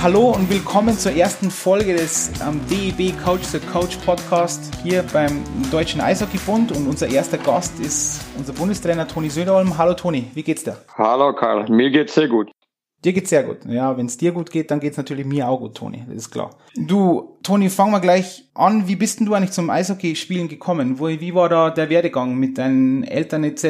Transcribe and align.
Hallo 0.00 0.30
und 0.30 0.48
willkommen 0.48 0.96
zur 0.96 1.10
ersten 1.10 1.50
Folge 1.50 1.92
des 1.92 2.30
ähm, 2.40 2.60
DEB 2.70 3.18
Coach 3.20 3.42
the 3.42 3.58
Coach 3.58 3.96
Podcast 3.96 4.72
hier 4.84 5.02
beim 5.12 5.42
Deutschen 5.72 6.00
Eishockeybund 6.00 6.70
und 6.70 6.86
unser 6.86 7.08
erster 7.08 7.36
Gast 7.36 7.80
ist 7.80 8.20
unser 8.36 8.52
Bundestrainer 8.52 9.08
Toni 9.08 9.28
Söderholm. 9.28 9.76
Hallo 9.76 9.94
Toni, 9.94 10.30
wie 10.34 10.44
geht's 10.44 10.62
dir? 10.62 10.76
Hallo 10.96 11.34
Karl, 11.34 11.68
mir 11.68 11.90
geht's 11.90 12.14
sehr 12.14 12.28
gut. 12.28 12.48
Dir 13.04 13.12
geht's 13.12 13.30
sehr 13.30 13.44
gut. 13.44 13.58
Ja, 13.66 13.96
wenn 13.96 14.06
es 14.06 14.16
dir 14.16 14.32
gut 14.32 14.50
geht, 14.50 14.72
dann 14.72 14.80
geht's 14.80 14.96
natürlich 14.96 15.24
mir 15.24 15.48
auch 15.48 15.58
gut, 15.58 15.76
Toni. 15.76 16.04
Das 16.08 16.16
ist 16.16 16.30
klar. 16.30 16.50
Du, 16.74 17.38
Toni, 17.44 17.68
fangen 17.68 17.92
wir 17.92 18.00
gleich 18.00 18.50
an. 18.54 18.88
Wie 18.88 18.96
bist 18.96 19.20
denn 19.20 19.26
du 19.26 19.34
eigentlich 19.34 19.52
zum 19.52 19.70
Eishockey-Spielen 19.70 20.48
gekommen? 20.48 20.98
Wo, 20.98 21.06
wie 21.06 21.32
war 21.32 21.48
da 21.48 21.70
der 21.70 21.90
Werdegang 21.90 22.34
mit 22.34 22.58
deinen 22.58 23.04
Eltern 23.04 23.44
etc.? 23.44 23.64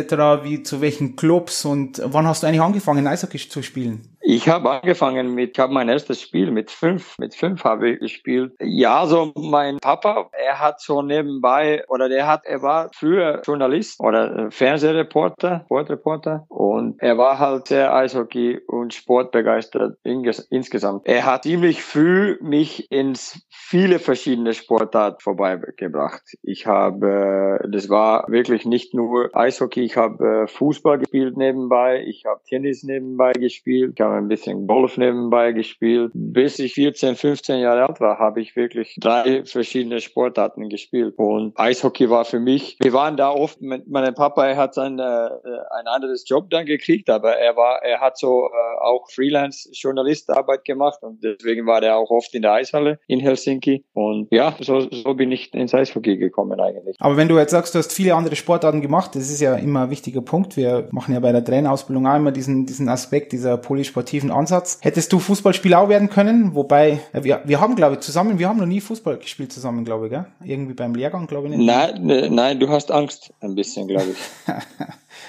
Wie 0.45 0.63
zu 0.63 0.81
welchen 0.81 1.17
Clubs 1.17 1.67
und 1.67 2.01
wann 2.07 2.27
hast 2.27 2.43
du 2.43 2.47
eigentlich 2.47 2.63
angefangen, 2.63 3.07
Eishockey 3.07 3.37
zu 3.37 3.63
spielen? 3.63 4.17
Ich 4.31 4.47
habe 4.47 4.69
angefangen 4.69 5.35
mit, 5.35 5.53
ich 5.53 5.59
habe 5.59 5.73
mein 5.73 5.89
erstes 5.89 6.21
Spiel 6.21 6.51
mit 6.51 6.71
fünf, 6.71 7.17
mit 7.19 7.35
fünf 7.35 7.65
habe 7.65 7.93
ich 7.93 8.01
gespielt. 8.01 8.53
Ja, 8.61 9.07
so 9.07 9.33
mein 9.35 9.79
Papa, 9.79 10.29
er 10.33 10.61
hat 10.61 10.83
so 10.83 11.01
nebenbei, 11.01 11.83
oder 11.89 12.11
der 12.11 12.27
hat, 12.27 12.45
er 12.45 12.61
war 12.61 12.91
früher 12.93 13.41
Journalist 13.47 13.99
oder 14.01 14.51
Fernsehreporter, 14.51 15.63
Sportreporter 15.65 16.45
und 16.49 17.01
er 17.01 17.17
war 17.17 17.39
halt 17.39 17.69
sehr 17.69 17.95
Eishockey 17.95 18.59
und 18.67 18.93
Sportbegeistert 18.93 19.97
insgesamt. 20.03 21.07
Er 21.07 21.25
hat 21.25 21.45
ziemlich 21.45 21.83
früh 21.83 22.37
mich 22.43 22.93
ins 22.93 23.47
viele 23.49 23.99
verschiedene 23.99 24.53
Sportarten 24.53 25.21
vorbeigebracht. 25.21 26.37
Ich 26.43 26.67
habe, 26.67 27.61
das 27.67 27.89
war 27.89 28.27
wirklich 28.29 28.67
nicht 28.67 28.93
nur 28.93 29.35
Eishockey, 29.35 29.81
ich 29.81 29.97
habe 29.97 30.45
Fußball 30.49 30.99
gespielt 30.99 31.39
nebenbei, 31.39 32.05
ich 32.07 32.27
habe 32.27 32.43
Tennis 32.47 32.83
nebenbei 32.83 33.33
gespielt, 33.33 33.93
ich 33.95 34.01
habe 34.03 34.18
ein 34.19 34.29
bisschen 34.29 34.67
Golf 34.67 34.97
nebenbei 34.97 35.53
gespielt. 35.53 36.11
Bis 36.15 36.59
ich 36.59 36.75
14, 36.75 37.17
15 37.17 37.61
Jahre 37.61 37.87
alt 37.87 38.01
war, 38.01 38.19
habe 38.19 38.41
ich 38.41 38.57
wirklich 38.57 38.97
drei 39.01 39.45
verschiedene 39.45 40.01
Sportarten 40.01 40.69
gespielt. 40.69 41.15
Und 41.17 41.59
Eishockey 41.59 42.11
war 42.11 42.25
für 42.25 42.41
mich, 42.41 42.77
wir 42.81 42.93
waren 42.93 43.17
da 43.17 43.31
oft, 43.31 43.61
mein 43.61 44.15
Papa 44.15 44.47
er 44.47 44.57
hat 44.57 44.75
sein, 44.75 44.99
äh, 44.99 45.03
ein 45.03 45.87
anderes 45.87 46.29
Job 46.29 46.51
dann 46.51 46.67
gekriegt, 46.67 47.11
aber 47.11 47.37
er 47.37 47.57
war, 47.57 47.83
er 47.83 48.01
hat 48.01 48.19
so 48.19 48.47
äh, 48.47 48.81
auch 48.81 49.11
Freelance-Journalistarbeit 49.11 50.65
gemacht 50.65 50.99
und 51.03 51.23
deswegen 51.23 51.67
war 51.67 51.83
er 51.83 51.97
auch 51.97 52.11
oft 52.11 52.35
in 52.35 52.43
der 52.43 52.53
Eishalle 52.53 52.99
in 53.07 53.21
Helsinki. 53.21 53.85
Und 53.93 54.29
ja, 54.31 54.57
so, 54.61 54.81
so 54.81 55.15
bin 55.15 55.33
ich 55.33 55.53
ins 55.55 55.75
Eishockey 55.75 56.17
gekommen 56.17 56.61
eigentlich. 56.61 56.97
Aber 57.01 57.17
wenn 57.17 57.29
du 57.29 57.39
jetzt 57.39 57.51
sagst, 57.51 57.75
du 57.75 57.79
hast 57.79 57.93
viele 57.93 58.15
andere 58.15 58.37
Sportarten 58.37 58.81
gemacht, 58.81 59.15
das 59.15 59.31
ist 59.31 59.41
ja 59.41 59.55
immer 59.57 59.85
ein 59.85 59.91
wichtiger 59.91 60.23
Punkt. 60.23 60.57
Wir 60.57 60.89
machen 60.91 61.15
ja 61.15 61.21
bei 61.21 61.33
der 61.33 61.45
Trainerausbildung 61.45 62.07
auch 62.07 62.17
immer 62.17 62.33
diesen, 62.33 62.67
diesen 62.67 62.89
Aspekt, 62.89 63.33
dieser 63.33 63.57
polysport 63.57 64.08
sportiven 64.09 64.31
Ansatz. 64.31 64.79
Hättest 64.81 65.13
du 65.13 65.19
Fußballspieler 65.19 65.79
auch 65.79 65.89
werden 65.89 66.09
können? 66.09 66.55
Wobei, 66.55 67.01
wir, 67.13 67.43
wir 67.45 67.61
haben, 67.61 67.77
glaube 67.77 67.95
ich, 67.95 68.01
zusammen, 68.01 68.39
wir 68.39 68.49
haben 68.49 68.59
noch 68.59 68.67
nie 68.67 68.81
Fußball 68.81 69.19
gespielt 69.19 69.53
zusammen, 69.53 69.85
glaube 69.85 70.07
ich, 70.07 70.13
gell? 70.13 70.27
Irgendwie 70.43 70.73
beim 70.73 70.95
Lehrgang, 70.95 71.27
glaube 71.27 71.49
ich 71.49 71.57
nicht. 71.57 71.67
Nein, 71.67 72.07
ne, 72.07 72.31
nein, 72.31 72.59
du 72.59 72.69
hast 72.69 72.91
Angst 72.91 73.33
ein 73.41 73.55
bisschen, 73.55 73.87
glaube 73.87 74.07
ich. 74.13 74.55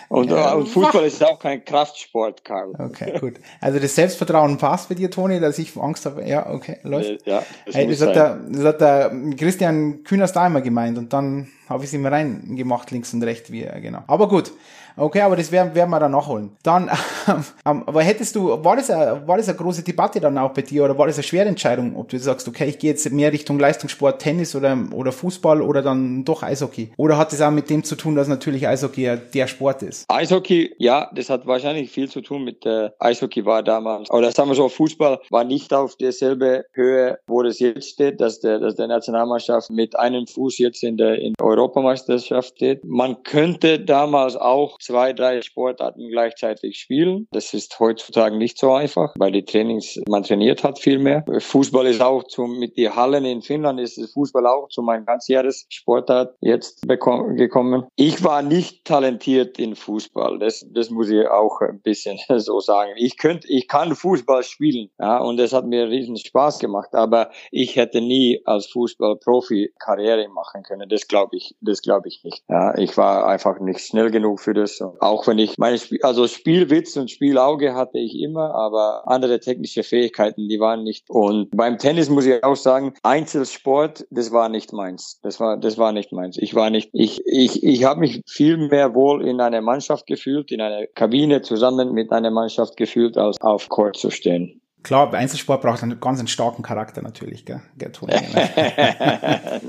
Und, 0.08 0.30
ja, 0.30 0.54
und, 0.54 0.68
Fußball 0.68 1.06
ist 1.06 1.24
auch 1.24 1.40
kein 1.40 1.64
Kraftsport, 1.64 2.44
Karl. 2.44 2.74
Okay, 2.78 3.18
gut. 3.20 3.36
Also 3.62 3.80
das 3.80 3.96
Selbstvertrauen 3.96 4.58
passt 4.58 4.90
bei 4.90 4.96
dir, 4.96 5.10
Toni, 5.10 5.40
dass 5.40 5.58
ich 5.60 5.76
Angst 5.78 6.06
habe. 6.06 6.28
Ja, 6.28 6.50
okay, 6.52 6.78
läuft. 6.84 7.26
Ja, 7.26 7.44
das, 7.66 7.76
hey, 7.76 7.88
das, 7.88 8.02
hat 8.02 8.16
der, 8.16 8.40
das 8.50 8.64
hat 8.64 8.82
der 8.82 9.12
Christian 9.38 10.04
Kühners 10.04 10.34
da 10.34 10.48
immer 10.48 10.62
gemeint 10.62 10.98
und 10.98 11.14
dann 11.14 11.48
habe 11.68 11.84
ich 11.84 11.90
es 11.90 11.94
immer 11.94 12.12
reingemacht, 12.12 12.92
links 12.92 13.14
und 13.14 13.24
rechts, 13.24 13.52
wie 13.52 13.64
er, 13.64 13.80
genau. 13.82 14.04
Aber 14.08 14.28
gut. 14.28 14.52
Okay, 15.00 15.22
aber 15.22 15.36
das 15.36 15.52
werden, 15.52 15.74
werden 15.76 15.90
wir 15.90 16.00
dann 16.00 16.12
nachholen. 16.12 16.52
Dann, 16.64 16.90
ähm, 17.66 17.84
aber 17.86 18.04
hättest 18.04 18.36
du, 18.36 18.64
war 18.64 18.76
das, 18.76 18.90
eine, 18.90 19.26
war 19.28 19.38
das 19.38 19.48
eine 19.48 19.58
große 19.58 19.84
Debatte 19.84 20.20
dann 20.20 20.38
auch 20.38 20.52
bei 20.52 20.62
dir 20.62 20.84
oder 20.84 20.98
war 20.98 21.08
das 21.08 21.16
eine 21.16 21.24
schwere 21.24 21.48
Entscheidung, 21.48 21.96
ob 21.96 22.10
du 22.10 22.20
sagst, 22.20 22.48
okay, 22.48 22.66
ich 22.66 22.80
gehe 22.80 22.92
jetzt 22.92 23.10
mehr 23.12 23.32
Richtung 23.32 23.60
Leistungssport, 23.60 24.22
Tennis 24.22 24.56
oder, 24.56 24.78
oder 24.94 25.12
Fußball 25.12 25.62
oder 25.62 25.82
dann 25.82 26.26
doch 26.26 26.44
Eishockey? 26.44 26.92
Oder 26.98 27.18
hat 27.18 27.32
das 27.32 27.42
auch 27.42 27.52
mit 27.52 27.70
dem 27.70 27.84
zu 27.84 27.96
tun, 27.96 28.16
dass 28.16 28.28
natürlich 28.28 28.68
Eishockey 28.68 29.04
ja 29.04 29.16
der 29.16 29.48
Sport 29.48 29.84
ist? 29.84 30.06
Eishockey, 30.10 30.76
ja, 30.78 31.10
das 31.16 31.30
hat 31.30 31.48
wahrscheinlich 31.48 31.92
viel 31.92 32.10
zu 32.10 32.22
tun 32.22 32.44
mit 32.44 32.66
äh, 32.66 32.90
Eishockey 33.00 33.46
war 33.46 33.64
damals, 33.64 34.12
oder 34.12 34.32
sagen 34.32 34.50
wir 34.50 34.56
so, 34.56 34.68
Fußball 34.68 35.20
war 35.30 35.44
nicht 35.44 35.74
auf 35.74 35.96
derselbe 35.96 36.66
Höhe, 36.74 37.20
wo 37.28 37.42
das 37.42 37.60
jetzt 37.60 37.90
steht, 37.90 38.20
dass 38.20 38.40
der, 38.42 38.60
dass 38.60 38.76
der 38.76 38.88
Nationalmannschaft 38.88 39.70
mit 39.70 39.98
einem 39.98 40.28
Fuß 40.28 40.58
jetzt 40.58 40.84
in 40.84 40.98
der 40.98 41.20
in 41.20 41.34
Europameisterschaft 41.40 42.56
steht. 42.56 42.84
Man 42.84 43.24
könnte 43.24 43.80
damals 43.80 44.36
auch 44.36 44.78
zwei, 44.90 45.14
drei 45.14 45.42
Sportarten 45.44 46.10
gleichzeitig 46.10 46.78
spielen. 46.80 47.28
Das 47.32 47.54
ist 47.54 47.80
heutzutage 47.80 48.36
nicht 48.36 48.58
so 48.58 48.74
einfach, 48.74 49.14
weil 49.20 49.32
die 49.32 49.46
Trainings, 49.46 50.00
man 50.08 50.24
trainiert 50.24 50.64
hat 50.64 50.80
viel 50.80 50.98
mehr. 50.98 51.24
Fußball 51.38 51.86
ist 51.86 52.02
auch 52.02 52.24
zum, 52.24 52.58
mit 52.58 52.76
die 52.76 52.90
Hallen 52.90 53.24
in 53.24 53.44
Finnland 53.44 53.80
ist 53.80 54.02
Fußball 54.14 54.48
auch 54.48 54.68
zu 54.70 54.82
meinem 54.82 55.06
ganzjähriges 55.06 55.68
Sportart 55.70 56.36
jetzt 56.42 56.82
gekommen. 56.88 57.86
Ich 57.96 58.24
war 58.24 58.42
nicht 58.42 58.86
talentiert 58.86 59.60
in 59.60 59.76
Fußball. 59.76 60.40
Das, 60.40 60.66
das 60.72 60.90
muss 60.90 61.12
ich 61.12 61.28
auch 61.28 61.62
ein 61.62 61.82
bisschen 61.82 62.18
so 62.38 62.60
sagen. 62.60 62.94
Ich 62.98 63.18
könnte, 63.18 63.48
ich 63.48 63.68
kann 63.68 63.96
Fußball 63.96 64.42
spielen, 64.42 64.90
ja, 64.98 65.20
und 65.20 65.38
das 65.38 65.54
hat 65.54 65.66
mir 65.66 65.88
riesen 65.88 66.18
Spaß 66.18 66.58
gemacht, 66.58 66.96
aber 66.96 67.30
ich 67.52 67.76
hätte 67.76 68.02
nie 68.02 68.42
als 68.46 68.66
Fußballprofi 68.68 69.74
Karriere 69.78 70.28
machen 70.30 70.64
können. 70.64 70.90
Das 70.90 71.08
glaube 71.08 71.38
ich, 71.38 71.56
das 71.62 71.84
glaube 71.84 72.08
ich 72.08 72.24
nicht. 72.24 72.44
Ja, 72.50 72.76
ich 72.76 72.98
war 72.98 73.28
einfach 73.28 73.60
nicht 73.60 73.82
schnell 73.82 74.10
genug 74.10 74.40
für 74.40 74.56
das 74.56 74.79
auch 74.82 75.28
wenn 75.28 75.40
ich 75.40 75.58
meine 75.58 75.78
Spiel, 75.78 76.00
also 76.04 76.28
Spielwitz 76.28 76.96
und 76.98 77.12
Spielauge 77.12 77.74
hatte 77.74 78.00
ich 78.00 78.20
immer, 78.20 78.54
aber 78.56 79.08
andere 79.08 79.40
technische 79.40 79.84
Fähigkeiten, 79.84 80.48
die 80.48 80.60
waren 80.60 80.84
nicht. 80.84 81.10
Und 81.10 81.50
beim 81.56 81.78
Tennis 81.78 82.10
muss 82.10 82.26
ich 82.26 82.44
auch 82.44 82.56
sagen, 82.56 82.94
Einzelsport, 83.04 84.06
das 84.10 84.32
war 84.32 84.50
nicht 84.50 84.74
meins. 84.74 85.20
Das 85.24 85.40
war, 85.40 85.58
das 85.58 85.78
war 85.78 85.92
nicht 85.92 86.12
meins. 86.12 86.38
Ich 86.38 86.56
war 86.56 86.70
nicht, 86.70 86.90
ich, 86.94 87.22
ich, 87.26 87.64
ich 87.64 87.84
habe 87.84 88.00
mich 88.00 88.22
viel 88.28 88.58
mehr 88.58 88.94
wohl 88.96 89.28
in 89.28 89.42
einer 89.42 89.62
Mannschaft 89.62 90.08
gefühlt, 90.08 90.52
in 90.52 90.62
einer 90.62 90.88
Kabine 90.88 91.42
zusammen 91.42 91.94
mit 91.94 92.12
einer 92.12 92.32
Mannschaft 92.32 92.78
gefühlt, 92.78 93.18
als 93.18 93.40
auf 93.42 93.70
Court 93.70 93.98
zu 93.98 94.10
stehen. 94.10 94.59
Klar, 94.82 95.14
Einzelsport 95.14 95.62
braucht 95.62 95.84
einen 95.84 96.00
ganz 96.00 96.20
einen 96.20 96.30
starken 96.30 96.64
Charakter 96.64 97.02
natürlich, 97.02 97.46
gell, 97.46 97.60
gell 97.78 97.92
Toni? 97.92 98.14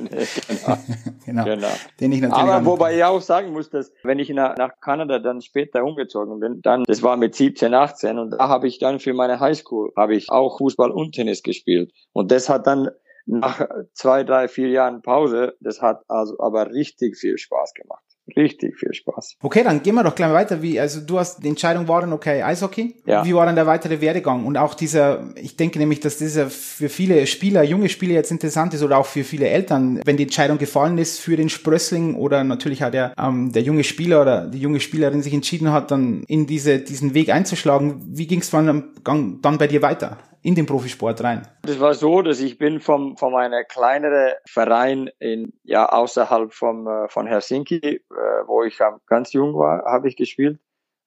genau. 0.04 0.78
genau. 1.26 1.44
genau. 1.44 1.68
Den 1.98 2.12
ich 2.12 2.20
natürlich 2.20 2.44
Aber 2.44 2.64
wobei 2.64 2.96
ich 2.96 3.02
auch 3.02 3.20
sagen 3.20 3.52
muss, 3.52 3.70
dass 3.70 3.92
wenn 4.04 4.20
ich 4.20 4.30
nach, 4.30 4.56
nach 4.56 4.78
Kanada 4.80 5.18
dann 5.18 5.42
später 5.42 5.84
umgezogen 5.84 6.38
bin, 6.38 6.62
dann, 6.62 6.84
das 6.84 7.02
war 7.02 7.16
mit 7.16 7.34
17, 7.34 7.74
18 7.74 8.18
und 8.18 8.30
da 8.30 8.48
habe 8.48 8.68
ich 8.68 8.78
dann 8.78 9.00
für 9.00 9.12
meine 9.12 9.40
Highschool, 9.40 9.92
habe 9.96 10.14
ich 10.14 10.30
auch 10.30 10.58
Fußball 10.58 10.92
und 10.92 11.12
Tennis 11.12 11.42
gespielt. 11.42 11.92
Und 12.12 12.30
das 12.30 12.48
hat 12.48 12.68
dann 12.68 12.90
nach 13.26 13.66
zwei, 13.94 14.22
drei, 14.22 14.46
vier 14.46 14.68
Jahren 14.68 15.02
Pause, 15.02 15.56
das 15.60 15.82
hat 15.82 16.02
also 16.08 16.38
aber 16.38 16.70
richtig 16.70 17.16
viel 17.16 17.36
Spaß 17.36 17.74
gemacht 17.74 18.09
richtig 18.36 18.78
viel 18.78 18.92
Spaß. 18.92 19.36
Okay, 19.42 19.62
dann 19.64 19.82
gehen 19.82 19.94
wir 19.94 20.04
doch 20.04 20.14
gleich 20.14 20.32
weiter. 20.32 20.62
Wie, 20.62 20.78
also 20.78 21.00
du 21.00 21.18
hast, 21.18 21.42
die 21.42 21.48
Entscheidung 21.48 21.88
war 21.88 22.00
dann, 22.00 22.12
okay, 22.12 22.42
Eishockey. 22.42 22.96
Ja. 23.06 23.24
Wie 23.24 23.34
war 23.34 23.46
dann 23.46 23.54
der 23.54 23.66
weitere 23.66 24.00
Werdegang? 24.00 24.46
Und 24.46 24.56
auch 24.56 24.74
dieser, 24.74 25.30
ich 25.36 25.56
denke 25.56 25.78
nämlich, 25.78 26.00
dass 26.00 26.18
dieser 26.18 26.50
für 26.50 26.88
viele 26.88 27.26
Spieler, 27.26 27.62
junge 27.62 27.88
Spieler 27.88 28.14
jetzt 28.14 28.30
interessant 28.30 28.74
ist 28.74 28.82
oder 28.82 28.98
auch 28.98 29.06
für 29.06 29.24
viele 29.24 29.48
Eltern, 29.48 30.00
wenn 30.04 30.16
die 30.16 30.24
Entscheidung 30.24 30.58
gefallen 30.58 30.98
ist 30.98 31.20
für 31.20 31.36
den 31.36 31.48
Sprössling 31.48 32.14
oder 32.14 32.44
natürlich 32.44 32.82
hat 32.82 32.94
der, 32.94 33.14
ähm, 33.18 33.52
der 33.52 33.62
junge 33.62 33.84
Spieler 33.84 34.22
oder 34.22 34.46
die 34.46 34.58
junge 34.58 34.80
Spielerin 34.80 35.22
sich 35.22 35.34
entschieden 35.34 35.72
hat, 35.72 35.90
dann 35.90 36.24
in 36.28 36.46
diese, 36.46 36.78
diesen 36.78 37.14
Weg 37.14 37.30
einzuschlagen. 37.30 38.00
Wie 38.06 38.26
ging 38.26 38.40
es 38.40 38.50
dann, 38.50 38.84
dann 39.04 39.58
bei 39.58 39.66
dir 39.66 39.82
weiter? 39.82 40.18
In 40.42 40.54
den 40.54 40.66
Profisport 40.66 41.22
rein? 41.22 41.46
Das 41.62 41.80
war 41.80 41.94
so, 41.94 42.22
dass 42.22 42.40
ich 42.40 42.58
bin 42.58 42.80
vom, 42.80 43.16
von 43.16 43.34
einem 43.34 43.64
kleineren 43.68 44.32
Verein 44.46 45.10
in, 45.18 45.52
ja, 45.64 45.88
außerhalb 45.88 46.52
vom, 46.52 46.86
äh, 46.86 47.08
von 47.08 47.26
Helsinki, 47.26 47.76
äh, 47.76 48.02
wo 48.46 48.62
ich 48.62 48.78
ganz 49.06 49.32
jung 49.32 49.54
war, 49.54 49.84
habe 49.84 50.08
ich 50.08 50.16
gespielt. 50.16 50.58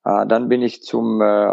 Äh, 0.05 0.27
dann 0.27 0.49
bin 0.49 0.61
ich 0.61 0.83
zum 0.83 1.21
äh, 1.21 1.51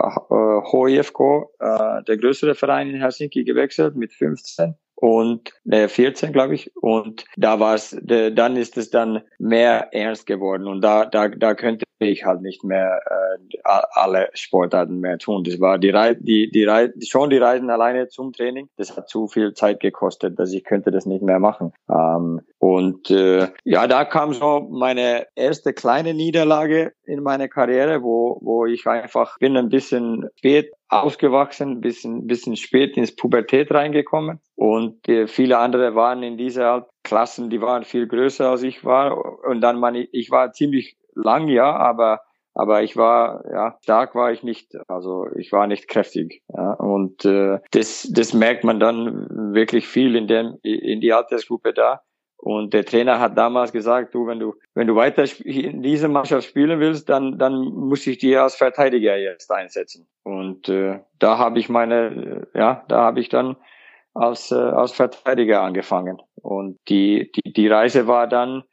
HIFK, 0.71 1.21
äh, 1.59 2.03
der 2.05 2.17
größere 2.19 2.55
Verein 2.55 2.91
in 2.91 3.01
Helsinki, 3.01 3.45
gewechselt 3.45 3.97
mit 3.97 4.13
15 4.13 4.75
und 4.97 5.53
äh, 5.71 5.89
14, 5.89 6.33
glaube 6.33 6.55
ich. 6.55 6.75
Und 6.77 7.25
da 7.37 7.61
war 7.61 7.75
es, 7.75 7.97
dann 8.03 8.57
ist 8.57 8.77
es 8.77 8.91
dann 8.91 9.23
mehr 9.39 9.95
ernst 9.95 10.27
geworden 10.27 10.67
und 10.67 10.83
da, 10.83 11.07
da, 11.07 11.29
da 11.29 11.55
könnte 11.55 11.85
ich 12.09 12.25
halt 12.25 12.43
nicht 12.43 12.65
mehr 12.65 13.01
äh, 13.07 13.69
alle 13.93 14.31
Sportarten 14.35 15.01
mehr 15.01 15.19
tun. 15.19 15.45
Das 15.45 15.61
war 15.61 15.79
die 15.79 15.91
Rei 15.91 16.15
die, 16.15 16.51
die 16.51 16.65
Rei 16.65 16.91
schon 17.07 17.31
die 17.31 17.39
Reisen 17.39 17.71
alleine 17.71 18.09
zum 18.09 18.33
Training. 18.33 18.69
Das 18.77 18.97
hat 18.97 19.09
zu 19.09 19.27
viel 19.27 19.55
Zeit 19.55 19.81
gekostet, 19.81 20.39
dass 20.39 20.53
ich 20.53 20.65
könnte 20.65 20.91
das 20.91 21.07
nicht 21.07 21.23
mehr 21.23 21.39
machen. 21.39 21.73
Ähm, 21.91 22.41
und 22.59 23.11
äh, 23.11 23.49
ja, 23.65 23.87
da 23.87 24.05
kam 24.05 24.33
so 24.33 24.69
meine 24.71 25.27
erste 25.35 25.73
kleine 25.73 26.15
Niederlage 26.15 26.93
in 27.05 27.23
meiner 27.23 27.49
Karriere, 27.49 28.03
wo, 28.03 28.39
wo 28.43 28.67
ich 28.67 28.87
einfach 28.87 29.39
bin 29.39 29.57
ein 29.57 29.69
bisschen 29.69 30.29
spät 30.37 30.71
ausgewachsen, 30.89 31.81
bisschen, 31.81 32.27
bisschen 32.27 32.57
spät 32.57 32.97
ins 32.97 33.15
Pubertät 33.15 33.73
reingekommen. 33.73 34.41
Und 34.57 35.09
äh, 35.09 35.27
viele 35.27 35.59
andere 35.59 35.95
waren 35.95 36.23
in 36.23 36.37
dieser 36.37 36.89
Klassen, 37.05 37.49
die 37.49 37.61
waren 37.61 37.85
viel 37.85 38.07
größer 38.07 38.51
als 38.51 38.63
ich 38.63 38.85
war. 38.85 39.17
Und 39.45 39.61
dann, 39.61 39.79
man, 39.79 39.95
ich 39.95 40.31
war 40.31 40.53
ziemlich 40.53 40.97
lang, 41.23 41.49
ja, 41.49 41.75
aber 41.77 42.21
aber 42.55 42.83
ich 42.83 42.97
war, 42.97 43.45
ja, 43.51 43.79
stark 43.83 44.15
war 44.15 44.33
ich 44.33 44.43
nicht, 44.43 44.77
also 44.89 45.27
ich 45.37 45.53
war 45.53 45.67
nicht 45.67 45.89
kräftig. 45.89 46.43
Ja, 46.49 46.73
und 46.75 47.25
äh, 47.25 47.61
das, 47.71 48.09
das 48.13 48.35
merkt 48.35 48.65
man 48.65 48.81
dann 48.81 49.55
wirklich 49.55 49.87
viel 49.87 50.17
in, 50.17 50.27
dem, 50.27 50.59
in 50.63 51.01
die 51.01 51.13
Altersgruppe 51.13 51.73
da. 51.73 52.03
Und 52.37 52.73
der 52.73 52.87
Trainer 52.87 53.21
hat 53.21 53.37
damals 53.37 53.71
gesagt, 53.71 54.15
du, 54.15 54.27
wenn 54.27 54.39
du, 54.39 54.55
wenn 54.75 54.87
du 54.87 54.97
weiter 54.97 55.25
in 55.45 55.83
dieser 55.83 56.09
Mannschaft 56.09 56.49
spielen 56.49 56.81
willst, 56.81 57.09
dann, 57.09 57.39
dann 57.39 57.55
muss 57.55 58.07
ich 58.07 58.19
dir 58.19 58.43
als 58.43 58.57
Verteidiger 58.57 59.17
jetzt 59.17 59.53
einsetzen. 59.53 60.09
Und 60.23 60.69
äh, 60.69 61.01
da 61.19 61.37
habe 61.37 61.59
ich 61.59 61.69
meine, 61.69 62.49
ja, 62.55 62.85
da 62.89 63.03
habe 63.03 63.21
ich 63.21 63.29
dann 63.29 63.57
als, 64.15 64.51
äh, 64.51 64.55
als 64.55 64.93
Verteidiger 64.93 65.61
angefangen. 65.61 66.19
Und 66.35 66.79
die, 66.89 67.31
die, 67.37 67.53
die 67.53 67.69
Reise 67.69 68.07
war 68.07 68.27
dann, 68.27 68.65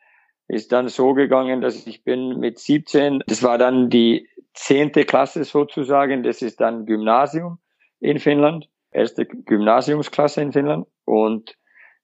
ist 0.48 0.72
dann 0.72 0.88
so 0.88 1.14
gegangen, 1.14 1.62
dass 1.62 1.86
ich 1.88 2.04
bin 2.04 2.40
mit 2.40 2.60
17, 2.60 3.24
das 3.28 3.44
war 3.44 3.58
dann 3.58 3.90
die 3.90 4.28
zehnte 4.54 5.06
Klasse 5.06 5.44
sozusagen, 5.44 6.24
das 6.24 6.42
ist 6.42 6.60
dann 6.62 6.86
Gymnasium 6.86 7.60
in 8.00 8.20
Finnland, 8.20 8.70
erste 8.92 9.26
Gymnasiumsklasse 9.26 10.42
in 10.42 10.54
Finnland 10.54 10.88
und 11.06 11.56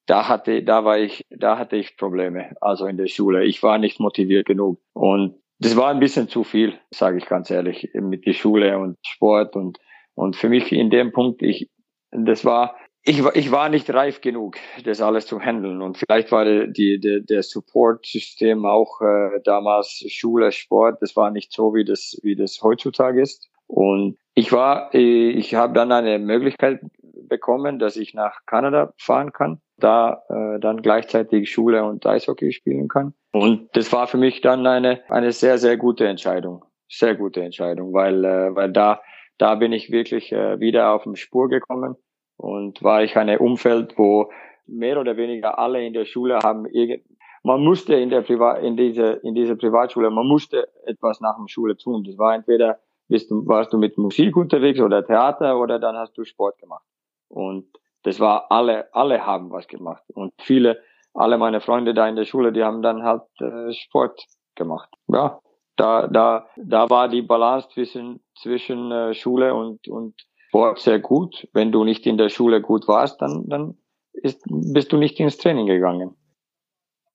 da 0.05 0.27
hatte, 0.27 0.63
da 0.63 0.83
war 0.83 0.99
ich, 0.99 1.25
da 1.29 1.57
hatte 1.57 1.77
ich 1.77 1.95
Probleme, 1.95 2.55
also 2.59 2.85
in 2.87 2.97
der 2.97 3.07
Schule. 3.07 3.45
Ich 3.45 3.63
war 3.63 3.77
nicht 3.77 4.01
motiviert 4.01 4.45
genug 4.45 4.81
und 4.91 5.35
das 5.59 5.77
war 5.77 5.89
ein 5.89 6.01
bisschen 6.01 6.27
zu 6.27 6.43
viel, 6.43 6.77
sage 6.91 7.17
ich 7.17 7.25
ganz 7.25 7.49
ehrlich, 7.49 7.91
mit 7.93 8.25
der 8.25 8.33
Schule 8.33 8.77
und 8.77 8.97
Sport 9.05 9.55
und 9.55 9.79
und 10.15 10.35
für 10.35 10.49
mich 10.49 10.71
in 10.71 10.89
dem 10.89 11.11
Punkt, 11.11 11.41
ich, 11.41 11.69
das 12.11 12.45
war 12.45 12.75
ich, 13.05 13.19
ich 13.33 13.51
war 13.51 13.69
nicht 13.69 13.93
reif 13.93 14.21
genug, 14.21 14.55
das 14.85 15.01
alles 15.01 15.25
zu 15.25 15.39
handeln. 15.41 15.81
Und 15.81 15.97
vielleicht 15.97 16.31
war 16.31 16.45
die, 16.45 16.99
die, 16.99 17.25
der 17.25 17.43
Support-System 17.43 18.65
auch 18.65 19.01
äh, 19.01 19.41
damals 19.43 20.03
Schule, 20.07 20.51
Sport, 20.51 21.01
das 21.01 21.15
war 21.15 21.29
nicht 21.29 21.51
so, 21.51 21.73
wie 21.75 21.83
das, 21.83 22.17
wie 22.23 22.35
das 22.35 22.61
heutzutage 22.63 23.21
ist. 23.21 23.49
Und 23.67 24.17
ich 24.35 24.51
war, 24.53 24.93
äh, 24.93 25.29
ich 25.31 25.53
habe 25.55 25.73
dann 25.73 25.91
eine 25.91 26.17
Möglichkeit 26.17 26.79
bekommen, 27.27 27.77
dass 27.77 27.97
ich 27.97 28.13
nach 28.13 28.45
Kanada 28.45 28.93
fahren 28.97 29.33
kann, 29.33 29.59
da 29.77 30.23
äh, 30.29 30.59
dann 30.59 30.81
gleichzeitig 30.81 31.51
Schule 31.51 31.83
und 31.83 32.05
Eishockey 32.05 32.53
spielen 32.53 32.87
kann. 32.87 33.13
Und 33.33 33.69
das 33.73 33.91
war 33.91 34.07
für 34.07 34.17
mich 34.17 34.39
dann 34.39 34.65
eine, 34.65 35.01
eine 35.09 35.33
sehr, 35.33 35.57
sehr 35.57 35.75
gute 35.75 36.07
Entscheidung. 36.07 36.63
Sehr 36.87 37.15
gute 37.15 37.41
Entscheidung, 37.41 37.91
weil, 37.91 38.23
äh, 38.23 38.55
weil 38.55 38.71
da, 38.71 39.01
da 39.37 39.55
bin 39.55 39.73
ich 39.73 39.91
wirklich 39.91 40.31
äh, 40.31 40.59
wieder 40.59 40.93
auf 40.93 41.03
den 41.03 41.15
Spur 41.15 41.49
gekommen 41.49 41.97
und 42.37 42.83
war 42.83 43.03
ich 43.03 43.17
ein 43.17 43.37
Umfeld, 43.37 43.97
wo 43.97 44.31
mehr 44.67 44.99
oder 44.99 45.17
weniger 45.17 45.59
alle 45.59 45.85
in 45.85 45.93
der 45.93 46.05
Schule 46.05 46.39
haben 46.39 46.65
irgend 46.65 47.03
man 47.43 47.61
musste 47.61 47.95
in 47.95 48.09
der 48.09 48.21
Privat 48.21 48.63
in 48.63 48.77
dieser 48.77 49.23
in 49.23 49.35
dieser 49.35 49.55
Privatschule 49.55 50.09
man 50.09 50.27
musste 50.27 50.69
etwas 50.85 51.19
nach 51.19 51.35
der 51.37 51.47
Schule 51.47 51.77
tun. 51.77 52.03
Das 52.03 52.17
war 52.17 52.33
entweder 52.33 52.79
bist 53.09 53.29
du 53.29 53.45
warst 53.45 53.73
du 53.73 53.77
mit 53.77 53.97
Musik 53.97 54.37
unterwegs 54.37 54.79
oder 54.79 55.05
Theater 55.05 55.59
oder 55.59 55.77
dann 55.77 55.97
hast 55.97 56.17
du 56.17 56.23
Sport 56.23 56.57
gemacht. 56.57 56.85
Und 57.27 57.67
das 58.03 58.19
war 58.19 58.49
alle 58.49 58.87
alle 58.93 59.25
haben 59.25 59.51
was 59.51 59.67
gemacht 59.67 60.03
und 60.13 60.33
viele 60.39 60.81
alle 61.13 61.37
meine 61.37 61.61
Freunde 61.61 61.93
da 61.93 62.07
in 62.07 62.15
der 62.15 62.25
Schule, 62.25 62.51
die 62.51 62.63
haben 62.63 62.81
dann 62.81 63.03
halt 63.03 63.23
äh, 63.39 63.71
Sport 63.73 64.25
gemacht. 64.55 64.89
Ja, 65.07 65.39
da 65.75 66.07
da 66.07 66.47
da 66.55 66.89
war 66.89 67.09
die 67.09 67.21
Balance 67.21 67.69
zwischen 67.69 68.23
zwischen 68.35 68.91
äh, 68.91 69.13
Schule 69.13 69.53
und 69.53 69.87
und 69.89 70.15
Sport 70.53 70.81
sehr 70.81 70.99
gut. 70.99 71.47
Wenn 71.51 71.71
du 71.71 71.83
nicht 71.83 72.05
in 72.05 72.19
der 72.19 72.29
Schule 72.29 72.61
gut 72.61 72.87
warst, 72.87 73.19
dann, 73.23 73.49
dann 73.49 73.73
ist, 74.13 74.39
bist 74.45 74.91
du 74.91 74.97
nicht 74.97 75.19
ins 75.19 75.37
Training 75.37 75.65
gegangen. 75.65 76.11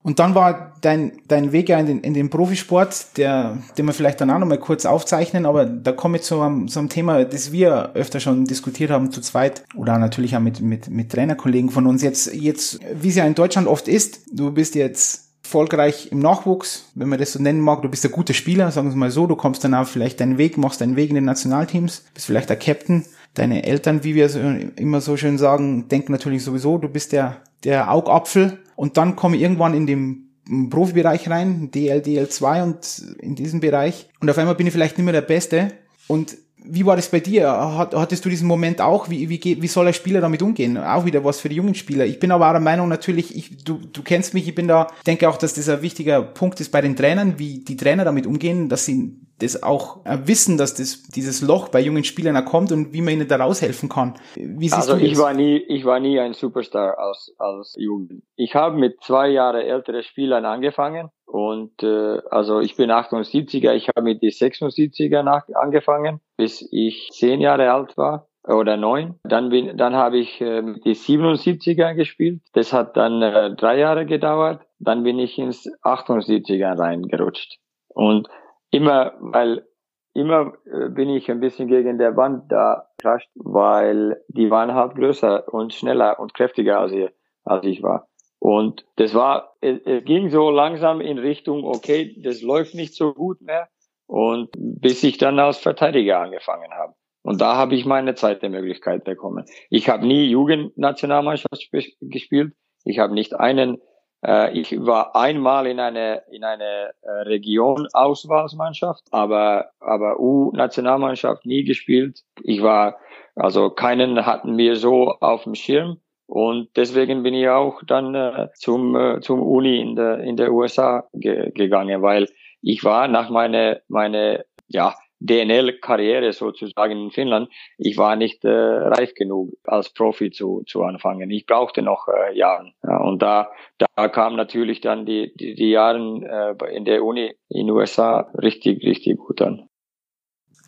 Und 0.03 0.19
dann 0.19 0.35
war 0.35 0.75
dein, 0.81 1.21
dein 1.29 1.53
Weg 1.53 1.69
ja 1.69 1.79
in 1.79 1.87
den, 1.87 2.01
in 2.01 2.15
den 2.15 2.31
Profisport, 2.31 3.17
der, 3.17 3.59
den 3.77 3.87
wir 3.87 3.93
vielleicht 3.93 4.21
dann 4.21 4.33
auch 4.33 4.41
nochmal 4.41 4.59
kurz 4.59 4.87
aufzeichnen, 4.87 5.47
aber 5.47 5.67
da 5.67 5.93
komme 5.93 6.17
ich 6.17 6.25
zu 6.25 6.41
einem, 6.41 6.67
zu 6.67 6.81
einem 6.81 6.89
Thema, 6.89 7.25
das 7.25 7.53
wir 7.53 7.93
öfter 7.95 8.19
schon 8.19 8.45
diskutiert 8.45 8.91
haben, 8.91 9.13
zu 9.13 9.21
zweit 9.21 9.63
oder 9.77 9.99
natürlich 9.99 10.35
auch 10.35 10.41
mit, 10.41 10.61
mit, 10.61 10.91
mit 10.91 11.13
Trainerkollegen 11.13 11.71
von 11.71 11.87
uns. 11.87 12.03
Jetzt, 12.03 12.35
jetzt, 12.35 12.81
wie 12.93 13.09
es 13.09 13.15
ja 13.15 13.25
in 13.25 13.37
Deutschland 13.37 13.69
oft 13.69 13.87
ist, 13.87 14.27
du 14.33 14.51
bist 14.51 14.75
jetzt 14.75 15.28
erfolgreich 15.49 16.13
im 16.13 16.19
Nachwuchs, 16.19 16.91
wenn 16.95 17.09
man 17.09 17.19
das 17.19 17.33
so 17.33 17.43
nennen 17.43 17.61
mag, 17.61 17.81
du 17.81 17.89
bist 17.89 18.05
ein 18.05 18.13
guter 18.13 18.35
Spieler, 18.35 18.71
sagen 18.71 18.91
wir 18.91 18.97
mal 18.97 19.11
so, 19.11 19.27
du 19.27 19.35
kommst 19.35 19.65
dann 19.65 19.75
auch 19.75 19.87
vielleicht 19.87 20.21
deinen 20.21 20.37
Weg, 20.37 20.59
machst 20.59 20.83
deinen 20.83 20.95
Weg 20.95 21.09
in 21.09 21.15
den 21.15 21.25
Nationalteams, 21.25 22.05
bist 22.13 22.27
vielleicht 22.27 22.51
der 22.51 22.59
Captain 22.59 23.05
Deine 23.35 23.63
Eltern, 23.63 24.03
wie 24.03 24.15
wir 24.15 24.29
immer 24.77 25.01
so 25.01 25.17
schön 25.17 25.39
sagen, 25.39 25.87
denken 25.89 26.11
natürlich 26.11 26.43
sowieso, 26.43 26.77
du 26.77 26.89
bist 26.89 27.13
der, 27.13 27.37
der 27.63 27.93
Augapfel. 27.93 28.59
Und 28.75 28.97
dann 28.97 29.17
komme 29.17 29.37
ich 29.37 29.43
irgendwann 29.43 29.75
in 29.75 29.87
den 29.87 30.69
Profibereich 30.71 31.31
rein, 31.31 31.71
DL, 31.71 32.01
DL2 32.01 32.63
und 32.65 33.17
in 33.21 33.37
diesem 33.37 33.61
Bereich. 33.61 34.09
Und 34.21 34.29
auf 34.29 34.39
einmal 34.39 34.57
bin 34.57 34.67
ich 34.67 34.73
vielleicht 34.73 34.99
nicht 34.99 35.05
mehr 35.05 35.13
der 35.13 35.21
Beste. 35.21 35.73
Und 36.09 36.37
wie 36.65 36.85
war 36.85 36.97
das 36.97 37.11
bei 37.11 37.21
dir? 37.21 37.49
hattest 37.49 38.25
du 38.25 38.29
diesen 38.29 38.49
Moment 38.49 38.81
auch? 38.81 39.09
Wie, 39.09 39.29
wie, 39.29 39.63
wie 39.63 39.67
soll 39.67 39.87
ein 39.87 39.95
Spieler 39.95 40.21
damit 40.21 40.43
umgehen? 40.43 40.77
Auch 40.77 41.05
wieder 41.05 41.25
was 41.25 41.41
für 41.41 41.49
die 41.49 41.57
jungen 41.57 41.75
Spieler. 41.75 42.05
Ich 42.05 42.19
bin 42.19 42.31
aber 42.31 42.49
auch 42.49 42.53
der 42.53 42.61
Meinung 42.61 42.89
natürlich, 42.89 43.37
ich, 43.37 43.65
du, 43.65 43.79
du 43.93 44.03
kennst 44.03 44.35
mich, 44.35 44.47
ich 44.49 44.55
bin 44.55 44.69
da, 44.69 44.89
denke 45.07 45.29
auch, 45.29 45.37
dass 45.37 45.55
das 45.55 45.69
ein 45.69 45.83
wichtiger 45.83 46.23
Punkt 46.23 46.61
ist 46.61 46.71
bei 46.71 46.81
den 46.81 46.97
Trainern, 46.97 47.39
wie 47.39 47.65
die 47.65 47.77
Trainer 47.77 48.05
damit 48.05 48.27
umgehen, 48.27 48.69
dass 48.69 48.85
sie 48.85 49.17
das 49.39 49.63
auch 49.63 50.01
wissen, 50.05 50.59
dass 50.59 50.75
das, 50.75 51.05
dieses 51.05 51.43
Loch 51.43 51.69
bei 51.69 51.81
jungen 51.81 52.03
Spielern 52.03 52.45
kommt 52.45 52.73
und 52.73 52.93
wie 52.93 53.01
man 53.01 53.15
ihnen 53.15 53.29
da 53.29 53.37
raushelfen 53.37 53.89
kann. 53.89 54.15
Wie 54.35 54.73
also 54.73 54.97
ich 54.97 55.17
war 55.17 55.33
nie, 55.33 55.59
ich 55.59 55.85
war 55.85 56.01
nie 56.01 56.19
ein 56.19 56.35
Superstar 56.35 56.99
als, 56.99 57.33
als 57.39 57.75
Jugend. 57.79 58.23
Ich 58.35 58.55
habe 58.55 58.77
mit 58.77 59.01
zwei 59.03 59.29
Jahre 59.29 59.63
älteren 59.65 60.03
Spielern 60.03 60.45
angefangen 60.45 61.11
und 61.29 61.83
äh, 61.83 62.21
also 62.31 62.61
ich 62.61 62.77
bin 62.77 62.91
78er, 62.91 63.75
ich 63.75 63.89
habe 63.89 64.01
mit 64.01 64.23
die 64.23 64.31
76er 64.31 65.23
nach, 65.23 65.47
angefangen, 65.55 66.21
bis 66.39 66.67
ich 66.73 67.11
zehn 67.13 67.43
Jahre 67.43 67.71
alt 67.71 67.99
war 67.99 68.29
oder 68.45 68.79
neun. 68.79 69.21
Dann 69.25 69.51
bin, 69.51 69.77
dann 69.77 69.95
habe 69.95 70.17
ich 70.17 70.41
äh, 70.41 70.63
die 70.63 70.95
77er 70.95 71.95
gespielt. 71.95 72.41
Das 72.55 72.73
hat 72.73 72.97
dann 72.97 73.21
äh, 73.21 73.55
drei 73.55 73.79
Jahre 73.79 74.07
gedauert. 74.07 74.63
Dann 74.79 75.03
bin 75.03 75.19
ich 75.19 75.39
ins 75.39 75.71
78er 75.83 76.79
reingerutscht. 76.79 77.59
Und 77.89 78.29
immer, 78.71 79.13
weil 79.21 79.67
immer 80.15 80.55
äh, 80.65 80.89
bin 80.89 81.11
ich 81.11 81.31
ein 81.31 81.41
bisschen 81.41 81.69
gegen 81.69 81.99
der 81.99 82.17
Wand 82.17 82.51
da 82.51 82.89
crasht, 82.97 83.29
weil 83.35 84.17
die 84.29 84.51
waren 84.51 84.73
halt 84.73 84.95
größer 84.95 85.53
und 85.53 85.75
schneller 85.75 86.19
und 86.19 86.33
kräftiger 86.33 86.81
als 86.81 86.93
ich, 86.93 87.11
als 87.45 87.67
ich 87.67 87.83
war. 87.83 88.08
Und 88.39 88.85
das 88.97 89.15
war, 89.15 89.55
es, 89.61 90.05
ging 90.05 90.31
so 90.31 90.51
langsam 90.51 91.01
in 91.01 91.19
Richtung, 91.19 91.65
okay, 91.65 92.17
das 92.23 92.43
läuft 92.43 92.75
nicht 92.75 92.95
so 92.95 93.13
gut 93.13 93.41
mehr. 93.41 93.69
Und 94.07 94.51
bis 94.57 95.03
ich 95.03 95.19
dann 95.19 95.39
als 95.39 95.59
Verteidiger 95.59 96.21
angefangen 96.21 96.73
habe. 96.73 96.95
Und 97.23 97.41
da 97.41 97.57
habe 97.57 97.75
ich 97.75 97.85
meine 97.85 98.15
zweite 98.15 98.49
Möglichkeit 98.49 99.05
bekommen. 99.05 99.45
Ich 99.69 99.89
habe 99.91 100.07
nie 100.07 100.31
Jugendnationalmannschaft 100.31 101.71
gespielt. 102.01 102.55
Ich 102.85 102.99
habe 103.01 103.13
nicht 103.13 103.39
einen 103.39 103.83
äh, 104.25 104.59
ich 104.59 104.85
war 104.85 105.15
einmal 105.15 105.67
in 105.67 105.81
eine 105.81 106.23
in 106.31 106.45
eine 106.45 106.93
äh, 107.03 107.11
Region 107.11 107.87
Auswahlsmannschaft, 107.93 109.05
aber 109.11 109.71
aber 109.81 110.19
U-Nationalmannschaft 110.19 111.47
nie 111.47 111.65
gespielt. 111.65 112.25
Ich 112.43 112.63
war 112.63 112.99
also 113.35 113.71
keinen 113.71 114.27
hatten 114.27 114.57
wir 114.57 114.77
so 114.77 115.11
auf 115.21 115.45
dem 115.45 115.55
Schirm 115.55 116.01
und 116.29 116.69
deswegen 116.77 117.23
bin 117.23 117.33
ich 117.33 117.49
auch 117.49 117.81
dann 117.87 118.15
äh, 118.15 118.49
zum 118.55 118.95
äh, 118.95 119.21
zum 119.21 119.41
Uni 119.41 119.81
in 119.81 119.97
der 119.97 120.21
in 120.21 120.37
der 120.37 120.53
USA 120.53 121.09
ge 121.15 121.51
gegangen, 121.53 122.03
weil 122.03 122.29
ich 122.61 122.85
war 122.85 123.09
nach 123.09 123.31
meine 123.31 123.81
meine 123.89 124.45
ja 124.69 124.95
DNL-Karriere 125.21 126.33
sozusagen 126.33 127.05
in 127.05 127.11
Finnland, 127.11 127.49
ich 127.77 127.97
war 127.97 128.15
nicht 128.15 128.45
äh, 128.45 128.51
reif 128.51 129.15
genug 129.15 129.53
als 129.65 129.93
Profi 129.93 130.31
zu, 130.31 130.63
zu 130.67 130.83
anfangen. 130.83 131.31
Ich 131.31 131.47
brauchte 131.47 131.83
noch 131.83 132.07
äh, 132.09 132.37
Jahre. 132.37 132.73
Ja, 132.85 132.99
und 132.99 133.21
da, 133.21 133.51
da 133.79 134.09
kam 134.09 134.37
natürlich 134.37 134.81
dann 134.81 135.07
die, 135.07 135.35
die, 135.35 135.55
die 135.55 135.71
Jahre 135.71 136.57
äh, 136.61 136.77
in 136.77 136.85
der 136.85 137.03
Uni 137.03 137.35
in 137.49 137.67
den 137.67 137.71
USA 137.71 138.31
richtig, 138.41 138.85
richtig 138.85 139.19
gut 139.19 139.43
an 139.43 139.68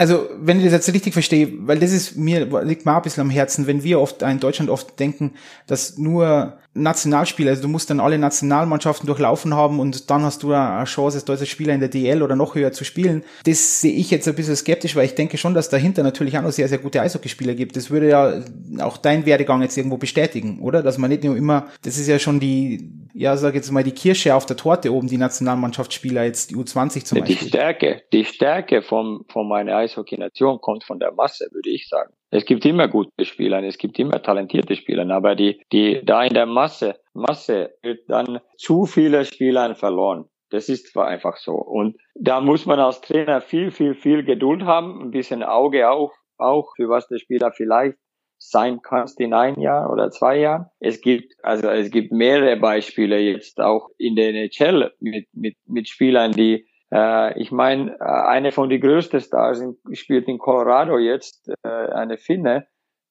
also 0.00 0.30
wenn 0.35 0.57
ich 0.57 0.64
das 0.64 0.73
jetzt 0.73 0.95
richtig 0.95 1.12
verstehe, 1.12 1.52
weil 1.66 1.78
das 1.78 1.92
ist 1.92 2.16
mir, 2.16 2.47
liegt 2.64 2.87
mir 2.87 2.97
ein 2.97 3.02
bisschen 3.02 3.21
am 3.21 3.28
Herzen, 3.28 3.66
wenn 3.66 3.85
wir 3.85 4.00
oft 4.00 4.23
in 4.23 4.40
Deutschland 4.40 4.71
oft 4.71 4.99
denken, 4.99 5.35
dass 5.66 5.99
nur 5.99 6.59
Nationalspieler, 6.73 7.50
also 7.50 7.62
du 7.62 7.69
musst 7.69 7.90
dann 7.90 7.99
alle 7.99 8.16
Nationalmannschaften 8.16 9.07
durchlaufen 9.07 9.54
haben 9.54 9.80
und 9.80 10.09
dann 10.09 10.23
hast 10.23 10.45
du 10.45 10.52
eine 10.52 10.85
Chance, 10.85 11.16
als 11.16 11.25
deutscher 11.25 11.45
Spieler 11.45 11.75
in 11.75 11.80
der 11.80 11.88
DL 11.88 12.23
oder 12.23 12.37
noch 12.37 12.54
höher 12.54 12.71
zu 12.71 12.85
spielen. 12.85 13.25
Das 13.45 13.80
sehe 13.80 13.92
ich 13.92 14.11
jetzt 14.11 14.28
ein 14.28 14.37
bisschen 14.37 14.54
skeptisch, 14.54 14.95
weil 14.95 15.04
ich 15.04 15.16
denke 15.16 15.37
schon, 15.37 15.52
dass 15.52 15.69
dahinter 15.69 16.04
natürlich 16.04 16.38
auch 16.38 16.42
noch 16.42 16.52
sehr, 16.52 16.69
sehr 16.69 16.78
gute 16.78 17.02
Eishockeyspieler 17.02 17.54
gibt. 17.54 17.76
Das 17.76 17.90
würde 17.90 18.09
ja 18.09 18.40
auch 18.80 18.97
dein 18.97 19.26
Werdegang 19.26 19.62
jetzt 19.62 19.76
irgendwo 19.76 19.97
bestätigen, 19.97 20.61
oder? 20.61 20.83
Dass 20.83 20.97
man 20.97 21.11
nicht 21.11 21.25
nur 21.25 21.37
immer, 21.37 21.66
das 21.83 21.99
ist 21.99 22.07
ja 22.07 22.21
schon 22.21 22.38
die, 22.38 22.88
ja, 23.14 23.37
sag 23.37 23.54
jetzt 23.54 23.73
mal, 23.73 23.83
die 23.83 23.90
Kirsche 23.90 24.37
auf 24.37 24.47
der 24.47 24.57
Torte 24.57 24.95
oben, 24.95 25.09
die 25.09 25.19
Nationalmannschaftsspieler, 25.19 26.23
jetzt 26.23 26.52
die 26.52 26.57
U20 26.57 27.04
zum 27.04 27.19
Beispiel. 27.19 27.37
Die 27.37 27.49
Stärke, 27.49 28.02
die 28.12 28.25
Stärke 28.25 28.83
von, 28.83 29.25
von 29.28 29.49
meiner 29.49 29.73
Eishockey-Nation 29.90 30.61
kommt 30.61 30.85
von 30.85 30.99
der 30.99 31.12
Masse, 31.12 31.49
würde 31.52 31.70
ich 31.70 31.88
sagen. 31.88 32.12
Es 32.30 32.44
gibt 32.44 32.64
immer 32.64 32.88
gute 32.88 33.25
Spieler, 33.25 33.62
es 33.62 33.78
gibt 33.78 33.99
immer 33.99 34.23
talentierte 34.23 34.76
Spieler, 34.76 35.09
aber 35.11 35.35
die, 35.35 35.61
die, 35.73 36.02
da 36.04 36.23
in 36.25 36.35
der 36.35 36.47
Masse, 36.47 37.00
Masse 37.12 37.75
wird 37.82 38.09
dann 38.09 38.40
zu 38.56 38.87
viele 38.87 39.25
Spieler 39.25 39.75
verloren. 39.75 40.26
Das 40.50 40.68
ist 40.68 40.97
einfach 40.97 41.37
so. 41.37 41.54
Und 41.54 41.97
da 42.14 42.40
muss 42.40 42.66
man 42.66 42.80
als 42.80 43.00
Trainer 43.00 43.40
viel, 43.40 43.70
viel, 43.70 43.94
viel 43.94 44.25
Geduld 44.25 44.62
haben, 44.62 45.00
ein 45.00 45.11
bisschen 45.11 45.42
Auge 45.42 45.88
auf, 45.88 46.12
auch 46.38 46.73
für 46.76 46.88
was 46.88 47.06
der 47.09 47.18
Spieler 47.18 47.52
vielleicht 47.52 47.97
sein 48.42 48.80
kannst 48.82 49.20
in 49.20 49.35
ein 49.35 49.61
Jahr 49.61 49.92
oder 49.92 50.11
zwei 50.11 50.38
Jahren. 50.38 50.66
Es 50.80 51.02
gibt, 51.02 51.35
also 51.42 51.68
es 51.68 51.90
gibt 51.90 52.11
mehrere 52.11 52.56
Beispiele 52.56 53.18
jetzt 53.18 53.61
auch 53.61 53.90
in 53.99 54.16
der 54.16 54.30
NHL 54.30 54.92
mit, 54.99 55.28
mit, 55.32 55.56
mit 55.66 55.88
Spielern, 55.88 56.32
die 56.32 56.66
äh, 56.92 57.40
ich 57.40 57.52
meine, 57.52 57.97
äh, 58.00 58.04
eine 58.04 58.52
von 58.52 58.68
den 58.68 58.80
größten 58.80 59.20
Stars 59.20 59.61
in, 59.61 59.76
spielt 59.92 60.28
in 60.28 60.38
Colorado 60.38 60.99
jetzt, 60.99 61.50
äh, 61.62 61.68
eine 61.68 62.16
Finne, 62.16 62.66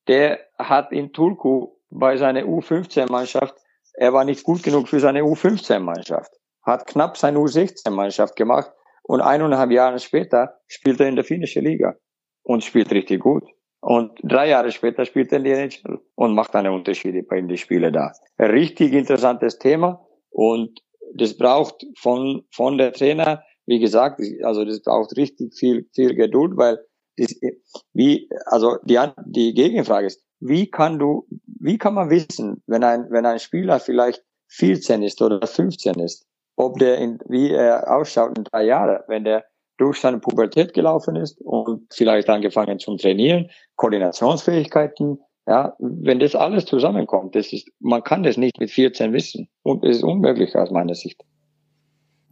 der 0.07 0.39
hat 0.57 0.91
in 0.91 1.13
Turku 1.13 1.69
bei 1.89 2.17
seiner 2.17 2.43
U15-Mannschaft, 2.43 3.55
er 3.93 4.13
war 4.13 4.25
nicht 4.25 4.43
gut 4.43 4.63
genug 4.63 4.87
für 4.87 4.99
seine 4.99 5.21
U15-Mannschaft, 5.23 6.31
hat 6.63 6.87
knapp 6.87 7.17
seine 7.17 7.39
U16-Mannschaft 7.39 8.35
gemacht 8.35 8.71
und 9.03 9.21
eineinhalb 9.21 9.71
Jahre 9.71 9.99
später 9.99 10.59
spielt 10.67 10.99
er 10.99 11.07
in 11.07 11.15
der 11.15 11.25
finnischen 11.25 11.63
Liga 11.63 11.95
und 12.43 12.63
spielt 12.63 12.91
richtig 12.91 13.21
gut. 13.21 13.43
Und 13.81 14.19
drei 14.23 14.49
Jahre 14.49 14.71
später 14.71 15.05
spielt 15.05 15.31
er 15.31 15.37
in 15.37 15.45
die 15.45 15.51
NHL 15.51 16.01
und 16.15 16.35
macht 16.35 16.53
eine 16.55 16.71
Unterschiede 16.71 17.23
bei 17.23 17.39
den 17.39 17.55
Spielen 17.55 17.93
da. 17.93 18.11
Ein 18.37 18.51
richtig 18.51 18.91
interessantes 18.93 19.57
Thema 19.57 20.05
und 20.31 20.79
das 21.15 21.37
braucht 21.37 21.85
von, 21.97 22.43
von 22.51 22.77
der 22.77 22.93
Trainer 22.93 23.41
wie 23.69 23.79
gesagt, 23.79 24.19
also 24.41 24.65
das 24.65 24.81
braucht 24.81 25.15
richtig 25.15 25.53
viel, 25.53 25.87
viel 25.93 26.15
Geduld, 26.15 26.57
weil 26.57 26.79
das, 27.17 27.35
wie, 27.93 28.27
also 28.47 28.77
die, 28.83 28.97
die 29.27 29.53
Gegenfrage 29.53 30.07
ist, 30.07 30.23
wie 30.39 30.71
kann 30.71 30.97
du, 30.97 31.27
wie 31.45 31.77
kann 31.77 31.93
man 31.93 32.09
wissen, 32.09 32.63
wenn 32.65 32.83
ein, 32.83 33.11
wenn 33.11 33.27
ein 33.27 33.37
Spieler 33.37 33.79
vielleicht 33.79 34.23
14 34.47 35.03
ist 35.03 35.21
oder 35.21 35.45
15 35.45 35.99
ist, 35.99 36.25
ob 36.55 36.79
der 36.79 36.97
in, 36.97 37.19
wie 37.27 37.51
er 37.51 37.95
ausschaut 37.95 38.35
in 38.39 38.43
drei 38.43 38.65
Jahren, 38.65 39.03
wenn 39.07 39.23
der 39.23 39.45
durch 39.77 39.99
seine 39.99 40.17
Pubertät 40.17 40.73
gelaufen 40.73 41.15
ist 41.15 41.39
und 41.41 41.93
vielleicht 41.93 42.27
angefangen 42.27 42.79
zum 42.79 42.97
Trainieren, 42.97 43.51
Koordinationsfähigkeiten, 43.75 45.19
ja, 45.47 45.75
wenn 45.77 46.19
das 46.19 46.33
alles 46.33 46.65
zusammenkommt, 46.65 47.35
das 47.35 47.53
ist, 47.53 47.69
man 47.79 48.03
kann 48.03 48.23
das 48.23 48.35
nicht 48.35 48.59
mit 48.59 48.71
14 48.71 49.13
wissen 49.13 49.47
und 49.61 49.85
es 49.85 49.97
ist 49.97 50.03
unmöglich 50.03 50.55
aus 50.55 50.71
meiner 50.71 50.95
Sicht. 50.95 51.23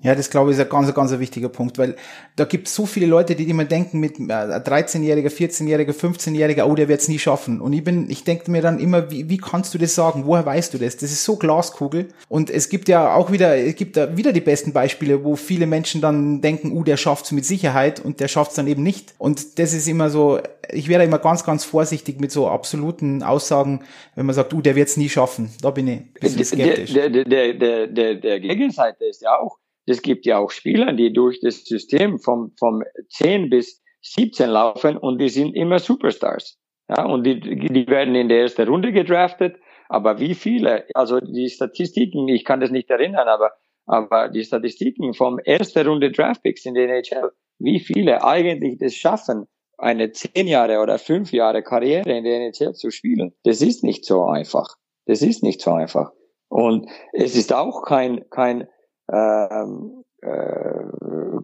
Ja, 0.03 0.13
das 0.13 0.29
glaube 0.29 0.51
ich 0.51 0.57
ist 0.57 0.63
ein 0.63 0.69
ganz, 0.69 0.93
ganz 0.93 1.17
wichtiger 1.17 1.49
Punkt, 1.49 1.79
weil 1.79 1.95
da 2.35 2.45
gibt 2.45 2.67
es 2.67 2.75
so 2.75 2.85
viele 2.85 3.07
Leute, 3.07 3.35
die 3.35 3.49
immer 3.49 3.65
denken 3.65 3.99
mit 3.99 4.17
13-Jähriger, 4.17 5.29
14-Jähriger, 5.29 5.91
15-Jähriger, 5.91 6.65
oh, 6.65 6.75
der 6.75 6.87
wird 6.87 7.01
es 7.01 7.07
nie 7.07 7.17
schaffen. 7.17 7.59
Und 7.61 7.73
ich 7.73 7.83
bin, 7.83 8.07
ich 8.07 8.23
denke 8.23 8.51
mir 8.51 8.61
dann 8.61 8.79
immer, 8.79 9.09
wie, 9.09 9.27
wie 9.27 9.37
kannst 9.37 9.73
du 9.73 9.79
das 9.79 9.95
sagen? 9.95 10.25
Woher 10.25 10.45
weißt 10.45 10.75
du 10.75 10.77
das? 10.77 10.97
Das 10.97 11.11
ist 11.11 11.23
so 11.23 11.35
Glaskugel. 11.35 12.09
Und 12.29 12.51
es 12.51 12.69
gibt 12.69 12.89
ja 12.89 13.15
auch 13.15 13.31
wieder, 13.31 13.57
es 13.57 13.75
gibt 13.75 13.97
da 13.97 14.15
wieder 14.15 14.33
die 14.33 14.41
besten 14.41 14.71
Beispiele, 14.71 15.23
wo 15.23 15.35
viele 15.35 15.65
Menschen 15.65 15.99
dann 15.99 16.41
denken, 16.41 16.73
oh, 16.73 16.83
der 16.83 16.97
schafft's 16.97 17.31
mit 17.31 17.45
Sicherheit 17.45 17.99
und 17.99 18.19
der 18.19 18.27
schafft's 18.27 18.53
dann 18.53 18.67
eben 18.67 18.83
nicht. 18.83 19.15
Und 19.17 19.57
das 19.57 19.73
ist 19.73 19.87
immer 19.87 20.11
so, 20.11 20.39
ich 20.69 20.89
wäre 20.89 21.03
immer 21.03 21.17
ganz, 21.17 21.43
ganz 21.43 21.65
vorsichtig 21.65 22.19
mit 22.19 22.31
so 22.31 22.47
absoluten 22.47 23.23
Aussagen, 23.23 23.81
wenn 24.13 24.27
man 24.27 24.35
sagt, 24.35 24.53
oh, 24.53 24.61
der 24.61 24.75
wird's 24.75 24.95
nie 24.95 25.09
schaffen. 25.09 25.49
Da 25.63 25.71
bin 25.71 25.87
ich 25.87 25.99
ein 25.99 26.13
bisschen 26.19 26.45
skeptisch. 26.45 26.93
Der, 26.93 27.09
der, 27.09 27.25
der, 27.25 27.53
der, 27.55 27.87
der, 27.87 28.15
der 28.15 28.39
Gegenseite 28.39 29.05
ist 29.05 29.23
ja 29.23 29.31
auch, 29.39 29.57
es 29.87 30.01
gibt 30.01 30.25
ja 30.25 30.37
auch 30.37 30.51
Spieler, 30.51 30.93
die 30.93 31.13
durch 31.13 31.39
das 31.39 31.63
System 31.63 32.19
vom, 32.19 32.51
vom 32.59 32.83
10 33.09 33.49
bis 33.49 33.81
17 34.01 34.49
laufen 34.49 34.97
und 34.97 35.19
die 35.19 35.29
sind 35.29 35.55
immer 35.55 35.79
Superstars. 35.79 36.59
Ja, 36.89 37.05
und 37.05 37.23
die, 37.25 37.39
die 37.39 37.87
werden 37.87 38.15
in 38.15 38.29
der 38.29 38.41
ersten 38.41 38.67
Runde 38.67 38.91
gedraftet. 38.91 39.55
Aber 39.89 40.19
wie 40.19 40.35
viele? 40.35 40.85
Also 40.93 41.19
die 41.19 41.49
Statistiken, 41.49 42.27
ich 42.27 42.45
kann 42.45 42.59
das 42.59 42.71
nicht 42.71 42.89
erinnern, 42.89 43.27
aber, 43.27 43.51
aber 43.85 44.29
die 44.29 44.43
Statistiken 44.43 45.13
vom 45.13 45.39
ersten 45.39 45.87
Runde 45.87 46.11
Draftpicks 46.11 46.65
in 46.65 46.75
der 46.75 46.89
NHL, 46.89 47.31
wie 47.59 47.79
viele 47.79 48.23
eigentlich 48.23 48.77
das 48.79 48.93
schaffen, 48.93 49.47
eine 49.77 50.11
zehn 50.11 50.47
Jahre 50.47 50.79
oder 50.79 50.97
fünf 50.97 51.31
Jahre 51.31 51.63
Karriere 51.63 52.09
in 52.11 52.23
der 52.23 52.37
NHL 52.37 52.73
zu 52.73 52.89
spielen. 52.91 53.33
Das 53.43 53.61
ist 53.61 53.83
nicht 53.83 54.05
so 54.05 54.25
einfach. 54.25 54.75
Das 55.05 55.21
ist 55.21 55.43
nicht 55.43 55.61
so 55.61 55.71
einfach. 55.71 56.11
Und 56.49 56.89
es 57.13 57.35
ist 57.35 57.53
auch 57.53 57.83
kein, 57.83 58.29
kein, 58.29 58.67
ähm, 59.11 60.03
äh, 60.21 60.83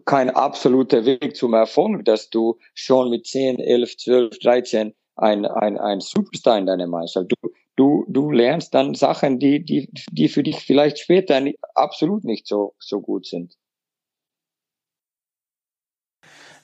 kein 0.04 0.30
absoluter 0.30 1.04
Weg 1.04 1.36
zum 1.36 1.54
Erfolg, 1.54 2.04
dass 2.04 2.30
du 2.30 2.58
schon 2.74 3.10
mit 3.10 3.26
10, 3.26 3.58
11, 3.58 3.96
12, 3.96 4.38
13 4.40 4.94
ein, 5.16 5.46
ein, 5.46 5.78
ein 5.78 6.00
Superstar 6.00 6.58
in 6.58 6.66
deiner 6.66 6.86
Mannschaft. 6.86 7.30
Du, 7.30 7.50
du, 7.76 8.04
du 8.08 8.30
lernst 8.30 8.74
dann 8.74 8.94
Sachen, 8.94 9.38
die, 9.38 9.64
die, 9.64 9.88
die 10.10 10.28
für 10.28 10.42
dich 10.42 10.58
vielleicht 10.58 10.98
später 10.98 11.40
absolut 11.74 12.24
nicht 12.24 12.46
so, 12.46 12.74
so 12.78 13.00
gut 13.00 13.26
sind. 13.26 13.56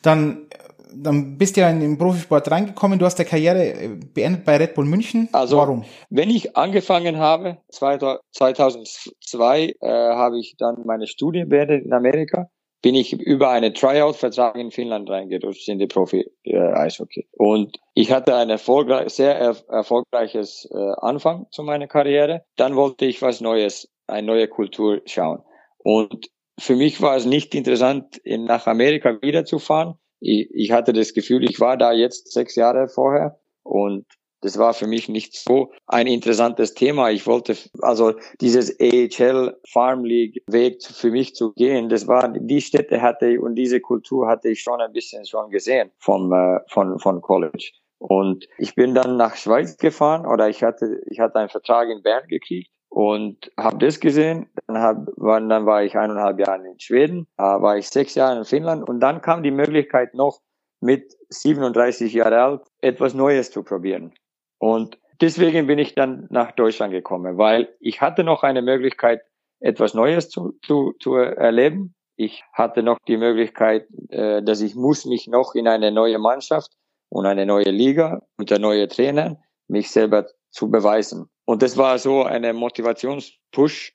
Dann 0.03 0.49
dann 0.95 1.39
bist 1.39 1.57
du 1.57 1.63
ja 1.63 1.71
in 1.71 1.81
den 1.81 1.99
Profisport 1.99 2.51
reingekommen, 2.51 2.99
du 2.99 3.05
hast 3.05 3.17
der 3.17 3.27
Karriere 3.27 3.65
äh, 3.65 3.89
beendet 4.15 4.45
bei 4.45 4.57
Red 4.57 4.75
Bull 4.75 4.85
München. 4.85 5.29
Also, 5.33 5.57
Warum? 5.57 5.85
Wenn 6.09 6.31
ich 6.31 6.57
angefangen 6.57 7.19
habe, 7.19 7.59
2002 7.71 9.75
äh, 9.81 9.89
habe 9.89 10.39
ich 10.39 10.57
dann 10.59 10.83
meine 10.85 11.07
Studien 11.07 11.49
beendet 11.49 11.85
in 11.85 11.93
Amerika, 11.93 12.49
bin 12.83 12.95
ich 12.95 13.13
über 13.13 13.51
einen 13.51 13.75
Tryout-Vertrag 13.75 14.57
in 14.57 14.71
Finnland 14.71 15.11
reingerutscht 15.11 15.69
in 15.69 15.79
die 15.79 15.87
Profi-Eishockey. 15.87 17.21
Äh, 17.21 17.37
Und 17.37 17.77
ich 17.95 18.11
hatte 18.11 18.35
ein 18.35 18.49
erfolgreich, 18.49 19.11
sehr 19.11 19.39
er 19.39 19.57
erfolgreiches 19.69 20.69
äh, 20.73 20.93
Anfang 21.01 21.47
zu 21.51 21.63
meiner 21.63 21.87
Karriere. 21.87 22.45
Dann 22.57 22.77
wollte 22.77 23.05
ich 23.05 23.21
was 23.21 23.41
Neues, 23.41 23.91
eine 24.07 24.27
neue 24.27 24.49
Kultur 24.49 25.03
schauen. 25.05 25.43
Und 25.79 26.31
für 26.59 26.77
mich 26.77 27.01
war 27.01 27.17
es 27.17 27.27
nicht 27.27 27.55
interessant, 27.55 28.17
in, 28.19 28.45
nach 28.45 28.67
Amerika 28.67 29.21
wiederzufahren, 29.23 29.95
ich, 30.21 30.49
ich 30.53 30.73
hatte 30.73 30.93
das 30.93 31.15
Gefühl, 31.15 31.45
ich 31.45 31.61
war 31.61 31.77
da 31.77 31.93
jetzt 31.93 32.33
sechs 32.33 32.55
Jahre 32.55 32.89
vorher 32.89 33.41
und 33.63 34.07
das 34.43 34.59
war 34.59 34.73
für 34.73 34.87
mich 34.87 35.09
nicht 35.09 35.37
so 35.37 35.73
ein 35.87 36.07
interessantes 36.07 36.73
Thema. 36.75 37.11
Ich 37.11 37.27
wollte 37.27 37.57
also 37.83 38.15
dieses 38.41 38.79
AHL 38.81 39.59
Farm 39.69 40.05
League 40.05 40.43
Weg 40.47 40.83
für 40.83 41.11
mich 41.11 41.35
zu 41.35 41.53
gehen. 41.53 41.91
Das 41.91 42.07
war 42.07 42.33
die 42.33 42.63
Städte 42.63 43.03
hatte 43.03 43.29
ich 43.29 43.39
und 43.39 43.55
diese 43.55 43.81
Kultur 43.81 44.29
hatte 44.29 44.49
ich 44.49 44.63
schon 44.63 44.81
ein 44.81 44.93
bisschen 44.93 45.27
schon 45.27 45.51
gesehen 45.51 45.91
vom 45.99 46.33
äh, 46.33 46.61
von 46.69 46.99
von 46.99 47.21
College. 47.21 47.73
Und 47.99 48.49
ich 48.57 48.75
bin 48.75 48.95
dann 48.95 49.19
nach 49.19 49.37
Schweiz 49.37 49.77
gefahren 49.77 50.25
oder 50.25 50.49
ich 50.49 50.63
hatte 50.63 51.03
ich 51.11 51.21
hatte 51.21 51.39
einen 51.39 51.51
Vertrag 51.51 51.91
in 51.91 52.03
Bern 52.03 52.27
gekriegt 52.29 52.71
und 52.91 53.51
habe 53.57 53.79
das 53.79 54.01
gesehen. 54.01 54.51
Dann, 54.67 54.79
hab, 54.79 55.07
dann 55.17 55.65
war 55.67 55.83
ich 55.83 55.97
eineinhalb 55.97 56.39
Jahre 56.39 56.67
in 56.67 56.79
Schweden, 56.79 57.27
war 57.37 57.79
ich 57.79 57.89
sechs 57.89 58.15
Jahre 58.15 58.39
in 58.39 58.45
Finnland 58.45 58.87
und 58.89 59.01
dann 59.01 59.23
kam 59.23 59.43
die 59.43 59.51
Möglichkeit 59.51 60.15
noch 60.15 60.41
mit 60.81 61.15
37 61.29 62.13
Jahren 62.13 62.33
alt 62.33 62.63
etwas 62.81 63.15
Neues 63.15 63.51
zu 63.51 63.63
probieren. 63.63 64.13
Und 64.59 64.99
deswegen 65.21 65.67
bin 65.67 65.79
ich 65.79 65.95
dann 65.95 66.27
nach 66.31 66.53
Deutschland 66.53 66.93
gekommen, 66.93 67.39
weil 67.39 67.75
ich 67.81 68.01
hatte 68.01 68.25
noch 68.25 68.43
eine 68.43 68.63
Möglichkeit, 68.63 69.23
etwas 69.61 69.95
Neues 69.95 70.31
zu, 70.31 70.59
zu, 70.63 70.95
zu 71.01 71.15
erleben. 71.15 71.95
Ich 72.17 72.43
hatte 72.53 72.83
noch 72.83 72.99
die 73.07 73.17
Möglichkeit, 73.17 73.87
äh, 74.09 74.43
dass 74.43 74.61
ich 74.61 74.75
muss 74.75 75.05
mich 75.05 75.27
noch 75.29 75.55
in 75.55 75.69
eine 75.69 75.93
neue 75.93 76.19
Mannschaft 76.19 76.73
und 77.09 77.27
eine 77.27 77.47
neue 77.47 77.71
Liga 77.71 78.23
und 78.39 78.51
der 78.51 78.59
neue 78.59 78.89
Trainer 78.89 79.39
mich 79.69 79.91
selber 79.91 80.27
zu 80.51 80.71
beweisen. 80.71 81.31
Und 81.51 81.63
das 81.63 81.77
war 81.77 81.99
so 81.99 82.23
eine 82.23 82.53
Motivationspush, 82.53 83.93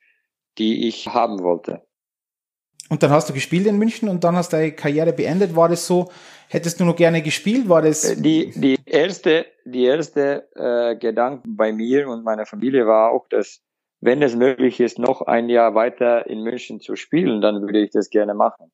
die 0.58 0.88
ich 0.88 1.08
haben 1.08 1.42
wollte. 1.42 1.80
Und 2.90 3.02
dann 3.02 3.10
hast 3.10 3.30
du 3.30 3.32
gespielt 3.32 3.66
in 3.66 3.78
München 3.78 4.10
und 4.10 4.24
dann 4.24 4.36
hast 4.36 4.52
du 4.52 4.58
deine 4.58 4.72
Karriere 4.72 5.14
beendet. 5.14 5.56
War 5.56 5.70
das 5.70 5.86
so, 5.86 6.10
hättest 6.48 6.78
du 6.78 6.84
noch 6.84 6.96
gerne 6.96 7.22
gespielt? 7.22 7.66
War 7.66 7.80
das? 7.80 8.04
Äh, 8.04 8.20
die, 8.20 8.52
die 8.54 8.76
erste, 8.84 9.46
die 9.64 9.84
erste 9.84 10.46
äh, 10.54 10.96
Gedanke 10.96 11.44
bei 11.48 11.72
mir 11.72 12.10
und 12.10 12.24
meiner 12.24 12.44
Familie 12.44 12.86
war 12.86 13.10
auch, 13.10 13.26
dass 13.30 13.62
wenn 14.02 14.20
es 14.20 14.36
möglich 14.36 14.78
ist, 14.78 14.98
noch 14.98 15.22
ein 15.22 15.48
Jahr 15.48 15.74
weiter 15.74 16.26
in 16.26 16.42
München 16.42 16.80
zu 16.80 16.94
spielen, 16.94 17.40
dann 17.40 17.62
würde 17.62 17.82
ich 17.82 17.90
das 17.90 18.10
gerne 18.10 18.34
machen. 18.34 18.70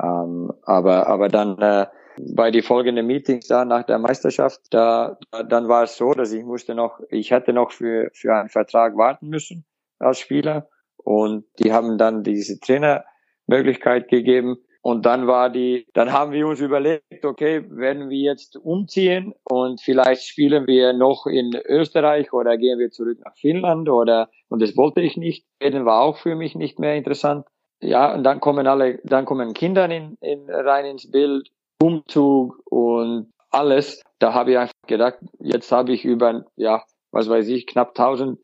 Ähm, 0.00 0.52
aber, 0.62 1.06
aber 1.06 1.28
dann 1.28 1.58
äh, 1.58 1.86
bei 2.34 2.50
die 2.50 2.62
folgenden 2.62 3.06
Meetings 3.06 3.46
da 3.46 3.64
nach 3.64 3.84
der 3.84 3.98
Meisterschaft, 3.98 4.60
da, 4.70 5.18
da 5.30 5.42
dann 5.42 5.68
war 5.68 5.84
es 5.84 5.96
so, 5.96 6.12
dass 6.12 6.32
ich 6.32 6.44
musste 6.44 6.74
noch, 6.74 7.00
ich 7.10 7.30
hätte 7.30 7.52
noch 7.52 7.72
für, 7.72 8.10
für 8.12 8.34
einen 8.34 8.48
Vertrag 8.48 8.96
warten 8.96 9.28
müssen 9.28 9.64
als 9.98 10.18
Spieler 10.18 10.68
und 10.96 11.44
die 11.58 11.72
haben 11.72 11.98
dann 11.98 12.22
diese 12.22 12.58
Trainermöglichkeit 12.60 14.08
gegeben 14.08 14.58
und 14.82 15.06
dann 15.06 15.28
war 15.28 15.48
die, 15.48 15.86
dann 15.94 16.12
haben 16.12 16.32
wir 16.32 16.46
uns 16.46 16.60
überlegt, 16.60 17.24
okay, 17.24 17.64
werden 17.70 18.10
wir 18.10 18.18
jetzt 18.18 18.56
umziehen 18.56 19.32
und 19.44 19.80
vielleicht 19.80 20.24
spielen 20.24 20.66
wir 20.66 20.92
noch 20.92 21.26
in 21.26 21.54
Österreich 21.54 22.32
oder 22.32 22.56
gehen 22.56 22.78
wir 22.78 22.90
zurück 22.90 23.18
nach 23.24 23.36
Finnland 23.36 23.88
oder, 23.88 24.28
und 24.48 24.60
das 24.60 24.76
wollte 24.76 25.00
ich 25.00 25.16
nicht. 25.16 25.46
Schweden 25.62 25.84
war 25.84 26.00
auch 26.00 26.16
für 26.16 26.34
mich 26.34 26.56
nicht 26.56 26.80
mehr 26.80 26.96
interessant. 26.96 27.46
Ja, 27.82 28.14
und 28.14 28.22
dann 28.22 28.40
kommen 28.40 28.66
alle, 28.68 29.00
dann 29.02 29.24
kommen 29.24 29.54
Kinder 29.54 29.90
in, 29.90 30.16
in, 30.20 30.48
rein 30.48 30.84
ins 30.84 31.10
Bild 31.10 31.50
Umzug 31.82 32.62
und 32.66 33.32
alles. 33.50 34.02
Da 34.20 34.32
habe 34.32 34.52
ich 34.52 34.58
einfach 34.58 34.72
gedacht, 34.86 35.18
jetzt 35.40 35.72
habe 35.72 35.92
ich 35.92 36.04
über, 36.04 36.44
ja, 36.54 36.84
was 37.10 37.28
weiß 37.28 37.48
ich, 37.48 37.66
knapp 37.66 37.90
1000 37.90 38.38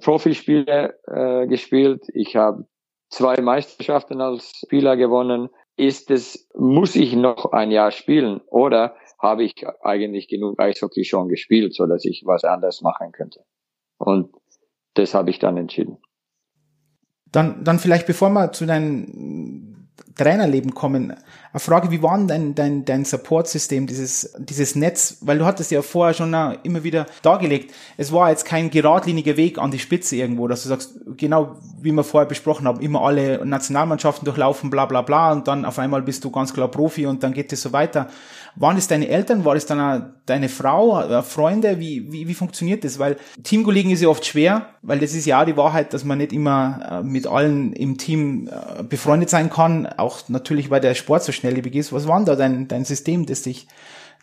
Profispiele 0.00 0.98
äh, 1.08 1.48
gespielt. 1.48 2.04
Ich 2.14 2.36
habe 2.36 2.64
zwei 3.08 3.40
Meisterschaften 3.40 4.20
als 4.20 4.52
Spieler 4.64 4.96
gewonnen. 4.96 5.50
Ist 5.76 6.10
es, 6.12 6.48
muss 6.54 6.94
ich 6.94 7.16
noch 7.16 7.52
ein 7.52 7.72
Jahr 7.72 7.90
spielen 7.90 8.40
oder 8.46 8.94
habe 9.18 9.42
ich 9.42 9.66
eigentlich 9.82 10.28
genug 10.28 10.60
Eishockey 10.60 11.04
schon 11.04 11.28
gespielt, 11.28 11.74
so 11.74 11.86
dass 11.86 12.04
ich 12.04 12.22
was 12.24 12.44
anderes 12.44 12.82
machen 12.82 13.10
könnte? 13.10 13.44
Und 13.98 14.32
das 14.94 15.12
habe 15.14 15.30
ich 15.30 15.40
dann 15.40 15.56
entschieden. 15.56 15.98
Dann, 17.32 17.62
dann 17.64 17.78
vielleicht, 17.78 18.06
bevor 18.06 18.30
wir 18.30 18.52
zu 18.52 18.66
deinen 18.66 19.70
Trainerleben 20.16 20.74
kommen. 20.74 21.14
Eine 21.52 21.60
Frage, 21.60 21.90
wie 21.90 22.02
war 22.02 22.16
denn 22.18 22.28
dein, 22.28 22.54
dein, 22.54 22.84
dein 22.84 23.04
Support-System, 23.04 23.86
dieses, 23.86 24.34
dieses 24.38 24.74
Netz? 24.74 25.18
Weil 25.22 25.38
du 25.38 25.46
hattest 25.46 25.70
ja 25.70 25.82
vorher 25.82 26.14
schon 26.14 26.34
immer 26.62 26.84
wieder 26.84 27.06
dargelegt, 27.22 27.72
es 27.96 28.12
war 28.12 28.30
jetzt 28.30 28.44
kein 28.44 28.70
geradliniger 28.70 29.36
Weg 29.36 29.58
an 29.58 29.70
die 29.70 29.78
Spitze 29.78 30.16
irgendwo, 30.16 30.46
dass 30.46 30.62
du 30.62 30.68
sagst, 30.68 30.94
genau 31.16 31.56
wie 31.80 31.92
wir 31.92 32.04
vorher 32.04 32.28
besprochen 32.28 32.66
haben, 32.66 32.80
immer 32.80 33.02
alle 33.02 33.44
Nationalmannschaften 33.46 34.24
durchlaufen, 34.24 34.68
bla 34.68 34.84
bla 34.84 35.02
bla, 35.02 35.32
und 35.32 35.48
dann 35.48 35.64
auf 35.64 35.78
einmal 35.78 36.02
bist 36.02 36.22
du 36.24 36.30
ganz 36.30 36.52
klar 36.52 36.68
Profi 36.68 37.06
und 37.06 37.22
dann 37.22 37.32
geht 37.32 37.52
es 37.52 37.62
so 37.62 37.72
weiter. 37.72 38.08
Waren 38.56 38.76
es 38.76 38.88
deine 38.88 39.08
Eltern? 39.08 39.44
War 39.44 39.54
es 39.54 39.70
auch 39.70 40.00
deine 40.26 40.48
Frau, 40.48 41.00
äh, 41.00 41.22
Freunde? 41.22 41.78
Wie, 41.78 42.12
wie, 42.12 42.28
wie 42.28 42.34
funktioniert 42.34 42.84
das? 42.84 42.98
Weil 42.98 43.16
Teamkollegen 43.42 43.90
ist 43.90 44.02
ja 44.02 44.08
oft 44.08 44.24
schwer, 44.24 44.66
weil 44.82 44.98
das 44.98 45.14
ist 45.14 45.26
ja 45.26 45.40
auch 45.40 45.44
die 45.44 45.56
Wahrheit, 45.56 45.92
dass 45.92 46.04
man 46.04 46.18
nicht 46.18 46.32
immer 46.32 47.00
äh, 47.00 47.02
mit 47.02 47.26
allen 47.26 47.72
im 47.72 47.98
Team 47.98 48.48
äh, 48.48 48.82
befreundet 48.82 49.30
sein 49.30 49.50
kann. 49.50 49.86
Auch 49.86 50.28
natürlich, 50.28 50.70
weil 50.70 50.80
der 50.80 50.94
Sport 50.94 51.22
so 51.22 51.32
schnelllebig 51.32 51.74
ist. 51.74 51.92
Was 51.92 52.08
war 52.08 52.16
denn 52.16 52.26
da 52.26 52.36
dein, 52.36 52.68
dein 52.68 52.84
System, 52.84 53.26
das 53.26 53.42
dich 53.42 53.68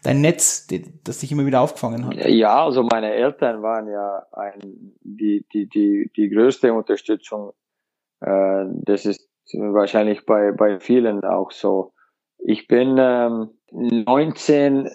dein 0.03 0.21
Netz, 0.21 0.67
das 1.03 1.19
dich 1.19 1.31
immer 1.31 1.45
wieder 1.45 1.61
aufgefangen 1.61 2.05
hat? 2.05 2.15
Ja, 2.27 2.65
also 2.65 2.83
meine 2.83 3.13
Eltern 3.13 3.61
waren 3.61 3.87
ja 3.87 4.25
ein, 4.31 4.93
die, 5.01 5.45
die, 5.53 5.67
die, 5.67 6.11
die 6.15 6.29
größte 6.29 6.73
Unterstützung. 6.73 7.53
Das 8.19 9.05
ist 9.05 9.27
wahrscheinlich 9.53 10.25
bei, 10.25 10.51
bei 10.51 10.79
vielen 10.79 11.23
auch 11.23 11.51
so. 11.51 11.93
Ich 12.39 12.67
bin 12.67 12.97
ähm, 12.99 13.49
19, 13.71 14.89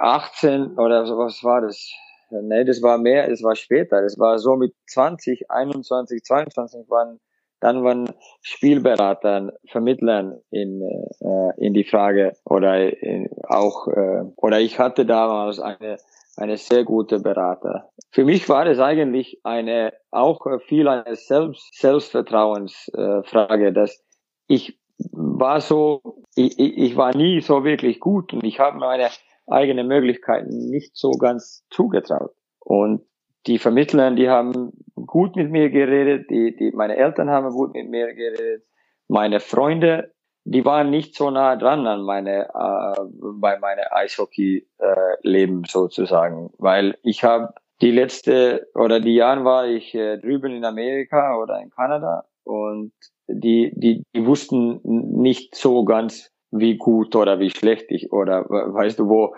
18 0.00 0.76
äh, 0.76 0.80
oder 0.80 1.06
so, 1.06 1.18
was 1.18 1.42
war 1.44 1.60
das? 1.60 1.90
Nee, 2.30 2.64
das 2.64 2.82
war 2.82 2.98
mehr, 2.98 3.30
es 3.30 3.42
war 3.42 3.56
später. 3.56 4.02
Das 4.02 4.18
war 4.18 4.38
so 4.38 4.56
mit 4.56 4.74
20, 4.86 5.50
21, 5.50 6.22
22 6.22 6.90
waren 6.90 7.20
dann 7.60 7.82
waren 7.82 8.08
Spielberater, 8.42 9.52
Vermittlern 9.66 10.40
in, 10.50 10.80
äh, 11.20 11.66
in 11.66 11.74
die 11.74 11.84
Frage 11.84 12.36
oder 12.44 13.02
in, 13.02 13.28
auch 13.48 13.88
äh, 13.88 14.22
oder 14.36 14.60
ich 14.60 14.78
hatte 14.78 15.04
damals 15.04 15.58
eine 15.58 15.98
eine 16.36 16.56
sehr 16.56 16.84
gute 16.84 17.18
Berater. 17.18 17.90
Für 18.12 18.24
mich 18.24 18.48
war 18.48 18.64
es 18.66 18.78
eigentlich 18.78 19.40
eine 19.42 19.92
auch 20.12 20.46
viel 20.66 20.86
eine 20.86 21.16
Selbst, 21.16 21.74
Selbstvertrauensfrage, 21.78 23.66
äh, 23.66 23.72
dass 23.72 24.04
ich 24.46 24.78
war 25.12 25.60
so, 25.60 26.00
ich, 26.38 26.78
ich 26.78 26.96
war 26.96 27.16
nie 27.16 27.40
so 27.40 27.64
wirklich 27.64 28.00
gut 28.00 28.32
und 28.32 28.44
ich 28.44 28.60
habe 28.60 28.78
meine 28.78 29.08
eigenen 29.46 29.88
Möglichkeiten 29.88 30.70
nicht 30.70 30.96
so 30.96 31.10
ganz 31.12 31.64
zugetraut. 31.70 32.32
Und 32.60 33.02
die 33.46 33.58
Vermittler, 33.58 34.10
die 34.10 34.28
haben 34.28 34.72
gut 34.94 35.36
mit 35.36 35.50
mir 35.50 35.70
geredet, 35.70 36.30
die, 36.30 36.54
die, 36.54 36.72
meine 36.72 36.96
Eltern 36.96 37.30
haben 37.30 37.50
gut 37.50 37.74
mit 37.74 37.88
mir 37.88 38.12
geredet, 38.14 38.64
meine 39.08 39.40
Freunde, 39.40 40.12
die 40.44 40.64
waren 40.64 40.90
nicht 40.90 41.14
so 41.14 41.30
nah 41.30 41.56
dran 41.56 41.86
an 41.86 42.02
meine, 42.02 42.48
äh, 42.48 43.00
bei 43.40 43.58
meinem 43.58 43.84
Eishockey-Leben 43.90 45.64
äh, 45.64 45.68
sozusagen, 45.68 46.50
weil 46.58 46.96
ich 47.02 47.24
habe 47.24 47.54
die 47.80 47.90
letzte 47.90 48.68
oder 48.74 49.00
die 49.00 49.14
Jahren 49.14 49.44
war 49.44 49.66
ich 49.66 49.94
äh, 49.94 50.18
drüben 50.18 50.52
in 50.52 50.64
Amerika 50.64 51.36
oder 51.36 51.60
in 51.60 51.70
Kanada 51.70 52.24
und 52.48 52.92
die, 53.28 53.72
die, 53.74 54.02
die 54.14 54.26
wussten 54.26 54.80
nicht 54.82 55.54
so 55.54 55.84
ganz, 55.84 56.30
wie 56.50 56.76
gut 56.78 57.14
oder 57.14 57.40
wie 57.40 57.50
schlecht 57.50 57.90
ich 57.90 58.10
oder 58.10 58.44
weißt 58.48 58.98
du 58.98 59.08
wo, 59.08 59.34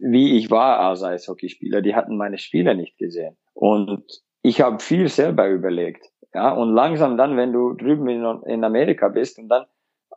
wie 0.00 0.38
ich 0.38 0.50
war 0.50 0.78
als 0.80 1.02
Eishockeyspieler. 1.02 1.82
Die 1.82 1.94
hatten 1.94 2.16
meine 2.16 2.38
Spiele 2.38 2.74
nicht 2.74 2.96
gesehen. 2.96 3.36
Und 3.52 4.04
ich 4.42 4.60
habe 4.60 4.78
viel 4.78 5.08
selber 5.08 5.48
überlegt. 5.48 6.10
Ja, 6.32 6.52
und 6.52 6.72
langsam 6.72 7.16
dann, 7.16 7.36
wenn 7.36 7.52
du 7.52 7.74
drüben 7.74 8.08
in, 8.08 8.24
in 8.46 8.64
Amerika 8.64 9.08
bist 9.08 9.38
und 9.38 9.48
dann 9.48 9.64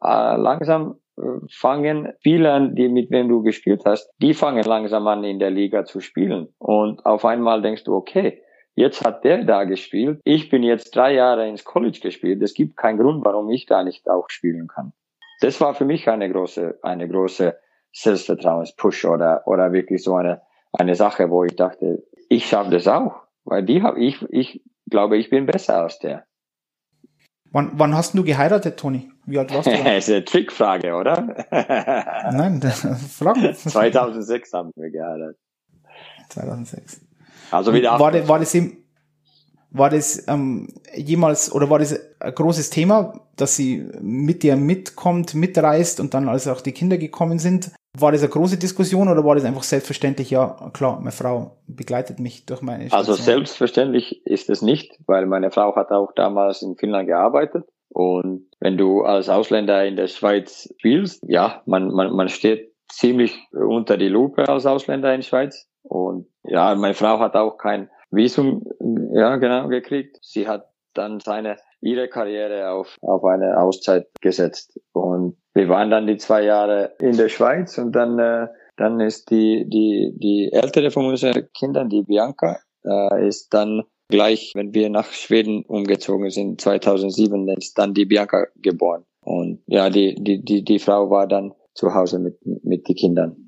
äh, 0.01 0.37
langsam 0.37 0.99
äh, 1.17 1.23
fangen 1.49 2.13
Spieler, 2.19 2.69
die 2.69 2.87
mit 2.87 3.11
wem 3.11 3.27
du 3.27 3.41
gespielt 3.41 3.81
hast, 3.85 4.09
die 4.21 4.33
fangen 4.33 4.63
langsam 4.63 5.07
an 5.07 5.23
in 5.23 5.39
der 5.39 5.51
Liga 5.51 5.85
zu 5.85 5.99
spielen. 5.99 6.49
Und 6.59 7.05
auf 7.05 7.25
einmal 7.25 7.61
denkst 7.61 7.83
du, 7.83 7.95
okay, 7.95 8.42
Jetzt 8.75 9.05
hat 9.05 9.23
der 9.23 9.43
da 9.43 9.65
gespielt. 9.65 10.19
Ich 10.23 10.49
bin 10.49 10.63
jetzt 10.63 10.95
drei 10.95 11.13
Jahre 11.13 11.47
ins 11.47 11.63
College 11.63 11.99
gespielt. 12.01 12.41
Es 12.41 12.53
gibt 12.53 12.75
keinen 12.75 12.97
Grund, 12.97 13.23
warum 13.23 13.49
ich 13.49 13.65
da 13.65 13.83
nicht 13.83 14.09
auch 14.09 14.29
spielen 14.29 14.67
kann. 14.67 14.93
Das 15.41 15.61
war 15.61 15.75
für 15.75 15.85
mich 15.85 16.09
eine 16.09 16.31
große, 16.31 16.79
eine 16.81 17.07
große 17.07 17.55
Selbstvertrauenspush 17.91 19.05
oder, 19.05 19.43
oder 19.45 19.71
wirklich 19.73 20.03
so 20.03 20.15
eine, 20.15 20.41
eine 20.71 20.95
Sache, 20.95 21.29
wo 21.29 21.43
ich 21.43 21.55
dachte, 21.55 22.03
ich 22.29 22.47
schaffe 22.47 22.71
das 22.71 22.87
auch. 22.87 23.21
Weil 23.45 23.63
die 23.63 23.83
habe 23.83 23.99
ich, 23.99 24.21
ich 24.29 24.63
glaube, 24.89 25.17
ich 25.17 25.29
bin 25.29 25.45
besser 25.45 25.83
als 25.83 25.99
der. 25.99 26.25
Wann, 27.51 27.71
wann 27.73 27.95
hast 27.95 28.15
du 28.15 28.23
geheiratet, 28.23 28.79
Toni? 28.79 29.11
Wie 29.25 29.37
alt 29.37 29.53
warst 29.53 29.67
du? 29.67 29.71
das 29.83 30.07
ist 30.07 30.09
eine 30.09 30.25
Trickfrage, 30.25 30.95
oder? 30.95 31.45
Nein, 32.31 32.61
Frage. 33.09 33.53
2006 33.53 34.53
haben 34.53 34.71
wir 34.75 34.89
geheiratet. 34.89 35.37
2006. 36.29 37.01
Also 37.51 37.73
wieder. 37.73 37.99
War, 37.99 38.27
war 38.27 38.39
das, 38.39 38.53
im, 38.53 38.77
war 39.71 39.89
das 39.89 40.27
ähm, 40.27 40.67
jemals 40.95 41.51
oder 41.51 41.69
war 41.69 41.79
das 41.79 41.99
ein 42.19 42.33
großes 42.33 42.69
Thema, 42.69 43.19
dass 43.35 43.55
sie 43.55 43.89
mit 44.01 44.43
dir 44.43 44.55
mitkommt, 44.55 45.33
mitreist 45.33 45.99
und 45.99 46.13
dann 46.13 46.29
als 46.29 46.47
auch 46.47 46.61
die 46.61 46.71
Kinder 46.71 46.97
gekommen 46.97 47.39
sind? 47.39 47.71
War 47.97 48.11
das 48.11 48.21
eine 48.21 48.29
große 48.29 48.57
Diskussion 48.57 49.07
oder 49.07 49.23
war 49.23 49.35
das 49.35 49.45
einfach 49.45 49.63
selbstverständlich, 49.63 50.31
ja 50.31 50.71
klar, 50.73 50.99
meine 50.99 51.11
Frau 51.11 51.57
begleitet 51.67 52.19
mich 52.19 52.45
durch 52.45 52.61
meine 52.61 52.87
Station. 52.87 52.99
Also 52.99 53.13
selbstverständlich 53.13 54.25
ist 54.25 54.49
es 54.49 54.61
nicht, 54.61 54.97
weil 55.05 55.25
meine 55.25 55.51
Frau 55.51 55.75
hat 55.75 55.91
auch 55.91 56.11
damals 56.15 56.61
in 56.61 56.75
Finnland 56.75 57.07
gearbeitet. 57.07 57.65
Und 57.89 58.47
wenn 58.59 58.77
du 58.77 59.03
als 59.03 59.29
Ausländer 59.29 59.85
in 59.85 59.95
der 59.95 60.07
Schweiz 60.07 60.73
spielst, 60.79 61.23
ja, 61.27 61.61
man, 61.65 61.89
man, 61.93 62.15
man 62.15 62.29
steht 62.29 62.73
ziemlich 62.89 63.37
unter 63.51 63.97
die 63.97 64.07
Lupe 64.07 64.47
als 64.49 64.65
Ausländer 64.65 65.13
in 65.13 65.21
der 65.21 65.27
Schweiz. 65.27 65.67
Und 65.83 66.27
ja, 66.43 66.73
meine 66.75 66.93
Frau 66.93 67.19
hat 67.19 67.35
auch 67.35 67.57
kein 67.57 67.89
Visum, 68.11 68.63
ja, 69.13 69.35
genau, 69.37 69.67
gekriegt. 69.67 70.19
Sie 70.21 70.47
hat 70.47 70.69
dann 70.93 71.19
seine, 71.19 71.57
ihre 71.81 72.07
Karriere 72.07 72.69
auf, 72.69 72.97
auf 73.01 73.23
eine 73.25 73.59
Auszeit 73.59 74.07
gesetzt. 74.21 74.79
Und 74.93 75.37
wir 75.53 75.69
waren 75.69 75.89
dann 75.89 76.07
die 76.07 76.17
zwei 76.17 76.43
Jahre 76.43 76.93
in 76.99 77.17
der 77.17 77.29
Schweiz 77.29 77.77
und 77.77 77.91
dann, 77.93 78.19
äh, 78.19 78.47
dann 78.77 78.99
ist 78.99 79.29
die, 79.31 79.65
die, 79.67 80.13
die 80.15 80.51
ältere 80.51 80.91
von 80.91 81.05
unseren 81.05 81.47
Kindern, 81.53 81.89
die 81.89 82.03
Bianca, 82.03 82.59
äh, 82.85 83.27
ist 83.27 83.53
dann 83.53 83.83
gleich, 84.07 84.53
wenn 84.55 84.73
wir 84.73 84.89
nach 84.89 85.11
Schweden 85.11 85.63
umgezogen 85.65 86.29
sind, 86.29 86.61
2007, 86.61 87.47
ist 87.49 87.77
dann 87.77 87.93
die 87.93 88.05
Bianca 88.05 88.45
geboren. 88.55 89.05
Und 89.21 89.63
ja, 89.67 89.89
die, 89.89 90.15
die, 90.15 90.43
die, 90.43 90.63
die 90.63 90.79
Frau 90.79 91.09
war 91.09 91.27
dann 91.27 91.53
zu 91.73 91.93
Hause 91.93 92.19
mit, 92.19 92.37
mit 92.63 92.87
den 92.87 92.95
Kindern. 92.95 93.42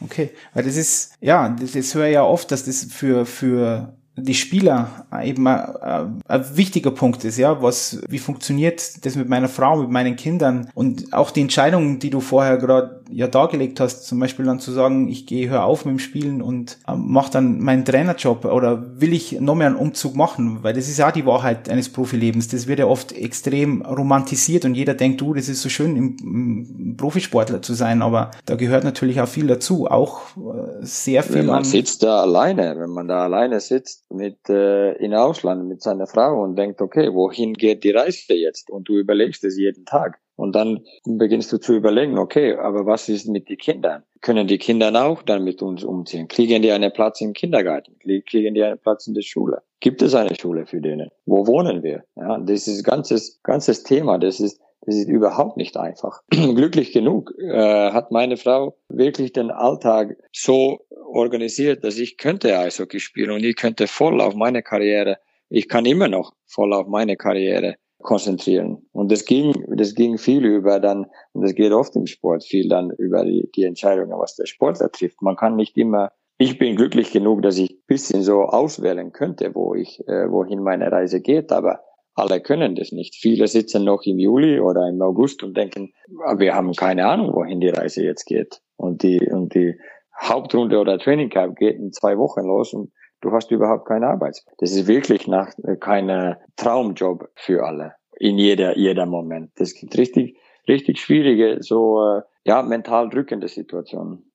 Okay, 0.00 0.30
weil 0.52 0.64
das 0.64 0.76
ist, 0.76 1.14
ja, 1.20 1.48
das, 1.48 1.72
das 1.72 1.94
höre 1.94 2.06
ich 2.08 2.14
ja 2.14 2.24
oft, 2.24 2.50
dass 2.50 2.64
das 2.64 2.84
für, 2.84 3.26
für 3.26 3.96
die 4.16 4.34
Spieler 4.34 5.06
eben 5.22 5.46
ein, 5.48 6.22
ein, 6.26 6.56
wichtiger 6.56 6.92
Punkt 6.92 7.24
ist, 7.24 7.36
ja, 7.36 7.62
was, 7.62 8.00
wie 8.08 8.18
funktioniert 8.18 9.04
das 9.04 9.16
mit 9.16 9.28
meiner 9.28 9.48
Frau, 9.48 9.76
mit 9.76 9.90
meinen 9.90 10.14
Kindern? 10.14 10.70
Und 10.74 11.12
auch 11.12 11.30
die 11.30 11.40
Entscheidungen, 11.40 11.98
die 11.98 12.10
du 12.10 12.20
vorher 12.20 12.56
gerade 12.58 13.02
ja 13.10 13.26
dargelegt 13.26 13.80
hast, 13.80 14.06
zum 14.06 14.18
Beispiel 14.20 14.44
dann 14.44 14.60
zu 14.60 14.72
sagen, 14.72 15.08
ich 15.08 15.26
gehe, 15.26 15.48
hör 15.48 15.64
auf 15.64 15.84
mit 15.84 15.92
dem 15.92 15.98
Spielen 15.98 16.42
und 16.42 16.78
äh, 16.86 16.94
mach 16.96 17.28
dann 17.28 17.60
meinen 17.60 17.84
Trainerjob 17.84 18.44
oder 18.44 19.00
will 19.00 19.12
ich 19.12 19.40
noch 19.40 19.54
mehr 19.54 19.66
einen 19.66 19.76
Umzug 19.76 20.14
machen, 20.14 20.58
weil 20.62 20.74
das 20.74 20.88
ist 20.88 20.98
ja 20.98 21.12
die 21.12 21.26
Wahrheit 21.26 21.68
eines 21.68 21.88
Profilebens, 21.88 22.48
das 22.48 22.66
wird 22.66 22.78
ja 22.78 22.86
oft 22.86 23.12
extrem 23.12 23.82
romantisiert 23.82 24.64
und 24.64 24.74
jeder 24.74 24.94
denkt, 24.94 25.20
du, 25.20 25.34
das 25.34 25.48
ist 25.48 25.62
so 25.62 25.68
schön, 25.68 25.96
im, 25.96 26.16
im 26.22 26.96
Profisportler 26.96 27.62
zu 27.62 27.74
sein, 27.74 28.02
aber 28.02 28.30
da 28.46 28.56
gehört 28.56 28.84
natürlich 28.84 29.20
auch 29.20 29.28
viel 29.28 29.46
dazu, 29.46 29.86
auch 29.86 30.20
äh, 30.36 30.84
sehr 30.84 31.22
viel. 31.22 31.36
Wenn 31.36 31.46
man 31.46 31.64
sitzt 31.64 32.02
da 32.02 32.22
alleine, 32.22 32.76
wenn 32.78 32.90
man 32.90 33.08
da 33.08 33.24
alleine 33.24 33.60
sitzt, 33.60 34.03
mit 34.14 34.48
äh, 34.48 34.92
in 34.94 35.14
Ausland 35.14 35.66
mit 35.66 35.82
seiner 35.82 36.06
Frau 36.06 36.42
und 36.42 36.56
denkt, 36.56 36.80
okay, 36.80 37.12
wohin 37.12 37.54
geht 37.54 37.84
die 37.84 37.90
Reise 37.90 38.34
jetzt? 38.34 38.70
Und 38.70 38.88
du 38.88 38.98
überlegst 38.98 39.44
es 39.44 39.58
jeden 39.58 39.84
Tag. 39.84 40.18
Und 40.36 40.54
dann 40.56 40.80
beginnst 41.04 41.52
du 41.52 41.58
zu 41.58 41.74
überlegen, 41.74 42.18
okay, 42.18 42.54
aber 42.54 42.86
was 42.86 43.08
ist 43.08 43.28
mit 43.28 43.48
den 43.48 43.56
Kindern? 43.56 44.02
Können 44.20 44.48
die 44.48 44.58
Kinder 44.58 44.92
auch 45.04 45.22
dann 45.22 45.44
mit 45.44 45.62
uns 45.62 45.84
umziehen? 45.84 46.26
Kriegen 46.28 46.62
die 46.62 46.72
einen 46.72 46.92
Platz 46.92 47.20
im 47.20 47.34
Kindergarten? 47.34 47.96
Kriegen 47.98 48.54
die 48.54 48.64
einen 48.64 48.78
Platz 48.78 49.06
in 49.06 49.14
der 49.14 49.22
Schule? 49.22 49.62
Gibt 49.80 50.02
es 50.02 50.14
eine 50.14 50.34
Schule 50.34 50.66
für 50.66 50.80
denen? 50.80 51.10
Wo 51.26 51.46
wohnen 51.46 51.82
wir? 51.82 52.04
Ja, 52.16 52.38
das 52.38 52.66
ist 52.66 52.82
ganzes, 52.82 53.40
ganzes 53.42 53.84
Thema. 53.84 54.18
Das 54.18 54.40
ist, 54.40 54.60
das 54.86 54.96
ist 54.96 55.08
überhaupt 55.08 55.56
nicht 55.56 55.76
einfach. 55.76 56.22
Glücklich 56.30 56.92
genug 56.92 57.32
äh, 57.38 57.90
hat 57.90 58.10
meine 58.10 58.36
Frau 58.36 58.76
wirklich 58.88 59.32
den 59.32 59.50
Alltag 59.50 60.16
so 60.32 60.80
organisiert, 61.06 61.84
dass 61.84 61.98
ich 61.98 62.16
könnte 62.16 62.58
Eishockey 62.58 63.00
spielen 63.00 63.30
und 63.30 63.44
ich 63.44 63.56
könnte 63.56 63.86
voll 63.86 64.20
auf 64.20 64.34
meine 64.34 64.62
Karriere, 64.62 65.18
ich 65.48 65.68
kann 65.68 65.86
immer 65.86 66.08
noch 66.08 66.32
voll 66.46 66.72
auf 66.72 66.86
meine 66.86 67.16
Karriere 67.16 67.76
konzentrieren. 67.98 68.86
Und 68.92 69.10
das 69.10 69.24
ging, 69.24 69.54
das 69.76 69.94
ging 69.94 70.18
viel 70.18 70.44
über 70.44 70.78
dann, 70.80 71.06
und 71.32 71.42
das 71.42 71.54
geht 71.54 71.72
oft 71.72 71.96
im 71.96 72.06
Sport, 72.06 72.44
viel 72.44 72.68
dann 72.68 72.90
über 72.90 73.24
die, 73.24 73.50
die 73.54 73.64
Entscheidungen, 73.64 74.18
was 74.18 74.36
der 74.36 74.46
Sportler 74.46 74.92
trifft. 74.92 75.22
Man 75.22 75.36
kann 75.36 75.56
nicht 75.56 75.76
immer, 75.78 76.12
ich 76.36 76.58
bin 76.58 76.76
glücklich 76.76 77.12
genug, 77.12 77.42
dass 77.42 77.56
ich 77.56 77.86
bisschen 77.86 78.22
so 78.22 78.42
auswählen 78.42 79.12
könnte, 79.12 79.54
wo 79.54 79.74
ich, 79.74 80.06
äh, 80.08 80.30
wohin 80.30 80.62
meine 80.62 80.90
Reise 80.90 81.20
geht, 81.20 81.52
aber 81.52 81.80
alle 82.14 82.40
können 82.40 82.74
das 82.74 82.92
nicht. 82.92 83.16
Viele 83.16 83.46
sitzen 83.48 83.84
noch 83.84 84.02
im 84.04 84.18
Juli 84.18 84.60
oder 84.60 84.88
im 84.88 85.00
August 85.02 85.42
und 85.42 85.56
denken, 85.56 85.92
wir 86.36 86.54
haben 86.54 86.72
keine 86.72 87.06
Ahnung, 87.06 87.34
wohin 87.34 87.60
die 87.60 87.70
Reise 87.70 88.04
jetzt 88.04 88.24
geht. 88.24 88.60
Und 88.76 89.02
die, 89.02 89.20
und 89.30 89.54
die 89.54 89.74
Hauptrunde 90.20 90.78
oder 90.78 90.98
Training 90.98 91.30
Camp 91.30 91.56
geht 91.56 91.76
in 91.76 91.92
zwei 91.92 92.16
Wochen 92.18 92.46
los 92.46 92.72
und 92.72 92.92
du 93.20 93.32
hast 93.32 93.50
überhaupt 93.50 93.86
keine 93.86 94.06
Arbeit. 94.06 94.44
Das 94.58 94.72
ist 94.72 94.86
wirklich 94.86 95.26
nach 95.26 95.52
äh, 95.64 95.76
kein 95.76 96.36
Traumjob 96.56 97.28
für 97.34 97.64
alle 97.64 97.94
in 98.18 98.38
jeder 98.38 98.76
jeder 98.76 99.06
Moment. 99.06 99.50
Das 99.56 99.74
gibt 99.74 99.96
richtig 99.96 100.36
richtig 100.68 101.00
schwierige 101.00 101.58
so 101.60 102.00
äh, 102.00 102.22
ja 102.44 102.62
mental 102.62 103.10
drückende 103.10 103.48
Situationen. 103.48 104.30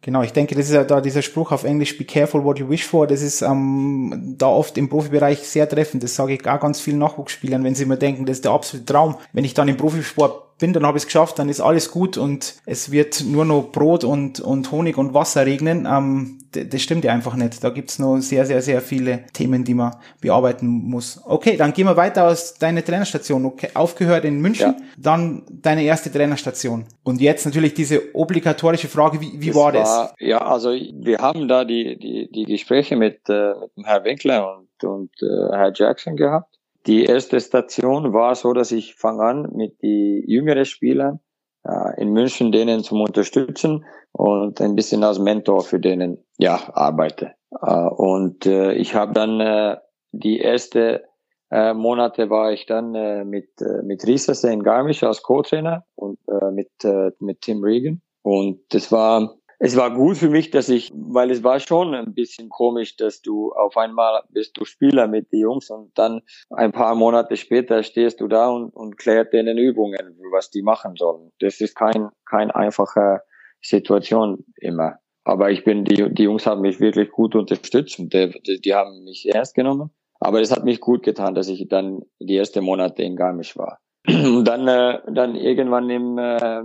Genau, 0.00 0.22
ich 0.22 0.32
denke, 0.32 0.54
das 0.54 0.66
ist 0.66 0.74
ja 0.74 0.84
da 0.84 1.00
dieser 1.00 1.22
Spruch 1.22 1.50
auf 1.50 1.64
Englisch, 1.64 1.98
be 1.98 2.04
careful 2.04 2.44
what 2.44 2.58
you 2.58 2.68
wish 2.68 2.86
for, 2.86 3.08
das 3.08 3.20
ist 3.20 3.42
ähm, 3.42 4.36
da 4.38 4.46
oft 4.46 4.78
im 4.78 4.88
Profibereich 4.88 5.40
sehr 5.40 5.68
treffend. 5.68 6.04
Das 6.04 6.14
sage 6.14 6.34
ich 6.34 6.48
auch 6.48 6.60
ganz 6.60 6.80
vielen 6.80 6.98
Nachwuchsspielern, 6.98 7.64
wenn 7.64 7.74
sie 7.74 7.82
immer 7.82 7.96
denken, 7.96 8.24
das 8.24 8.38
ist 8.38 8.44
der 8.44 8.52
absolute 8.52 8.86
Traum. 8.86 9.16
Wenn 9.32 9.44
ich 9.44 9.54
dann 9.54 9.66
im 9.66 9.76
Profisport 9.76 10.47
bin, 10.58 10.72
dann 10.72 10.84
habe 10.84 10.98
ich 10.98 11.02
es 11.02 11.06
geschafft, 11.06 11.38
dann 11.38 11.48
ist 11.48 11.60
alles 11.60 11.90
gut 11.90 12.16
und 12.16 12.56
es 12.66 12.90
wird 12.90 13.24
nur 13.24 13.44
noch 13.44 13.70
Brot 13.72 14.04
und, 14.04 14.40
und 14.40 14.70
Honig 14.72 14.98
und 14.98 15.14
Wasser 15.14 15.46
regnen. 15.46 15.86
Ähm, 15.90 16.38
das 16.50 16.80
stimmt 16.82 17.04
ja 17.04 17.12
einfach 17.12 17.36
nicht. 17.36 17.62
Da 17.62 17.70
gibt's 17.70 17.98
noch 17.98 18.18
sehr, 18.18 18.46
sehr, 18.46 18.62
sehr 18.62 18.80
viele 18.80 19.26
Themen, 19.32 19.64
die 19.64 19.74
man 19.74 19.94
bearbeiten 20.20 20.66
muss. 20.66 21.20
Okay, 21.24 21.56
dann 21.56 21.72
gehen 21.72 21.86
wir 21.86 21.96
weiter 21.96 22.26
aus 22.26 22.54
deiner 22.54 22.84
Trainerstation. 22.84 23.44
Okay, 23.44 23.70
aufgehört 23.74 24.24
in 24.24 24.40
München, 24.40 24.74
ja. 24.78 24.86
dann 24.96 25.42
deine 25.50 25.82
erste 25.84 26.10
Trainerstation. 26.10 26.86
Und 27.04 27.20
jetzt 27.20 27.44
natürlich 27.44 27.74
diese 27.74 28.14
obligatorische 28.14 28.88
Frage, 28.88 29.20
wie, 29.20 29.40
wie 29.40 29.48
das 29.48 29.56
war 29.56 29.72
das? 29.72 29.88
War, 29.88 30.14
ja, 30.18 30.38
also 30.38 30.70
wir 30.70 31.18
haben 31.18 31.48
da 31.48 31.64
die, 31.64 31.98
die, 31.98 32.30
die 32.32 32.44
Gespräche 32.44 32.96
mit, 32.96 33.28
äh, 33.28 33.52
mit 33.60 33.76
dem 33.76 33.84
Herrn 33.84 34.04
Winkler 34.04 34.58
und, 34.58 34.88
und 34.88 35.10
äh, 35.22 35.56
Herr 35.56 35.72
Jackson 35.74 36.16
gehabt. 36.16 36.57
Die 36.88 37.04
erste 37.04 37.38
Station 37.38 38.14
war 38.14 38.34
so, 38.34 38.54
dass 38.54 38.72
ich 38.72 38.94
fange 38.94 39.22
an 39.22 39.52
mit 39.52 39.82
die 39.82 40.24
jüngeren 40.26 40.64
Spielern 40.64 41.20
äh, 41.62 42.00
in 42.00 42.12
München 42.12 42.50
denen 42.50 42.82
zum 42.82 43.02
Unterstützen 43.02 43.84
und 44.12 44.58
ein 44.62 44.74
bisschen 44.74 45.04
als 45.04 45.18
Mentor 45.18 45.60
für 45.60 45.78
denen 45.78 46.24
ja 46.38 46.58
arbeite. 46.72 47.34
Äh, 47.60 47.88
und 47.88 48.46
äh, 48.46 48.72
ich 48.72 48.94
habe 48.94 49.12
dann 49.12 49.38
äh, 49.38 49.76
die 50.12 50.38
erste 50.38 51.04
äh, 51.50 51.74
Monate 51.74 52.30
war 52.30 52.52
ich 52.52 52.64
dann 52.64 52.94
äh, 52.94 53.22
mit 53.22 53.50
äh, 53.60 53.82
mit 53.82 54.06
Risa 54.06 54.48
in 54.48 54.62
Garmisch 54.62 55.02
als 55.02 55.22
Co-Trainer 55.22 55.84
und 55.94 56.18
äh, 56.26 56.50
mit 56.52 56.70
äh, 56.84 57.10
mit 57.20 57.42
Tim 57.42 57.62
Regan 57.62 58.00
und 58.22 58.60
das 58.70 58.90
war 58.90 59.37
es 59.60 59.76
war 59.76 59.92
gut 59.92 60.16
für 60.16 60.28
mich, 60.28 60.50
dass 60.50 60.68
ich, 60.68 60.92
weil 60.94 61.30
es 61.30 61.42
war 61.42 61.58
schon 61.58 61.94
ein 61.94 62.14
bisschen 62.14 62.48
komisch, 62.48 62.96
dass 62.96 63.22
du 63.22 63.52
auf 63.52 63.76
einmal 63.76 64.22
bist 64.30 64.56
du 64.56 64.64
Spieler 64.64 65.08
mit 65.08 65.32
den 65.32 65.40
Jungs 65.40 65.70
und 65.70 65.96
dann 65.98 66.22
ein 66.50 66.70
paar 66.70 66.94
Monate 66.94 67.36
später 67.36 67.82
stehst 67.82 68.20
du 68.20 68.28
da 68.28 68.48
und, 68.48 68.70
und 68.70 68.98
klärt 68.98 69.32
denen 69.32 69.58
Übungen, 69.58 70.16
was 70.30 70.50
die 70.50 70.62
machen 70.62 70.94
sollen. 70.96 71.32
Das 71.40 71.60
ist 71.60 71.74
kein, 71.74 72.08
kein 72.24 72.50
einfacher 72.52 73.22
Situation 73.60 74.44
immer. 74.56 74.98
Aber 75.24 75.50
ich 75.50 75.64
bin, 75.64 75.84
die, 75.84 76.08
die 76.14 76.22
Jungs 76.22 76.46
haben 76.46 76.60
mich 76.60 76.78
wirklich 76.80 77.10
gut 77.10 77.34
unterstützt 77.34 77.98
und 77.98 78.14
die, 78.14 78.60
die, 78.60 78.74
haben 78.74 79.04
mich 79.04 79.28
ernst 79.28 79.54
genommen. 79.54 79.90
Aber 80.20 80.40
es 80.40 80.52
hat 80.52 80.64
mich 80.64 80.80
gut 80.80 81.02
getan, 81.02 81.34
dass 81.34 81.48
ich 81.48 81.68
dann 81.68 82.02
die 82.20 82.36
ersten 82.36 82.64
Monate 82.64 83.02
in 83.02 83.16
Garmisch 83.16 83.56
war. 83.56 83.78
Und 84.08 84.44
dann, 84.44 84.66
äh, 84.66 85.00
dann 85.12 85.36
irgendwann 85.36 85.90
im, 85.90 86.18
äh, 86.18 86.62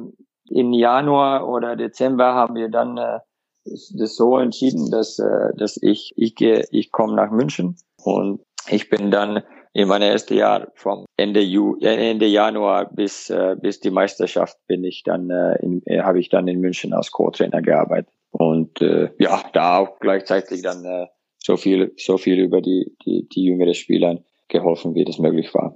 im 0.50 0.74
Januar 0.74 1.48
oder 1.48 1.76
Dezember 1.76 2.34
haben 2.34 2.56
wir 2.56 2.70
dann 2.70 2.98
äh, 2.98 3.20
das 3.66 4.16
so 4.16 4.38
entschieden, 4.38 4.92
dass, 4.92 5.20
äh, 5.20 5.56
dass 5.56 5.78
ich, 5.82 6.14
ich 6.18 6.36
gehe, 6.36 6.66
ich 6.72 6.92
komme 6.92 7.16
nach 7.16 7.32
München 7.32 7.78
und 8.04 8.42
ich 8.70 8.90
bin 8.90 9.12
dann 9.12 9.44
in 9.74 9.88
meinem 9.88 10.12
ersten 10.12 10.36
Jahr 10.36 10.68
vom 10.76 11.06
Ende, 11.18 11.42
Ju 11.42 11.78
äh, 11.82 12.12
Ende 12.12 12.28
Januar 12.28 12.90
bis, 12.94 13.30
äh, 13.30 13.56
bis 13.60 13.80
die 13.80 13.90
Meisterschaft 13.90 14.58
bin 14.68 14.84
ich 14.84 15.04
dann, 15.04 15.30
äh, 15.30 15.56
in, 15.62 15.82
äh, 15.86 16.02
habe 16.02 16.20
ich 16.20 16.30
dann 16.30 16.48
in 16.48 16.60
München 16.60 16.94
als 16.94 17.12
Co-Trainer 17.12 17.62
gearbeitet. 17.62 18.14
Und 18.32 18.82
äh, 18.82 19.10
ja, 19.18 19.44
da 19.54 19.80
auch 19.80 20.00
gleichzeitig 20.00 20.62
dann 20.62 20.86
äh, 20.86 21.08
so 21.40 21.58
viel, 21.58 21.94
so 21.98 22.18
viel 22.18 22.40
über 22.40 22.62
die, 22.62 22.96
die, 23.06 23.28
die 23.28 23.46
jüngeren 23.46 23.74
Spieler 23.74 24.20
geholfen, 24.48 24.96
wie 24.96 25.06
das 25.06 25.18
möglich 25.18 25.54
war. 25.54 25.76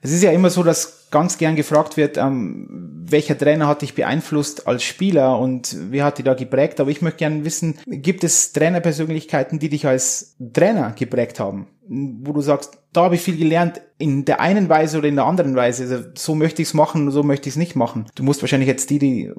Es 0.00 0.12
ist 0.12 0.22
ja 0.22 0.30
immer 0.32 0.50
so, 0.50 0.62
dass 0.62 1.03
ganz 1.14 1.38
gern 1.38 1.54
gefragt 1.54 1.96
wird, 1.96 2.16
ähm, 2.16 2.66
welcher 3.08 3.38
Trainer 3.38 3.68
hat 3.68 3.82
dich 3.82 3.94
beeinflusst 3.94 4.66
als 4.66 4.82
Spieler 4.82 5.38
und 5.38 5.76
wie 5.92 6.02
hat 6.02 6.18
dich 6.18 6.24
da 6.24 6.34
geprägt? 6.34 6.80
Aber 6.80 6.90
ich 6.90 7.02
möchte 7.02 7.18
gerne 7.18 7.44
wissen, 7.44 7.78
gibt 7.86 8.24
es 8.24 8.52
Trainerpersönlichkeiten, 8.52 9.60
die 9.60 9.68
dich 9.68 9.86
als 9.86 10.34
Trainer 10.52 10.90
geprägt 10.90 11.38
haben? 11.38 11.68
Wo 11.86 12.32
du 12.32 12.40
sagst, 12.40 12.78
da 12.92 13.04
habe 13.04 13.14
ich 13.14 13.20
viel 13.20 13.36
gelernt, 13.36 13.80
in 13.98 14.24
der 14.24 14.40
einen 14.40 14.68
Weise 14.68 14.98
oder 14.98 15.06
in 15.06 15.14
der 15.14 15.26
anderen 15.26 15.54
Weise. 15.54 15.84
Also, 15.84 16.08
so 16.16 16.34
möchte 16.34 16.62
ich 16.62 16.68
es 16.68 16.74
machen, 16.74 17.12
so 17.12 17.22
möchte 17.22 17.48
ich 17.48 17.54
es 17.54 17.58
nicht 17.58 17.76
machen. 17.76 18.06
Du 18.16 18.24
musst 18.24 18.42
wahrscheinlich 18.42 18.68
jetzt 18.68 18.90
die, 18.90 18.98
die, 18.98 19.32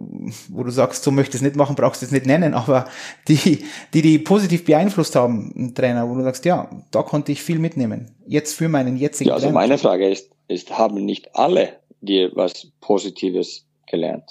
wo 0.48 0.64
du 0.64 0.72
sagst, 0.72 1.04
so 1.04 1.12
möchte 1.12 1.32
ich 1.32 1.42
es 1.42 1.42
nicht 1.42 1.58
machen, 1.58 1.76
brauchst 1.76 2.02
du 2.02 2.06
es 2.06 2.14
nicht 2.14 2.26
nennen, 2.26 2.54
aber 2.54 2.86
die, 3.28 3.66
die, 3.94 4.02
die 4.02 4.20
positiv 4.20 4.64
beeinflusst 4.64 5.18
haben, 5.18 5.54
ein 5.58 5.76
Trainer, 5.76 6.08
wo 6.08 6.16
du 6.16 6.24
sagst, 6.24 6.46
ja, 6.46 6.70
da 6.92 7.02
konnte 7.02 7.34
ich 7.34 7.44
viel 7.44 7.60
mitnehmen. 7.60 8.12
Jetzt 8.26 8.54
für 8.56 8.70
meinen 8.70 8.96
jetzigen 8.96 9.30
Ja, 9.30 9.36
also 9.36 9.50
meine 9.50 9.78
Frage 9.78 10.08
ist, 10.08 10.30
ist, 10.48 10.78
haben 10.78 11.04
nicht 11.04 11.36
alle 11.36 11.65
dir 12.06 12.32
was 12.36 12.72
Positives 12.82 13.68
gelernt? 13.88 14.30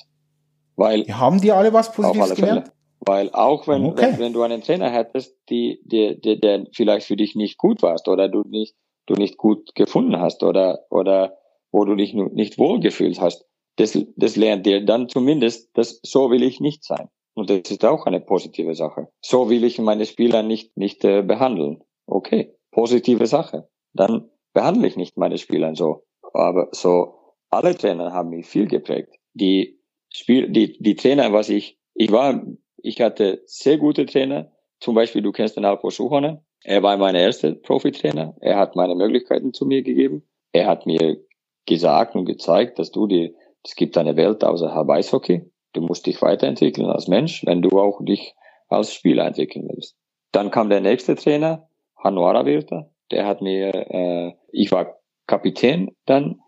Weil 0.76 1.04
haben 1.08 1.40
die 1.40 1.52
alle 1.52 1.72
was 1.72 1.92
Positives 1.92 2.30
alle 2.30 2.34
gelernt? 2.34 2.66
Fälle. 2.66 2.74
Weil 3.06 3.30
auch 3.32 3.68
wenn, 3.68 3.84
okay. 3.84 4.12
wenn, 4.12 4.18
wenn, 4.18 4.32
du 4.32 4.42
einen 4.42 4.62
Trainer 4.62 4.90
hättest, 4.90 5.36
die, 5.50 5.80
die, 5.84 6.20
die, 6.20 6.40
der 6.40 6.66
vielleicht 6.72 7.06
für 7.06 7.16
dich 7.16 7.34
nicht 7.34 7.58
gut 7.58 7.82
warst 7.82 8.08
oder 8.08 8.28
du 8.28 8.42
nicht, 8.48 8.74
du 9.06 9.14
nicht 9.14 9.36
gut 9.36 9.74
gefunden 9.74 10.18
hast 10.18 10.42
oder, 10.42 10.80
oder 10.90 11.36
wo 11.70 11.84
du 11.84 11.94
dich 11.96 12.14
nicht 12.14 12.56
wohlgefühlt 12.56 13.20
hast, 13.20 13.44
das, 13.76 13.98
das 14.16 14.36
lernt 14.36 14.64
dir 14.64 14.84
dann 14.84 15.08
zumindest, 15.08 15.76
dass 15.76 16.00
so 16.02 16.30
will 16.30 16.42
ich 16.42 16.60
nicht 16.60 16.84
sein. 16.84 17.08
Und 17.34 17.50
das 17.50 17.70
ist 17.70 17.84
auch 17.84 18.06
eine 18.06 18.20
positive 18.20 18.74
Sache. 18.74 19.08
So 19.20 19.50
will 19.50 19.64
ich 19.64 19.78
meine 19.78 20.06
Spieler 20.06 20.42
nicht, 20.42 20.76
nicht 20.76 21.04
äh, 21.04 21.22
behandeln. 21.22 21.82
Okay, 22.06 22.54
positive 22.70 23.26
Sache. 23.26 23.68
Dann 23.92 24.30
behandle 24.52 24.86
ich 24.86 24.96
nicht 24.96 25.16
meine 25.16 25.36
Spieler 25.36 25.74
so. 25.74 26.04
Aber 26.32 26.68
so, 26.70 27.23
alle 27.54 27.76
Trainer 27.76 28.12
haben 28.12 28.30
mich 28.30 28.46
viel 28.46 28.66
geprägt. 28.66 29.14
Die 29.32 29.78
Spiel, 30.10 30.48
die, 30.50 30.78
die 30.80 30.94
Trainer, 30.94 31.32
was 31.32 31.48
ich, 31.48 31.78
ich 31.94 32.12
war, 32.12 32.42
ich 32.76 33.00
hatte 33.00 33.42
sehr 33.46 33.78
gute 33.78 34.06
Trainer. 34.06 34.52
Zum 34.80 34.94
Beispiel, 34.94 35.22
du 35.22 35.32
kennst 35.32 35.56
den 35.56 35.64
Alpo 35.64 35.90
Suhonen. 35.90 36.40
Er 36.62 36.82
war 36.82 36.96
mein 36.96 37.14
erster 37.14 37.54
Profitrainer. 37.54 38.34
Er 38.40 38.58
hat 38.58 38.76
meine 38.76 38.94
Möglichkeiten 38.94 39.52
zu 39.52 39.66
mir 39.66 39.82
gegeben. 39.82 40.22
Er 40.52 40.66
hat 40.66 40.86
mir 40.86 41.18
gesagt 41.66 42.14
und 42.14 42.24
gezeigt, 42.26 42.78
dass 42.78 42.90
du 42.90 43.06
die, 43.06 43.34
es 43.64 43.74
gibt 43.74 43.96
eine 43.98 44.16
Welt 44.16 44.44
außerhalb 44.44 44.88
Eishockey. 44.88 45.50
Du 45.72 45.80
musst 45.80 46.06
dich 46.06 46.20
weiterentwickeln 46.22 46.88
als 46.88 47.08
Mensch, 47.08 47.44
wenn 47.44 47.62
du 47.62 47.78
auch 47.80 48.00
dich 48.04 48.34
als 48.68 48.92
Spieler 48.94 49.26
entwickeln 49.26 49.68
willst. 49.68 49.96
Dann 50.32 50.50
kam 50.50 50.68
der 50.68 50.80
nächste 50.80 51.16
Trainer, 51.16 51.68
Hanuara 52.02 52.46
Wirta. 52.46 52.90
Der 53.10 53.26
hat 53.26 53.42
mir, 53.42 53.72
äh, 53.74 54.32
ich 54.52 54.72
war 54.72 54.98
Kapitän 55.26 55.94
dann 56.06 56.40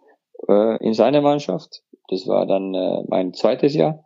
äh, 0.49 0.77
in 0.85 0.95
seiner 0.95 1.21
Mannschaft. 1.21 1.83
Das 2.09 2.27
war 2.27 2.47
dann 2.47 2.75
äh, 2.75 3.03
mein 3.09 3.35
zweites 3.35 3.75
Jahr 3.75 4.05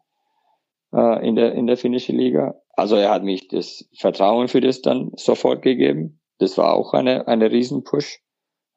äh, 0.93 1.27
in 1.27 1.37
der 1.37 1.55
in 1.55 1.67
der 1.67 1.77
finnischen 1.77 2.17
Liga. 2.17 2.55
Also 2.73 2.97
er 2.97 3.11
hat 3.11 3.25
mich 3.25 3.49
das 3.49 3.89
Vertrauen 3.97 4.49
für 4.49 4.61
das 4.61 4.83
dann 4.83 5.13
sofort 5.17 5.63
gegeben. 5.63 6.21
Das 6.39 6.57
war 6.57 6.75
auch 6.75 6.95
eine 6.95 7.29
eine 7.29 7.51
Riesenpush. 7.51 8.21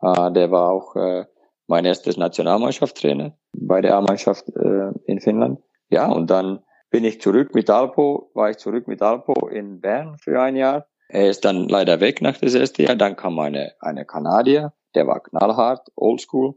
Äh, 0.02 0.32
der 0.32 0.52
war 0.52 0.72
auch 0.72 0.96
äh, 0.96 1.26
mein 1.68 1.86
erstes 1.86 2.18
Nationalmannschaftstrainer 2.18 3.38
bei 3.54 3.82
der 3.82 3.96
A-Mannschaft 3.96 4.50
äh, 4.50 4.92
in 5.06 5.22
Finnland. 5.22 5.60
Ja, 5.89 6.12
und 6.12 6.30
dann 6.30 6.60
bin 6.89 7.06
ich 7.06 7.22
zurück 7.22 7.56
mit 7.56 7.70
Alpo, 7.70 8.30
war 8.34 8.50
ich 8.50 8.58
zurück 8.58 8.88
mit 8.88 9.02
Alpo 9.02 9.48
in 9.48 9.82
Bern 9.82 10.18
für 10.18 10.42
ein 10.42 10.56
Jahr. 10.56 10.86
Er 11.10 11.30
ist 11.30 11.46
dann 11.46 11.68
leider 11.68 12.00
weg 12.00 12.22
nach 12.22 12.38
das 12.38 12.54
erste 12.54 12.84
Jahr. 12.84 12.96
Dann 12.96 13.16
kam 13.16 13.39
eine, 13.39 13.74
eine 13.80 14.06
Kanadier, 14.06 14.74
der 14.96 15.08
war 15.08 15.20
knallhart, 15.22 15.88
oldschool. 15.96 16.56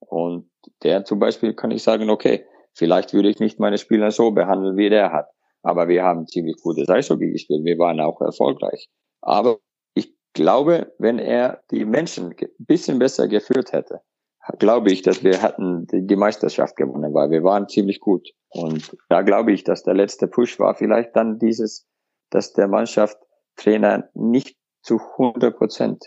Und 0.00 0.50
der 0.82 1.04
zum 1.04 1.18
Beispiel 1.18 1.54
kann 1.54 1.70
ich 1.70 1.82
sagen, 1.82 2.10
okay, 2.10 2.46
vielleicht 2.74 3.12
würde 3.14 3.28
ich 3.28 3.40
nicht 3.40 3.58
meine 3.58 3.78
Spieler 3.78 4.10
so 4.10 4.30
behandeln, 4.30 4.76
wie 4.76 4.90
der 4.90 5.12
hat. 5.12 5.28
Aber 5.62 5.88
wir 5.88 6.04
haben 6.04 6.26
ziemlich 6.26 6.56
gutes 6.62 6.88
Eishockey 6.88 7.32
gespielt. 7.32 7.64
Wir 7.64 7.78
waren 7.78 8.00
auch 8.00 8.20
erfolgreich. 8.20 8.88
Aber 9.20 9.58
ich 9.94 10.14
glaube, 10.32 10.94
wenn 10.98 11.18
er 11.18 11.62
die 11.70 11.84
Menschen 11.84 12.34
ein 12.38 12.48
bisschen 12.58 12.98
besser 12.98 13.26
geführt 13.26 13.72
hätte, 13.72 14.00
glaube 14.58 14.92
ich, 14.92 15.02
dass 15.02 15.24
wir 15.24 15.42
hätten 15.42 15.86
die 15.90 16.16
Meisterschaft 16.16 16.76
gewonnen, 16.76 17.12
weil 17.14 17.30
wir 17.30 17.42
waren 17.42 17.68
ziemlich 17.68 18.00
gut. 18.00 18.28
Und 18.50 18.96
da 19.08 19.22
glaube 19.22 19.52
ich, 19.52 19.64
dass 19.64 19.82
der 19.82 19.94
letzte 19.94 20.28
Push 20.28 20.60
war 20.60 20.74
vielleicht 20.74 21.16
dann 21.16 21.38
dieses, 21.38 21.88
dass 22.30 22.52
der 22.52 22.68
Mannschaft 22.68 23.18
Trainer 23.56 24.08
nicht 24.14 24.56
zu 24.82 25.00
100 25.18 25.56
Prozent 25.56 26.06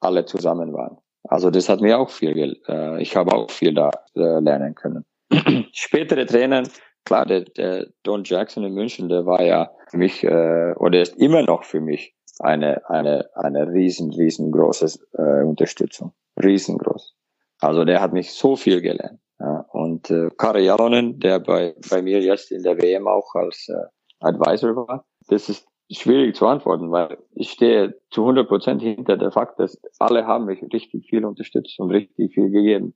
alle 0.00 0.26
zusammen 0.26 0.72
waren. 0.72 0.98
Also 1.24 1.50
das 1.50 1.68
hat 1.68 1.80
mir 1.80 1.98
auch 1.98 2.10
viel, 2.10 2.60
äh, 2.68 3.02
ich 3.02 3.16
habe 3.16 3.34
auch 3.34 3.50
viel 3.50 3.74
da 3.74 3.90
äh, 4.14 4.40
lernen 4.40 4.74
können. 4.74 5.04
Spätere 5.72 6.26
Trainer, 6.26 6.64
klar, 7.04 7.26
der, 7.26 7.42
der 7.42 7.86
Don 8.02 8.24
Jackson 8.24 8.64
in 8.64 8.74
München, 8.74 9.08
der 9.08 9.24
war 9.24 9.42
ja 9.42 9.70
für 9.88 9.98
mich, 9.98 10.24
äh, 10.24 10.74
oder 10.76 11.02
ist 11.02 11.16
immer 11.16 11.42
noch 11.42 11.64
für 11.64 11.80
mich 11.80 12.14
eine, 12.40 12.88
eine, 12.88 13.28
eine 13.34 13.68
riesen, 13.68 14.12
riesengroße 14.12 14.98
äh, 15.14 15.44
Unterstützung. 15.44 16.12
Riesengroß. 16.42 17.14
Also 17.60 17.84
der 17.84 18.00
hat 18.00 18.12
mich 18.12 18.32
so 18.32 18.56
viel 18.56 18.80
gelernt. 18.80 19.20
Ja. 19.38 19.66
Und 19.72 20.10
äh, 20.10 20.30
Kari 20.36 20.64
Jalonen, 20.64 21.20
der 21.20 21.38
bei, 21.40 21.74
bei 21.90 22.02
mir 22.02 22.20
jetzt 22.20 22.50
in 22.50 22.62
der 22.62 22.78
WM 22.78 23.06
auch 23.06 23.34
als 23.34 23.68
äh, 23.68 23.86
Advisor 24.20 24.76
war, 24.76 25.04
das 25.28 25.48
ist 25.48 25.66
schwierig 25.92 26.36
zu 26.36 26.46
antworten, 26.46 26.90
weil 26.90 27.18
ich 27.34 27.50
stehe 27.50 27.94
zu 28.10 28.22
100 28.22 28.48
Prozent 28.48 28.82
hinter 28.82 29.16
der 29.16 29.32
Fakt, 29.32 29.58
dass 29.58 29.80
alle 29.98 30.26
haben 30.26 30.46
mich 30.46 30.62
richtig 30.72 31.08
viel 31.08 31.24
unterstützt 31.24 31.78
und 31.78 31.90
richtig 31.90 32.34
viel 32.34 32.50
gegeben. 32.50 32.94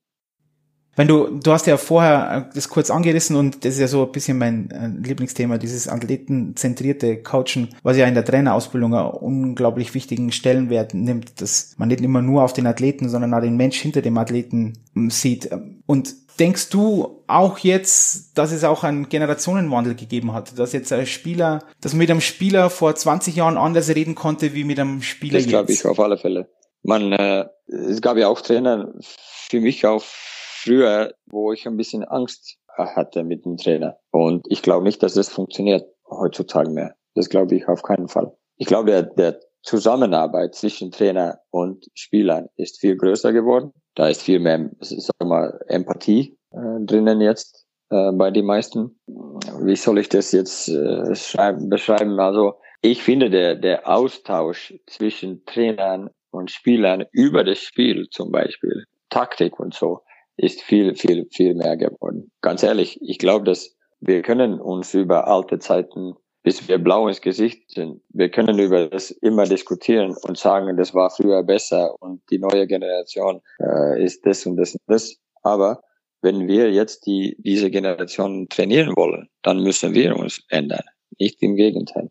Wenn 0.97 1.09
du, 1.09 1.27
du 1.27 1.53
hast 1.53 1.67
ja 1.67 1.77
vorher 1.77 2.51
das 2.55 2.71
kurz 2.71 2.91
angerissen 2.91 3.37
und 3.37 3.67
das 3.67 3.75
ist 3.75 3.81
ja 3.81 3.87
so 3.87 4.07
ein 4.07 4.13
bisschen 4.13 4.39
mein 4.39 4.71
äh, 4.71 4.89
Lieblingsthema, 5.07 5.59
dieses 5.59 5.89
athletenzentrierte 5.89 7.23
Coachen, 7.23 7.69
was 7.83 7.99
ja 7.99 8.07
in 8.07 8.15
der 8.15 8.25
Trainerausbildung 8.25 8.95
einen 8.95 9.11
unglaublich 9.11 9.93
wichtigen 9.93 10.33
Stellenwert 10.33 10.95
nimmt, 10.95 11.43
dass 11.43 11.75
man 11.77 11.89
nicht 11.89 12.01
immer 12.01 12.23
nur 12.23 12.43
auf 12.43 12.55
den 12.55 12.67
Athleten, 12.67 13.11
sondern 13.11 13.35
auch 13.35 13.43
den 13.43 13.59
Mensch 13.59 13.79
hinter 13.79 14.01
dem 14.01 14.17
Athleten 14.17 14.79
ähm, 14.97 15.11
sieht. 15.11 15.51
Und 15.85 16.15
denkst 16.39 16.71
du 16.71 17.23
auch 17.27 17.59
jetzt, 17.59 18.37
dass 18.39 18.53
es 18.53 18.65
auch 18.65 18.85
einen 18.85 19.09
Generationenwandel 19.09 19.95
gegeben 19.95 20.33
hat, 20.33 20.59
dass 20.59 20.73
jetzt 20.73 20.93
ein 20.93 21.07
Spieler, 21.07 21.61
dass 21.81 21.93
man 21.93 21.99
mit 22.01 22.11
einem 22.11 22.21
Spieler 22.21 22.71
vor 22.71 22.95
20 22.95 23.37
Jahren 23.37 23.57
anders 23.57 23.95
reden 23.95 24.15
konnte 24.15 24.55
wie 24.55 24.65
mit 24.65 24.79
einem 24.79 25.03
Spieler 25.03 25.35
das 25.35 25.45
jetzt? 25.45 25.53
Das 25.53 25.59
glaube 25.61 25.73
ich 25.73 25.87
auf 25.87 26.01
alle 26.01 26.19
Fälle. 26.19 26.49
Man, 26.83 27.13
äh, 27.13 27.47
es 27.67 28.01
gab 28.01 28.17
ja 28.17 28.29
auch 28.29 28.41
Trainer, 28.41 28.93
für 29.01 29.61
mich 29.61 29.87
auch 29.87 30.03
früher, 30.03 31.15
wo 31.27 31.53
ich 31.53 31.67
ein 31.67 31.77
bisschen 31.77 32.05
Angst 32.05 32.59
hatte 32.69 33.25
mit 33.25 33.45
dem 33.45 33.57
Trainer. 33.57 33.99
Und 34.11 34.47
ich 34.49 34.63
glaube 34.63 34.85
nicht, 34.85 35.03
dass 35.03 35.15
das 35.15 35.29
funktioniert 35.29 35.85
heutzutage 36.09 36.71
mehr. 36.71 36.95
Das 37.15 37.29
glaube 37.29 37.57
ich 37.57 37.67
auf 37.69 37.83
keinen 37.83 38.09
Fall. 38.09 38.37
Ich 38.57 38.67
glaube, 38.67 38.91
der, 38.91 39.03
der 39.03 39.41
Zusammenarbeit 39.63 40.55
zwischen 40.55 40.93
Trainer 40.93 41.41
und 41.51 41.87
Spielern 41.95 42.49
ist 42.57 42.79
viel 42.79 42.97
größer 42.97 43.33
geworden. 43.33 43.73
Da 43.97 44.09
ist 44.09 44.23
viel 44.23 44.39
mehr, 44.39 44.71
sag 44.81 45.15
mal, 45.25 45.59
Empathie 45.69 46.37
äh, 46.53 46.85
drinnen 46.85 47.21
jetzt 47.21 47.67
äh, 47.91 48.13
bei 48.13 48.31
den 48.31 48.45
meisten. 48.45 48.99
Wie 49.07 49.75
soll 49.75 49.99
ich 49.99 50.09
das 50.11 50.33
jetzt 50.33 50.69
äh, 50.69 51.15
schreiben, 51.15 51.69
beschreiben? 51.71 52.21
Also 52.21 52.55
ich 52.83 53.03
finde, 53.03 53.31
der, 53.31 53.57
der 53.57 53.89
Austausch 53.89 54.75
zwischen 54.87 55.45
Trainern 55.47 56.11
und 56.31 56.51
Spielern 56.51 57.07
über 57.11 57.43
das 57.43 57.59
Spiel 57.59 58.07
zum 58.11 58.31
Beispiel, 58.31 58.85
Taktik 59.09 59.59
und 59.59 59.75
so, 59.75 60.03
ist 60.37 60.61
viel, 60.61 60.95
viel, 60.95 61.27
viel 61.33 61.55
mehr 61.55 61.79
geworden. 61.79 62.31
Ganz 62.43 62.63
ehrlich, 62.63 63.01
ich 63.01 63.19
glaube, 63.19 63.47
dass 63.47 63.75
wir 64.01 64.21
können 64.21 64.61
uns 64.61 64.93
über 64.93 65.27
alte 65.27 65.59
Zeiten, 65.59 66.15
bis 66.47 66.69
wir 66.69 66.79
blau 66.79 67.09
ins 67.09 67.21
Gesicht 67.21 67.73
sind, 67.73 68.01
wir 68.11 68.29
können 68.29 68.61
über 68.61 68.87
das 68.87 69.11
immer 69.11 69.47
diskutieren 69.47 70.15
und 70.23 70.39
sagen, 70.39 70.77
das 70.77 70.95
war 70.95 71.11
früher 71.11 71.43
besser 71.43 72.01
und 72.01 72.23
die 72.31 72.39
neue 72.39 72.69
Generation 72.69 73.41
äh, 73.59 74.05
ist 74.05 74.25
das 74.25 74.47
und 74.47 74.57
das 74.57 74.75
und 74.75 74.83
das. 74.87 75.17
Aber 75.43 75.83
wenn 76.23 76.47
wir 76.47 76.71
jetzt 76.71 77.05
die, 77.07 77.37
diese 77.41 77.69
Generation 77.69 78.49
trainieren 78.49 78.95
wollen, 78.95 79.29
dann 79.43 79.61
müssen 79.61 79.93
wir 79.93 80.17
uns 80.17 80.41
ändern. 80.49 80.85
Nicht 81.19 81.43
im 81.43 81.57
Gegenteil. 81.57 82.11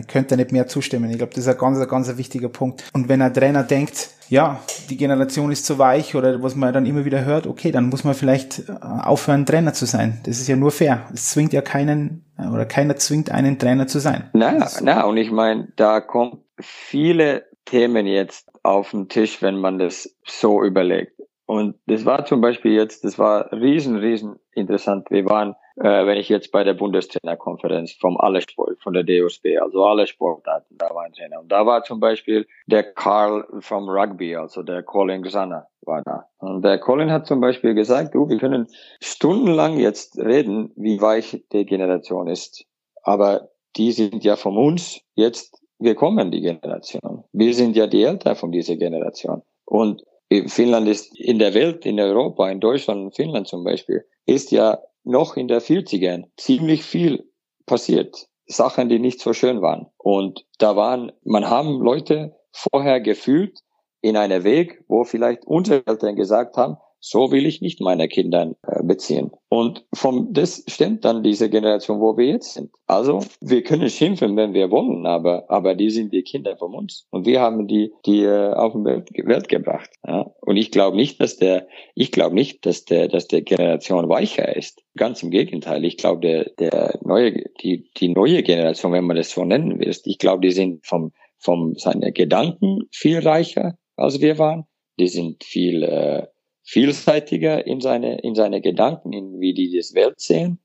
Ich 0.00 0.06
könnte 0.06 0.36
nicht 0.36 0.52
mehr 0.52 0.66
zustimmen. 0.66 1.10
Ich 1.10 1.18
glaube, 1.18 1.32
das 1.34 1.44
ist 1.44 1.48
ein 1.48 1.58
ganz, 1.58 1.88
ganz 1.88 2.16
wichtiger 2.16 2.48
Punkt. 2.48 2.84
Und 2.92 3.08
wenn 3.08 3.22
ein 3.22 3.32
Trainer 3.32 3.62
denkt, 3.62 4.10
ja, 4.28 4.60
die 4.90 4.96
Generation 4.96 5.50
ist 5.50 5.64
zu 5.64 5.78
weich 5.78 6.14
oder 6.14 6.42
was 6.42 6.54
man 6.54 6.72
dann 6.72 6.86
immer 6.86 7.04
wieder 7.04 7.24
hört, 7.24 7.46
okay, 7.46 7.70
dann 7.72 7.88
muss 7.88 8.04
man 8.04 8.14
vielleicht 8.14 8.68
äh, 8.68 8.72
aufhören, 8.82 9.46
Trainer 9.46 9.72
zu 9.72 9.86
sein. 9.86 10.20
Das 10.24 10.38
ist 10.38 10.48
ja 10.48 10.56
nur 10.56 10.70
fair. 10.70 11.08
Es 11.14 11.30
zwingt 11.30 11.52
ja 11.52 11.62
keinen 11.62 12.24
äh, 12.38 12.46
oder 12.46 12.66
keiner 12.66 12.96
zwingt 12.96 13.30
einen 13.30 13.58
Trainer 13.58 13.86
zu 13.86 13.98
sein. 13.98 14.28
Na, 14.34 14.68
na, 14.82 15.04
und 15.04 15.16
ich 15.16 15.30
meine, 15.30 15.68
da 15.76 16.00
kommen 16.00 16.38
viele 16.60 17.46
Themen 17.64 18.06
jetzt 18.06 18.48
auf 18.62 18.90
den 18.90 19.08
Tisch, 19.08 19.40
wenn 19.40 19.56
man 19.56 19.78
das 19.78 20.14
so 20.26 20.62
überlegt. 20.62 21.17
Und 21.48 21.76
das 21.86 22.04
war 22.04 22.26
zum 22.26 22.40
Beispiel 22.40 22.72
jetzt, 22.72 23.04
das 23.04 23.18
war 23.18 23.50
riesen, 23.52 23.96
riesen 23.96 24.38
interessant. 24.52 25.10
Wir 25.10 25.24
waren 25.24 25.56
äh, 25.80 26.06
wenn 26.06 26.18
ich 26.18 26.28
jetzt 26.28 26.50
bei 26.50 26.64
der 26.64 26.74
Bundestrainerkonferenz 26.74 27.92
vom 27.92 28.16
alle 28.16 28.40
Sport, 28.40 28.80
von 28.82 28.94
der 28.94 29.04
DOSB, 29.04 29.58
also 29.60 29.84
alle 29.84 30.08
Sportarten, 30.08 30.76
da 30.76 30.92
war 30.92 31.04
ein 31.04 31.12
Trainer. 31.12 31.40
Und 31.40 31.52
da 31.52 31.66
war 31.66 31.84
zum 31.84 32.00
Beispiel 32.00 32.46
der 32.66 32.82
Karl 32.82 33.46
vom 33.60 33.88
Rugby, 33.88 34.34
also 34.34 34.62
der 34.62 34.82
Colin 34.82 35.22
Xana 35.22 35.68
war 35.82 36.02
da. 36.02 36.26
Und 36.38 36.64
der 36.64 36.78
Colin 36.78 37.12
hat 37.12 37.26
zum 37.26 37.40
Beispiel 37.40 37.74
gesagt, 37.74 38.14
du, 38.14 38.28
wir 38.28 38.38
können 38.38 38.66
stundenlang 39.00 39.78
jetzt 39.78 40.18
reden, 40.18 40.72
wie 40.74 41.00
weich 41.00 41.44
die 41.52 41.64
Generation 41.64 42.26
ist. 42.26 42.64
Aber 43.02 43.50
die 43.76 43.92
sind 43.92 44.24
ja 44.24 44.34
von 44.34 44.56
uns 44.56 45.00
jetzt 45.14 45.62
gekommen, 45.78 46.32
die 46.32 46.40
Generation. 46.40 47.22
Wir 47.32 47.54
sind 47.54 47.76
ja 47.76 47.86
die 47.86 48.02
Eltern 48.02 48.34
von 48.34 48.50
dieser 48.50 48.74
Generation. 48.74 49.42
Und 49.64 50.02
Finnland 50.46 50.88
ist 50.88 51.18
in 51.18 51.38
der 51.38 51.54
Welt, 51.54 51.86
in 51.86 51.98
Europa, 51.98 52.50
in 52.50 52.60
Deutschland 52.60 53.02
und 53.02 53.16
Finnland 53.16 53.48
zum 53.48 53.64
Beispiel, 53.64 54.04
ist 54.26 54.50
ja 54.50 54.78
noch 55.04 55.36
in 55.36 55.48
der 55.48 55.62
40ern 55.62 56.24
ziemlich 56.36 56.82
viel 56.84 57.30
passiert. 57.66 58.28
Sachen, 58.46 58.88
die 58.88 58.98
nicht 58.98 59.20
so 59.20 59.32
schön 59.32 59.62
waren. 59.62 59.86
Und 59.96 60.46
da 60.58 60.76
waren, 60.76 61.12
man 61.22 61.48
haben 61.48 61.80
Leute 61.80 62.36
vorher 62.50 63.00
gefühlt 63.00 63.60
in 64.00 64.16
einer 64.16 64.44
Weg, 64.44 64.84
wo 64.88 65.04
vielleicht 65.04 65.46
unsere 65.46 65.86
Eltern 65.86 66.16
gesagt 66.16 66.56
haben, 66.56 66.76
so 67.00 67.30
will 67.30 67.46
ich 67.46 67.60
nicht 67.60 67.80
meine 67.80 68.08
Kinder 68.08 68.54
äh, 68.66 68.82
beziehen. 68.82 69.30
Und 69.48 69.84
vom, 69.94 70.32
das 70.32 70.64
stimmt 70.68 71.04
dann 71.04 71.22
diese 71.22 71.48
Generation, 71.48 72.00
wo 72.00 72.16
wir 72.16 72.26
jetzt 72.26 72.54
sind. 72.54 72.70
Also, 72.86 73.20
wir 73.40 73.62
können 73.62 73.88
schimpfen, 73.88 74.36
wenn 74.36 74.52
wir 74.52 74.70
wollen, 74.70 75.06
aber, 75.06 75.44
aber 75.48 75.74
die 75.74 75.90
sind 75.90 76.12
die 76.12 76.22
Kinder 76.22 76.56
von 76.56 76.74
uns. 76.74 77.06
Und 77.10 77.26
wir 77.26 77.40
haben 77.40 77.66
die, 77.66 77.92
die 78.04 78.22
äh, 78.22 78.52
auf 78.52 78.72
die 78.74 79.26
Welt, 79.26 79.48
gebracht. 79.48 79.90
Ja? 80.06 80.30
Und 80.40 80.56
ich 80.56 80.70
glaube 80.70 80.96
nicht, 80.96 81.20
dass 81.20 81.36
der, 81.36 81.68
ich 81.94 82.12
glaube 82.12 82.34
nicht, 82.34 82.66
dass 82.66 82.84
der, 82.84 83.08
dass 83.08 83.28
der 83.28 83.42
Generation 83.42 84.08
weicher 84.08 84.56
ist. 84.56 84.82
Ganz 84.96 85.22
im 85.22 85.30
Gegenteil. 85.30 85.84
Ich 85.84 85.96
glaube, 85.96 86.20
der, 86.20 86.50
der 86.58 86.98
neue, 87.02 87.44
die, 87.62 87.90
die 87.96 88.08
neue 88.08 88.42
Generation, 88.42 88.92
wenn 88.92 89.04
man 89.04 89.16
das 89.16 89.30
so 89.30 89.44
nennen 89.44 89.78
will, 89.78 89.94
ich 90.04 90.18
glaube, 90.18 90.40
die 90.40 90.52
sind 90.52 90.84
vom, 90.84 91.12
vom, 91.38 91.74
seine 91.76 92.12
Gedanken 92.12 92.88
viel 92.90 93.20
reicher, 93.20 93.78
als 93.96 94.20
wir 94.20 94.38
waren. 94.38 94.64
Die 94.98 95.08
sind 95.08 95.44
viel, 95.44 95.82
äh, 95.82 96.26
vielseitiger 96.68 97.66
in 97.66 97.80
seine, 97.80 98.18
in 98.20 98.34
seine 98.34 98.60
Gedanken, 98.60 99.12
in 99.12 99.40
wie 99.40 99.54
die 99.54 99.74
das 99.74 99.94
Welt 99.94 100.20
sehen. 100.20 100.58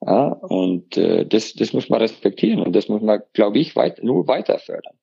Ja, 0.00 0.28
und 0.28 0.96
äh, 0.96 1.26
das, 1.26 1.52
das 1.52 1.74
muss 1.74 1.90
man 1.90 2.00
respektieren 2.00 2.62
und 2.62 2.74
das 2.74 2.88
muss 2.88 3.02
man, 3.02 3.20
glaube 3.34 3.58
ich, 3.58 3.76
weit, 3.76 4.02
nur 4.02 4.26
weiter 4.26 4.58
fördern 4.58 4.99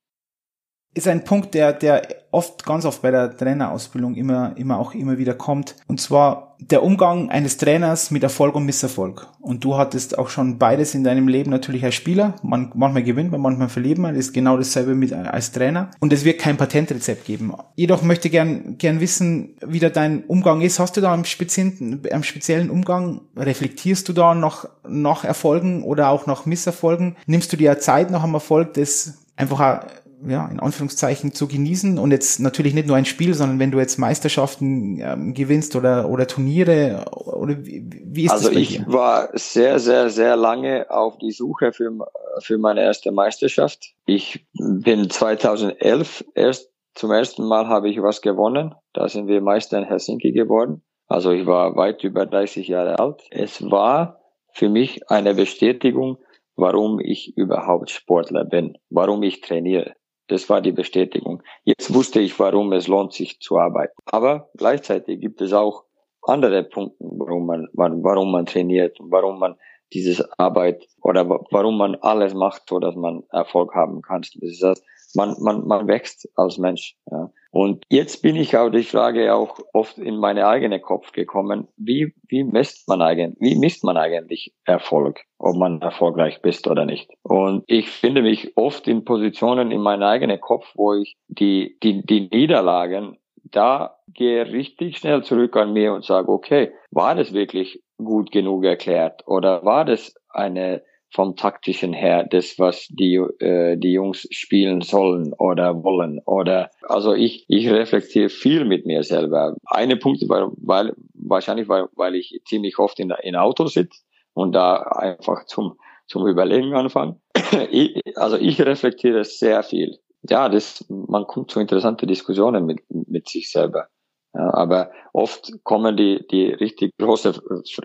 ist 0.94 1.08
ein 1.08 1.24
Punkt, 1.24 1.54
der, 1.54 1.74
der 1.74 2.02
oft, 2.32 2.66
ganz 2.66 2.86
oft 2.86 3.02
bei 3.02 3.12
der 3.12 3.36
Trainerausbildung 3.36 4.16
immer, 4.16 4.56
immer 4.58 4.80
auch 4.80 4.94
immer 4.94 5.18
wieder 5.18 5.34
kommt. 5.34 5.76
Und 5.88 6.02
zwar 6.02 6.56
der 6.60 6.84
Umgang 6.84 7.30
eines 7.30 7.58
Trainers 7.58 8.10
mit 8.10 8.24
Erfolg 8.24 8.56
und 8.56 8.66
Misserfolg. 8.66 9.28
Und 9.40 9.64
du 9.64 9.78
hattest 9.78 10.18
auch 10.18 10.30
schon 10.30 10.58
beides 10.58 10.96
in 10.96 11.04
deinem 11.04 11.28
Leben 11.28 11.52
natürlich 11.52 11.84
als 11.86 11.96
Spieler. 11.96 12.36
Man, 12.42 12.72
manchmal 12.74 13.04
gewinnt 13.04 13.32
man, 13.32 13.42
manchmal 13.42 13.70
verliert 13.70 14.00
man. 14.00 14.16
Das 14.16 14.26
ist 14.26 14.34
genau 14.34 14.58
dasselbe 14.58 14.96
mit 14.96 15.14
als 15.14 15.52
Trainer. 15.52 15.92
Und 16.00 16.14
es 16.14 16.26
wird 16.26 16.40
kein 16.40 16.58
Patentrezept 16.58 17.26
geben. 17.26 17.54
Jedoch 17.76 18.02
möchte 18.02 18.30
gern, 18.30 18.78
gern 18.78 19.00
wissen, 19.00 19.56
wie 19.66 19.80
da 19.80 19.90
dein 19.90 20.24
Umgang 20.26 20.62
ist. 20.62 20.80
Hast 20.80 20.98
du 20.98 21.02
da 21.02 21.14
einen 21.14 21.26
speziellen, 21.26 22.70
Umgang? 22.70 23.22
Reflektierst 23.36 24.10
du 24.10 24.14
da 24.14 24.34
noch, 24.34 24.68
nach 24.88 25.24
Erfolgen 25.24 25.84
oder 25.84 26.10
auch 26.10 26.26
nach 26.26 26.46
Misserfolgen? 26.46 27.16
Nimmst 27.28 27.54
du 27.54 27.58
dir 27.58 27.78
Zeit 27.80 28.10
nach 28.10 28.24
einem 28.24 28.34
Erfolg, 28.34 28.74
das 28.74 29.26
einfach 29.36 29.86
ja, 30.26 30.48
in 30.48 30.60
Anführungszeichen 30.60 31.34
zu 31.34 31.48
genießen 31.48 32.00
und 32.00 32.12
jetzt 32.12 32.40
natürlich 32.40 32.74
nicht 32.74 32.88
nur 32.88 32.98
ein 32.98 33.06
Spiel, 33.06 33.34
sondern 33.34 33.60
wenn 33.60 33.72
du 33.72 33.80
jetzt 33.80 34.00
Meisterschaften 34.00 35.00
ähm, 35.00 35.34
gewinnst 35.34 35.76
oder, 35.76 36.10
oder 36.10 36.28
Turniere 36.28 37.06
oder 37.12 37.66
wie, 37.66 37.86
wie 38.04 38.26
ist 38.26 38.32
also 38.32 38.46
das 38.46 38.54
bei 38.54 38.60
ich 38.60 38.78
dir? 38.78 38.86
war 38.88 39.30
sehr, 39.34 39.80
sehr, 39.80 40.10
sehr 40.10 40.36
lange 40.36 40.90
auf 40.90 41.18
die 41.18 41.32
Suche 41.32 41.72
für, 41.72 41.92
für 42.40 42.58
meine 42.58 42.82
erste 42.82 43.12
Meisterschaft. 43.12 43.94
Ich 44.06 44.46
bin 44.54 45.10
2011 45.10 46.26
erst 46.34 46.72
zum 46.96 47.12
ersten 47.12 47.46
Mal 47.48 47.68
habe 47.68 47.90
ich 47.90 48.02
was 48.02 48.22
gewonnen. 48.22 48.74
Da 48.94 49.08
sind 49.08 49.28
wir 49.28 49.40
Meister 49.42 49.78
in 49.78 49.84
Helsinki 49.84 50.32
geworden. 50.32 50.82
Also 51.08 51.32
ich 51.32 51.46
war 51.46 51.76
weit 51.76 52.04
über 52.04 52.26
30 52.26 52.68
Jahre 52.68 52.98
alt. 52.98 53.22
Es 53.30 53.62
war 53.62 54.20
für 54.52 54.68
mich 54.68 55.08
eine 55.12 55.36
Bestätigung, 55.36 56.18
warum 56.56 57.00
ich 57.00 57.38
überhaupt 57.38 57.92
Sportler 57.92 58.46
bin, 58.46 58.80
warum 58.90 59.22
ich 59.22 59.42
trainiere. 59.42 59.94
Das 60.28 60.50
war 60.50 60.62
die 60.62 60.72
Bestätigung. 60.72 61.42
Jetzt 61.64 61.94
wusste 61.94 62.20
ich, 62.20 62.38
warum 62.40 62.74
es 62.74 62.88
lohnt, 62.88 63.14
sich 63.14 63.40
zu 63.40 63.58
arbeiten. 63.58 63.96
Aber 64.06 64.50
gleichzeitig 64.58 65.20
gibt 65.22 65.42
es 65.42 65.54
auch 65.54 65.84
andere 66.22 66.64
Punkte, 66.64 66.98
warum 67.00 67.46
man, 67.46 67.68
warum 67.74 68.32
man 68.32 68.46
trainiert, 68.46 68.98
warum 69.00 69.40
man 69.40 69.56
dieses 69.94 70.22
Arbeit 70.38 70.86
oder 71.02 71.30
warum 71.30 71.78
man 71.78 71.96
alles 71.96 72.34
macht, 72.34 72.64
so 72.68 72.80
dass 72.80 72.96
man 72.96 73.24
Erfolg 73.32 73.74
haben 73.74 74.02
kann. 74.02 74.24
Das 74.42 74.60
das, 74.60 74.84
man, 75.16 75.36
man, 75.40 75.66
man 75.66 75.88
wächst 75.88 76.30
als 76.36 76.58
Mensch. 76.58 76.98
Ja. 77.10 77.32
Und 77.58 77.86
jetzt 77.90 78.22
bin 78.22 78.36
ich 78.36 78.56
auch 78.56 78.70
die 78.70 78.84
Frage 78.84 79.34
auch 79.34 79.58
oft 79.74 79.98
in 79.98 80.18
meine 80.18 80.46
eigene 80.46 80.80
Kopf 80.80 81.12
gekommen, 81.12 81.68
wie, 81.76 82.14
wie 82.28 82.44
misst 82.44 82.88
man 82.88 83.02
eigentlich, 83.02 83.36
wie 83.40 83.56
misst 83.58 83.84
man 83.84 83.98
eigentlich 83.98 84.54
Erfolg, 84.66 85.22
ob 85.40 85.56
man 85.56 85.82
erfolgreich 85.82 86.40
bist 86.44 86.68
oder 86.68 86.86
nicht. 86.86 87.10
Und 87.24 87.64
ich 87.66 87.90
finde 87.90 88.22
mich 88.22 88.56
oft 88.58 88.88
in 88.88 89.06
Positionen 89.06 89.72
in 89.72 89.82
meinem 89.82 90.04
eigenen 90.04 90.40
Kopf, 90.40 90.72
wo 90.76 90.94
ich 90.94 91.16
die, 91.30 91.80
die, 91.82 92.06
die 92.06 92.30
Niederlagen 92.32 93.18
da 93.44 93.98
gehe 94.14 94.46
richtig 94.52 95.00
schnell 95.00 95.24
zurück 95.24 95.58
an 95.58 95.74
mir 95.74 95.94
und 95.94 96.06
sage, 96.06 96.30
okay, 96.30 96.74
war 96.92 97.16
das 97.16 97.34
wirklich 97.34 97.82
gut 97.98 98.32
genug 98.32 98.66
erklärt? 98.66 99.28
Oder 99.28 99.66
war 99.66 99.84
das 99.84 100.14
eine 100.30 100.84
vom 101.12 101.36
taktischen 101.36 101.94
her, 101.94 102.26
das 102.30 102.60
was 102.60 102.88
die 102.90 103.16
äh, 103.16 103.78
die 103.78 103.94
Jungs 103.94 104.28
spielen 104.32 104.82
sollen 104.82 105.34
oder 105.34 105.84
wollen 105.84 106.20
oder 106.26 106.70
also 106.84 107.14
ich 107.14 107.46
ich 107.48 107.70
reflektiere 107.70 108.30
viel 108.30 108.66
mit 108.66 108.86
mir 108.86 109.04
selber. 109.04 109.56
Eine 109.66 109.98
Punkt 109.98 110.28
weil, 110.28 110.50
weil 110.58 110.94
wahrscheinlich 111.14 111.70
weil, 111.70 111.88
weil 111.96 112.16
ich 112.16 112.42
ziemlich 112.46 112.78
oft 112.78 113.00
in 113.00 113.12
in 113.24 113.36
Auto 113.36 113.68
sitze 113.68 114.02
und 114.34 114.54
da 114.54 114.78
einfach 114.78 115.46
zum 115.46 115.78
zum 116.08 116.28
Überlegen 116.28 116.74
anfange. 116.74 117.20
also 118.16 118.38
ich 118.38 118.62
reflektiere 118.62 119.24
sehr 119.24 119.64
viel. 119.64 119.98
Ja, 120.30 120.50
das 120.50 120.86
man 120.90 121.26
kommt 121.26 121.52
zu 121.52 121.60
interessante 121.60 122.06
Diskussionen 122.06 122.66
mit 122.66 122.80
mit 122.90 123.30
sich 123.30 123.50
selber. 123.50 123.88
Ja, 124.34 124.54
aber 124.54 124.92
oft 125.14 125.52
kommen 125.64 125.96
die 125.96 126.26
die 126.30 126.48
richtig 126.48 126.92
große 126.98 127.34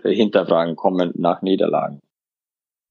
Hinterfragen 0.03 0.75
kommen 0.75 1.13
nach 1.15 1.41
Niederlagen. 1.41 2.01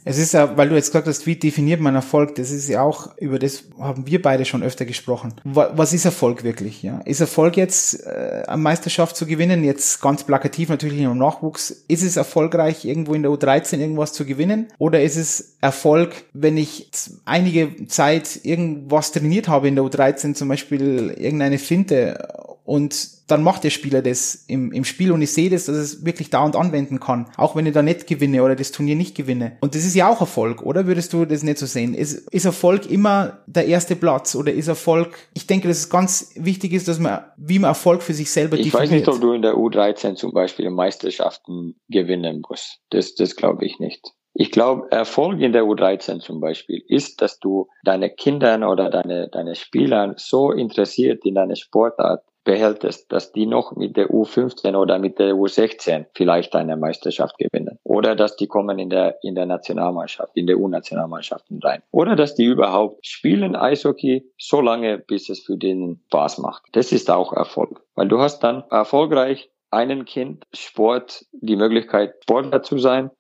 Es 0.04 0.18
ist 0.18 0.32
ja, 0.32 0.56
weil 0.56 0.68
du 0.68 0.74
jetzt 0.74 0.88
gesagt 0.88 1.06
hast, 1.06 1.26
wie 1.26 1.36
definiert 1.36 1.80
man 1.80 1.94
Erfolg? 1.94 2.34
Das 2.34 2.50
ist 2.50 2.68
ja 2.68 2.82
auch, 2.82 3.16
über 3.18 3.38
das 3.38 3.64
haben 3.78 4.06
wir 4.06 4.20
beide 4.20 4.44
schon 4.44 4.62
öfter 4.62 4.84
gesprochen. 4.84 5.34
Was 5.44 5.92
ist 5.92 6.04
Erfolg 6.04 6.42
wirklich? 6.42 6.82
Ja? 6.82 7.00
Ist 7.04 7.20
Erfolg 7.20 7.56
jetzt, 7.56 8.04
äh, 8.04 8.42
eine 8.46 8.62
Meisterschaft 8.62 9.16
zu 9.16 9.26
gewinnen? 9.26 9.64
Jetzt 9.64 10.00
ganz 10.00 10.24
plakativ 10.24 10.68
natürlich 10.68 11.00
im 11.00 11.18
Nachwuchs. 11.18 11.84
Ist 11.88 12.02
es 12.02 12.16
erfolgreich, 12.16 12.84
irgendwo 12.84 13.14
in 13.14 13.22
der 13.22 13.30
U13 13.30 13.78
irgendwas 13.78 14.12
zu 14.12 14.24
gewinnen? 14.24 14.68
Oder 14.78 15.02
ist 15.02 15.16
es 15.16 15.56
Erfolg, 15.60 16.24
wenn 16.32 16.56
ich 16.56 16.90
einige 17.24 17.86
Zeit 17.86 18.40
irgendwas 18.42 19.12
trainiert 19.12 19.48
habe 19.48 19.68
in 19.68 19.76
der 19.76 19.84
U13, 19.84 20.34
zum 20.34 20.48
Beispiel 20.48 21.14
irgendeine 21.16 21.58
Finte 21.58 22.18
und 22.64 23.30
dann 23.30 23.42
macht 23.42 23.64
der 23.64 23.70
Spieler 23.70 24.02
das 24.02 24.44
im, 24.46 24.72
im 24.72 24.84
Spiel 24.84 25.10
und 25.10 25.22
ich 25.22 25.32
sehe 25.32 25.50
das, 25.50 25.66
dass 25.66 25.76
es 25.76 26.04
wirklich 26.04 26.30
dauernd 26.30 26.54
anwenden 26.54 27.00
kann, 27.00 27.30
auch 27.36 27.56
wenn 27.56 27.66
ich 27.66 27.72
da 27.72 27.82
nicht 27.82 28.06
gewinne 28.06 28.42
oder 28.42 28.54
das 28.54 28.72
Turnier 28.72 28.94
nicht 28.94 29.16
gewinne. 29.16 29.56
Und 29.60 29.74
das 29.74 29.84
ist 29.84 29.94
ja 29.94 30.08
auch 30.08 30.20
Erfolg, 30.20 30.62
oder 30.62 30.86
würdest 30.86 31.12
du 31.12 31.24
das 31.24 31.42
nicht 31.42 31.58
so 31.58 31.66
sehen? 31.66 31.94
Ist, 31.94 32.28
ist 32.30 32.44
Erfolg 32.44 32.90
immer 32.90 33.38
der 33.46 33.66
erste 33.66 33.96
Platz 33.96 34.34
oder 34.34 34.52
ist 34.52 34.68
Erfolg, 34.68 35.16
ich 35.34 35.46
denke, 35.46 35.68
dass 35.68 35.78
es 35.78 35.90
ganz 35.90 36.32
wichtig 36.36 36.72
ist, 36.72 36.88
dass 36.88 36.98
man, 36.98 37.24
wie 37.36 37.58
man 37.58 37.68
Erfolg 37.68 38.02
für 38.02 38.14
sich 38.14 38.30
selber 38.30 38.56
ich 38.56 38.64
definiert. 38.64 38.84
Ich 38.84 38.90
weiß 38.92 38.98
nicht, 38.98 39.08
ob 39.08 39.20
du 39.20 39.32
in 39.32 39.42
der 39.42 39.54
U13 39.54 40.14
zum 40.14 40.32
Beispiel 40.32 40.70
Meisterschaften 40.70 41.76
gewinnen 41.88 42.42
musst. 42.48 42.80
Das, 42.90 43.14
das 43.14 43.36
glaube 43.36 43.64
ich 43.64 43.78
nicht. 43.78 44.12
Ich 44.34 44.50
glaube, 44.50 44.90
Erfolg 44.90 45.40
in 45.40 45.52
der 45.52 45.64
U13 45.64 46.20
zum 46.20 46.40
Beispiel 46.40 46.82
ist, 46.88 47.20
dass 47.20 47.38
du 47.38 47.68
deine 47.84 48.08
Kindern 48.08 48.64
oder 48.64 48.88
deine, 48.88 49.28
deine 49.28 49.54
Spieler 49.54 50.14
so 50.16 50.52
interessiert 50.52 51.24
in 51.26 51.34
deine 51.34 51.56
Sportart 51.56 52.24
behältst, 52.44 53.12
dass 53.12 53.32
die 53.32 53.46
noch 53.46 53.76
mit 53.76 53.96
der 53.96 54.10
U15 54.10 54.76
oder 54.76 54.98
mit 54.98 55.18
der 55.18 55.34
U16 55.34 56.06
vielleicht 56.14 56.54
eine 56.54 56.76
Meisterschaft 56.76 57.38
gewinnen. 57.38 57.78
Oder 57.84 58.16
dass 58.16 58.36
die 58.36 58.46
kommen 58.46 58.78
in 58.78 58.90
der, 58.90 59.18
in 59.22 59.34
der 59.34 59.46
Nationalmannschaft, 59.46 60.36
in 60.36 60.46
der 60.46 60.58
U-Nationalmannschaften 60.58 61.60
rein. 61.62 61.82
Oder 61.90 62.16
dass 62.16 62.34
die 62.34 62.44
überhaupt 62.44 63.06
spielen 63.06 63.54
Eishockey 63.54 64.24
so 64.38 64.60
lange, 64.60 64.98
bis 64.98 65.28
es 65.28 65.40
für 65.40 65.56
den 65.56 66.00
Spaß 66.06 66.38
macht. 66.38 66.64
Das 66.72 66.92
ist 66.92 67.10
auch 67.10 67.32
Erfolg. 67.32 67.82
Weil 67.94 68.08
du 68.08 68.18
hast 68.18 68.40
dann 68.40 68.64
erfolgreich 68.70 69.50
einem 69.70 70.04
Kind 70.04 70.44
Sport, 70.52 71.24
die 71.32 71.56
Möglichkeit, 71.56 72.14
Sportler 72.22 72.62
zu 72.62 72.78
sein, 72.78 73.10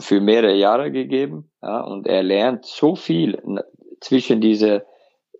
für 0.00 0.20
mehrere 0.20 0.54
Jahre 0.54 0.90
gegeben. 0.90 1.50
Ja, 1.62 1.80
und 1.80 2.06
er 2.06 2.22
lernt 2.22 2.64
so 2.64 2.96
viel 2.96 3.40
zwischen 4.00 4.40
diese 4.40 4.84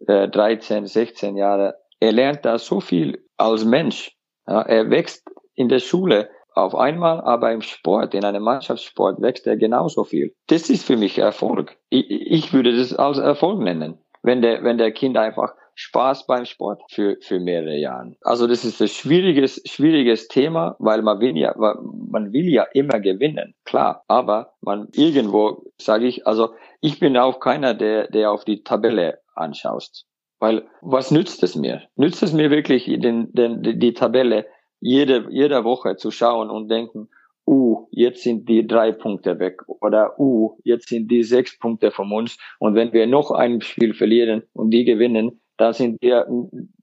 äh, 0.06 0.28
13, 0.28 0.86
16 0.86 1.36
Jahre. 1.36 1.76
Er 2.00 2.12
lernt 2.12 2.44
da 2.44 2.58
so 2.58 2.80
viel 2.80 3.25
als 3.36 3.64
Mensch. 3.64 4.12
Ja, 4.46 4.62
er 4.62 4.90
wächst 4.90 5.28
in 5.54 5.68
der 5.68 5.80
Schule 5.80 6.28
auf 6.54 6.74
einmal, 6.74 7.20
aber 7.20 7.52
im 7.52 7.60
Sport, 7.60 8.14
in 8.14 8.24
einem 8.24 8.42
Mannschaftssport 8.42 9.20
wächst 9.20 9.46
er 9.46 9.56
genauso 9.56 10.04
viel. 10.04 10.34
Das 10.46 10.70
ist 10.70 10.86
für 10.86 10.96
mich 10.96 11.18
Erfolg. 11.18 11.76
Ich, 11.90 12.10
ich 12.10 12.52
würde 12.52 12.76
das 12.76 12.94
als 12.94 13.18
Erfolg 13.18 13.60
nennen, 13.60 13.98
wenn 14.22 14.40
der, 14.40 14.64
wenn 14.64 14.78
der 14.78 14.92
Kind 14.92 15.16
einfach 15.18 15.52
Spaß 15.78 16.26
beim 16.26 16.46
Sport 16.46 16.80
für, 16.90 17.18
für 17.20 17.38
mehrere 17.38 17.76
Jahre. 17.76 18.16
Also 18.22 18.46
das 18.46 18.64
ist 18.64 18.80
ein 18.80 18.88
schwieriges, 18.88 19.62
schwieriges 19.66 20.26
Thema, 20.28 20.74
weil 20.78 21.02
man 21.02 21.20
will 21.20 21.36
ja, 21.36 21.54
man 21.56 22.32
will 22.32 22.48
ja 22.48 22.62
immer 22.72 22.98
gewinnen, 22.98 23.54
klar. 23.64 24.02
Aber 24.08 24.54
man 24.62 24.88
irgendwo, 24.94 25.64
sage 25.78 26.06
ich, 26.06 26.26
also 26.26 26.54
ich 26.80 26.98
bin 26.98 27.18
auch 27.18 27.40
keiner, 27.40 27.74
der, 27.74 28.08
der 28.08 28.30
auf 28.30 28.46
die 28.46 28.62
Tabelle 28.62 29.20
anschaust. 29.34 30.06
Weil 30.38 30.66
was 30.82 31.10
nützt 31.10 31.42
es 31.42 31.56
mir? 31.56 31.82
Nützt 31.96 32.22
es 32.22 32.32
mir 32.32 32.50
wirklich, 32.50 32.84
den, 32.84 33.32
den, 33.32 33.62
die 33.78 33.94
Tabelle 33.94 34.46
jede, 34.80 35.26
jede 35.30 35.64
Woche 35.64 35.96
zu 35.96 36.10
schauen 36.10 36.50
und 36.50 36.68
denken, 36.68 37.08
uh, 37.46 37.86
jetzt 37.90 38.22
sind 38.22 38.48
die 38.48 38.66
drei 38.66 38.92
Punkte 38.92 39.38
weg 39.38 39.62
oder 39.66 40.18
uh, 40.18 40.58
jetzt 40.64 40.88
sind 40.88 41.10
die 41.10 41.22
sechs 41.22 41.58
Punkte 41.58 41.90
von 41.90 42.12
uns 42.12 42.36
und 42.58 42.74
wenn 42.74 42.92
wir 42.92 43.06
noch 43.06 43.30
ein 43.30 43.60
Spiel 43.62 43.94
verlieren 43.94 44.42
und 44.52 44.70
die 44.70 44.84
gewinnen, 44.84 45.40
dann 45.56 45.72
sind 45.72 46.02
wir 46.02 46.26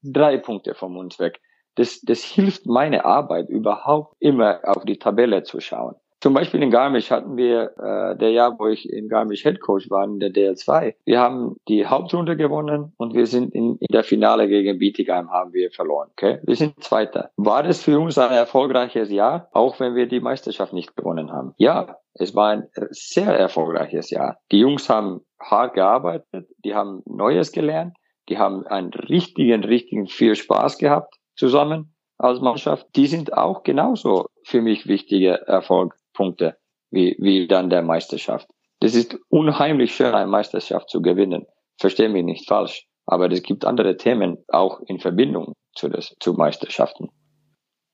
drei 0.01 0.37
Punkte 0.37 0.73
von 0.73 0.97
uns 0.97 1.19
weg. 1.19 1.39
Das, 1.75 2.01
das 2.01 2.23
hilft 2.23 2.65
meine 2.65 3.05
Arbeit 3.05 3.49
überhaupt 3.49 4.15
immer 4.19 4.61
auf 4.63 4.83
die 4.85 4.97
Tabelle 4.97 5.43
zu 5.43 5.59
schauen. 5.59 5.95
Zum 6.23 6.33
Beispiel 6.33 6.63
in 6.63 6.71
Garmisch 6.71 7.12
hatten 7.12 7.36
wir 7.36 7.73
äh, 7.77 8.17
der 8.17 8.31
Jahr, 8.31 8.57
wo 8.57 8.67
ich 8.67 8.89
in 8.89 9.09
Garmisch 9.09 9.43
Head 9.43 9.59
Coach 9.59 9.89
war, 9.89 10.05
in 10.05 10.21
der 10.21 10.29
DL2. 10.29 10.95
Wir 11.03 11.19
haben 11.19 11.57
die 11.67 11.86
Hauptrunde 11.86 12.38
gewonnen 12.38 12.93
und 12.95 13.13
wir 13.13 13.25
sind 13.27 13.53
in, 13.53 13.75
in 13.75 13.88
der 13.91 14.05
Finale 14.05 14.47
gegen 14.47 14.79
Bietigheim 14.79 15.31
haben 15.31 15.51
wir 15.51 15.69
verloren. 15.71 16.12
Okay, 16.13 16.39
wir 16.43 16.55
sind 16.55 16.81
Zweiter. 16.81 17.31
War 17.36 17.62
das 17.62 17.83
für 17.83 17.99
uns 17.99 18.17
ein 18.17 18.31
erfolgreiches 18.31 19.12
Jahr, 19.12 19.49
auch 19.51 19.81
wenn 19.81 19.95
wir 19.95 20.07
die 20.07 20.21
Meisterschaft 20.21 20.71
nicht 20.71 20.95
gewonnen 20.95 21.29
haben? 21.29 21.55
Ja, 21.57 21.97
es 22.13 22.33
war 22.33 22.51
ein 22.51 22.69
sehr 22.91 23.38
erfolgreiches 23.38 24.09
Jahr. 24.09 24.38
Die 24.49 24.59
Jungs 24.59 24.89
haben 24.89 25.25
hart 25.41 25.73
gearbeitet, 25.73 26.47
die 26.63 26.73
haben 26.73 27.03
Neues 27.05 27.51
gelernt, 27.51 27.97
die 28.29 28.38
haben 28.38 28.65
einen 28.65 28.93
richtigen, 28.93 29.65
richtigen 29.65 30.07
viel 30.07 30.38
Spaß 30.38 30.77
gehabt 30.77 31.19
zusammen 31.36 31.93
als 32.17 32.39
Mannschaft. 32.39 32.88
Die 32.95 33.07
sind 33.07 33.33
auch 33.33 33.63
genauso 33.63 34.27
für 34.45 34.62
mich 34.62 34.88
wichtige 34.88 35.45
Erfolg 35.47 35.97
Punkte 36.13 36.58
wie, 36.91 37.15
wie 37.19 37.47
dann 37.47 37.69
der 37.69 37.82
Meisterschaft. 37.82 38.47
Das 38.80 38.95
ist 38.95 39.17
unheimlich 39.30 39.95
schön, 39.95 40.13
eine 40.13 40.30
Meisterschaft 40.30 40.89
zu 40.89 41.02
gewinnen. 41.02 41.45
Verstehe 41.80 42.10
mich 42.10 42.23
nicht 42.23 42.47
falsch. 42.47 42.86
Aber 43.06 43.32
es 43.32 43.43
gibt 43.43 43.65
andere 43.65 43.97
Themen 43.97 44.38
auch 44.47 44.80
in 44.88 44.99
Verbindung 44.99 45.54
zu, 45.76 45.89
das, 45.89 46.15
zu 46.19 46.34
Meisterschaften. 46.34 47.10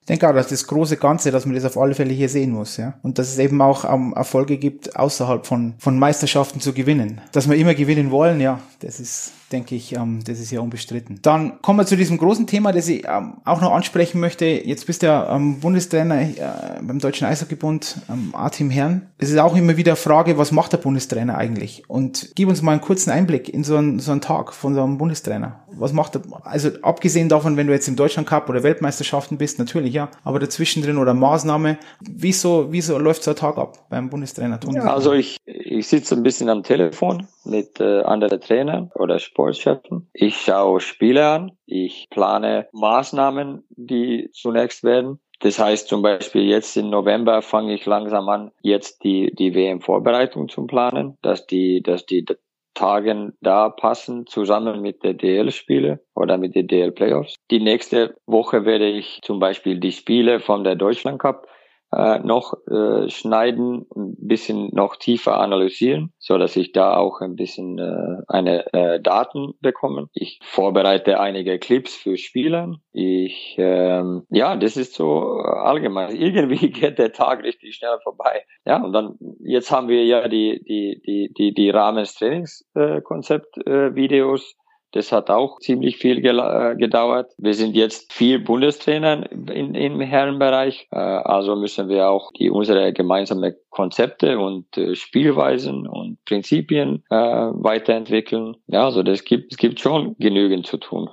Ich 0.01 0.08
denke 0.08 0.27
auch, 0.27 0.34
dass 0.34 0.49
das 0.49 0.65
große 0.65 0.97
Ganze, 0.97 1.32
dass 1.32 1.45
man 1.45 1.55
das 1.55 1.65
auf 1.65 1.77
alle 1.77 1.93
Fälle 1.93 2.13
hier 2.13 2.29
sehen 2.29 2.51
muss, 2.51 2.77
ja. 2.77 2.99
Und 3.03 3.19
dass 3.19 3.27
es 3.27 3.38
eben 3.38 3.62
auch 3.62 3.84
um, 3.91 4.13
Erfolge 4.13 4.58
gibt, 4.58 4.95
außerhalb 4.95 5.45
von, 5.45 5.75
von 5.77 5.99
Meisterschaften 5.99 6.60
zu 6.60 6.73
gewinnen. 6.73 7.21
Dass 7.32 7.47
wir 7.47 7.55
immer 7.55 7.75
gewinnen 7.75 8.10
wollen, 8.10 8.41
ja, 8.41 8.60
das 8.79 8.99
ist 8.99 9.34
denke 9.51 9.75
ich, 9.75 9.95
ähm, 9.95 10.21
das 10.25 10.39
ist 10.39 10.51
ja 10.51 10.62
unbestritten. 10.62 11.19
Dann 11.21 11.62
kommen 11.62 11.79
wir 11.79 11.85
zu 11.85 11.95
diesem 11.95 12.17
großen 12.17 12.47
Thema, 12.47 12.71
das 12.71 12.88
ich 12.88 13.05
ähm, 13.07 13.38
auch 13.45 13.62
noch 13.62 13.71
ansprechen 13.71 14.19
möchte. 14.19 14.45
Jetzt 14.45 14.85
bist 14.88 15.01
du 15.01 15.07
ja 15.07 15.35
ähm, 15.35 15.59
Bundestrainer 15.59 16.21
äh, 16.21 16.33
beim 16.81 16.99
Deutschen 16.99 17.27
Eishockeybund, 17.27 17.97
ähm, 18.10 18.33
A-Team 18.33 18.69
Herren. 18.69 19.10
Es 19.17 19.29
ist 19.29 19.37
auch 19.37 19.56
immer 19.56 19.77
wieder 19.77 19.95
Frage, 19.95 20.37
was 20.37 20.52
macht 20.52 20.73
der 20.73 20.77
Bundestrainer 20.77 21.37
eigentlich? 21.37 21.83
Und 21.87 22.31
gib 22.35 22.50
uns 22.50 22.62
mal 22.62 22.73
einen 22.73 22.81
kurzen 22.81 23.12
Einblick 23.12 23.50
in 23.50 23.63
so 23.63 23.75
einen, 23.75 24.00
so 24.00 24.12
einen 24.12 24.21
Tag 24.21 24.54
von 24.54 24.73
so 24.75 24.83
einem 24.83 24.97
Bundestrainer. 24.97 25.60
Was 25.71 25.93
macht 25.93 26.15
er? 26.15 26.21
Also 26.43 26.69
abgesehen 26.81 27.29
davon, 27.29 27.58
wenn 27.58 27.67
du 27.67 27.73
jetzt 27.73 27.87
im 27.87 27.95
Deutschland 27.95 28.27
Cup 28.27 28.50
oder 28.50 28.63
Weltmeisterschaften 28.63 29.37
bist, 29.37 29.60
natürlich 29.60 29.93
ja, 29.93 30.10
aber 30.23 30.39
dazwischen 30.39 30.83
drin 30.83 30.97
oder 30.97 31.13
Maßnahme, 31.13 31.77
wieso, 32.02 32.71
wieso 32.71 32.97
läuft 32.97 33.23
so 33.23 33.31
ein 33.31 33.37
Tag 33.37 33.58
ab 33.58 33.85
beim 33.89 34.10
Bundestrainer? 34.10 34.60
Ja, 34.71 34.93
also 34.93 35.13
ich, 35.13 35.37
ich 35.45 35.87
sitze 35.87 36.15
ein 36.15 36.23
bisschen 36.23 36.50
am 36.50 36.63
Telefon 36.63 37.27
mit 37.45 37.79
äh, 37.79 38.02
anderen 38.02 38.39
Trainern 38.41 38.91
oder 38.95 39.19
Sportchefs. 39.40 39.90
Ich 40.13 40.35
schaue 40.35 40.81
Spiele 40.81 41.25
an, 41.25 41.52
ich 41.65 42.08
plane 42.10 42.67
Maßnahmen, 42.73 43.63
die 43.69 44.29
zunächst 44.33 44.83
werden. 44.83 45.19
Das 45.40 45.58
heißt 45.58 45.87
zum 45.87 46.02
Beispiel 46.02 46.44
jetzt 46.44 46.75
im 46.75 46.90
November 46.90 47.42
fange 47.42 47.73
ich 47.73 47.85
langsam 47.85 48.27
an, 48.27 48.52
jetzt 48.62 49.04
die, 49.06 49.33
die 49.33 49.56
WM-Vorbereitung 49.56 50.50
zu 50.50 50.67
planen, 50.67 51.17
dass 51.21 51.48
die, 51.48 51.81
dass 51.81 52.06
die 52.06 52.25
Tagen 52.73 53.33
da 53.40 53.69
passen, 53.69 54.27
zusammen 54.27 54.81
mit 54.81 55.04
der 55.04 55.13
DL-Spiele 55.13 56.02
oder 56.15 56.37
mit 56.37 56.56
den 56.56 56.67
DL-Playoffs. 56.67 57.35
Die 57.52 57.62
nächste 57.62 58.15
Woche 58.25 58.65
werde 58.65 58.90
ich 58.90 59.19
zum 59.23 59.40
Beispiel 59.40 59.79
die 59.79 59.94
Spiele 59.94 60.42
von 60.42 60.65
der 60.65 60.75
Deutschland 60.75 61.19
Cup 61.19 61.48
äh, 61.92 62.19
noch 62.19 62.54
äh, 62.67 63.10
schneiden, 63.10 63.87
ein 63.96 64.15
bisschen 64.19 64.69
noch 64.73 64.96
tiefer 64.96 65.40
analysieren, 65.40 66.13
so 66.19 66.37
dass 66.37 66.56
ich 66.56 66.71
da 66.71 66.96
auch 66.96 67.21
ein 67.21 67.35
bisschen 67.35 67.79
äh, 67.79 68.21
eine 68.27 68.71
äh, 68.73 69.02
Daten 69.02 69.54
bekomme. 69.62 70.10
Ich 70.13 70.40
vorbereite 70.44 71.19
einige 71.19 71.58
Clips 71.60 71.96
für 71.96 72.17
Spieler. 72.17 72.75
Ich 72.92 73.56
ähm, 73.58 74.23
ja, 74.29 74.56
das 74.56 74.77
ist 74.77 74.94
so 74.94 75.10
allgemein. 75.40 76.15
Irgendwie 76.15 76.69
geht 76.69 77.00
der 77.00 77.12
Tag 77.12 77.44
richtig 77.44 77.75
schnell 77.75 77.98
vorbei. 78.04 78.46
Ja, 78.65 78.83
und 78.83 78.94
dann 78.94 79.17
jetzt 79.40 79.71
haben 79.71 79.87
wir 79.87 80.06
ja 80.06 80.27
die 80.27 80.63
die 80.67 81.02
die 81.06 81.33
die 81.35 81.54
die 81.54 81.69
Rahmenstrainingskonzept 81.69 83.58
äh, 83.65 83.96
Videos 83.96 84.56
das 84.92 85.12
hat 85.12 85.29
auch 85.29 85.60
ziemlich 85.60 85.98
viel 85.98 86.25
äh, 86.25 86.75
gedauert. 86.75 87.31
Wir 87.37 87.54
sind 87.54 87.75
jetzt 87.75 88.12
vier 88.12 88.44
Bundestrainer 88.44 89.31
in, 89.31 89.75
im 89.75 90.00
Herrenbereich. 90.02 90.87
Äh, 90.92 90.98
also 90.98 91.56
müssen 91.56 91.90
wir 91.90 92.10
auch 92.10 92.31
die 92.31 92.50
unsere 92.50 92.92
gemeinsame 92.94 93.56
Konzepte 93.69 94.40
und 94.40 94.77
äh, 94.77 94.96
Spielweisen 94.96 95.87
und 95.87 96.17
Prinzipien 96.25 97.04
weiterentwickeln. 97.10 98.56
Ja, 98.67 98.85
also 98.85 99.04
das 99.04 99.23
gibt, 99.23 99.52
es 99.52 99.58
gibt 99.58 99.79
schon 99.79 100.15
genügend 100.19 100.67
zu 100.67 100.77
tun. 100.77 101.10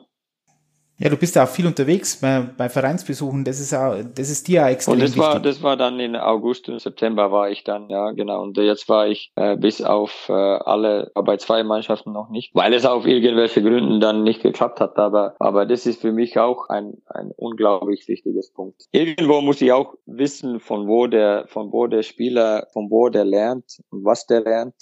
Ja, 0.99 1.11
du 1.11 1.16
bist 1.16 1.36
ja 1.36 1.44
auch 1.44 1.49
viel 1.49 1.66
unterwegs 1.66 2.20
bei, 2.20 2.40
bei 2.57 2.70
Vereinsbesuchen. 2.70 3.44
Das 3.44 3.61
ist 3.61 3.74
auch, 3.74 3.97
das 4.14 4.30
ist 4.30 4.49
dir 4.49 4.62
ja 4.62 4.68
extrem 4.70 4.94
Und 4.94 5.01
das 5.01 5.11
wichtig. 5.11 5.22
war, 5.22 5.40
das 5.40 5.62
war 5.62 5.76
dann 5.76 6.01
in 6.01 6.16
August 6.16 6.70
und 6.70 6.80
September 6.80 7.30
war 7.30 7.51
ich 7.51 7.64
dann, 7.64 7.90
ja 7.90 8.12
genau. 8.12 8.42
Und 8.42 8.57
jetzt 8.57 8.88
war 8.88 9.07
ich 9.07 9.30
äh, 9.36 9.57
bis 9.57 9.82
auf 9.82 10.30
äh, 10.30 10.32
alle, 10.32 11.11
bei 11.14 11.36
zwei 11.36 11.64
Mannschaften 11.64 12.12
noch 12.12 12.30
nicht, 12.30 12.55
weil 12.55 12.72
es 12.72 12.86
auf 12.86 13.07
irgendwelche 13.07 13.62
Gründen 13.62 14.01
dann 14.01 14.22
nicht 14.22 14.42
geklappt 14.42 14.80
hat. 14.80 14.97
Aber, 14.97 15.34
aber 15.38 15.66
das 15.66 15.84
ist 15.84 16.01
für 16.01 16.12
mich 16.12 16.38
auch 16.38 16.70
ein, 16.70 16.94
ein 17.09 17.30
unglaublich 17.36 18.09
wichtiges 18.09 18.51
Punkt. 18.51 18.84
Irgendwo 18.92 19.42
muss 19.42 19.61
ich 19.61 19.72
auch 19.72 19.97
wissen, 20.07 20.61
von 20.61 20.88
wo 20.88 21.07
der, 21.09 21.47
von 21.49 21.72
wo 21.72 21.86
der 21.88 22.05
Spieler, 22.05 22.68
von 22.72 22.90
wo 22.90 23.11
der 23.11 23.26
lernt 23.26 23.82
und 23.90 24.05
was 24.07 24.26
der 24.26 24.40
lernt 24.40 24.74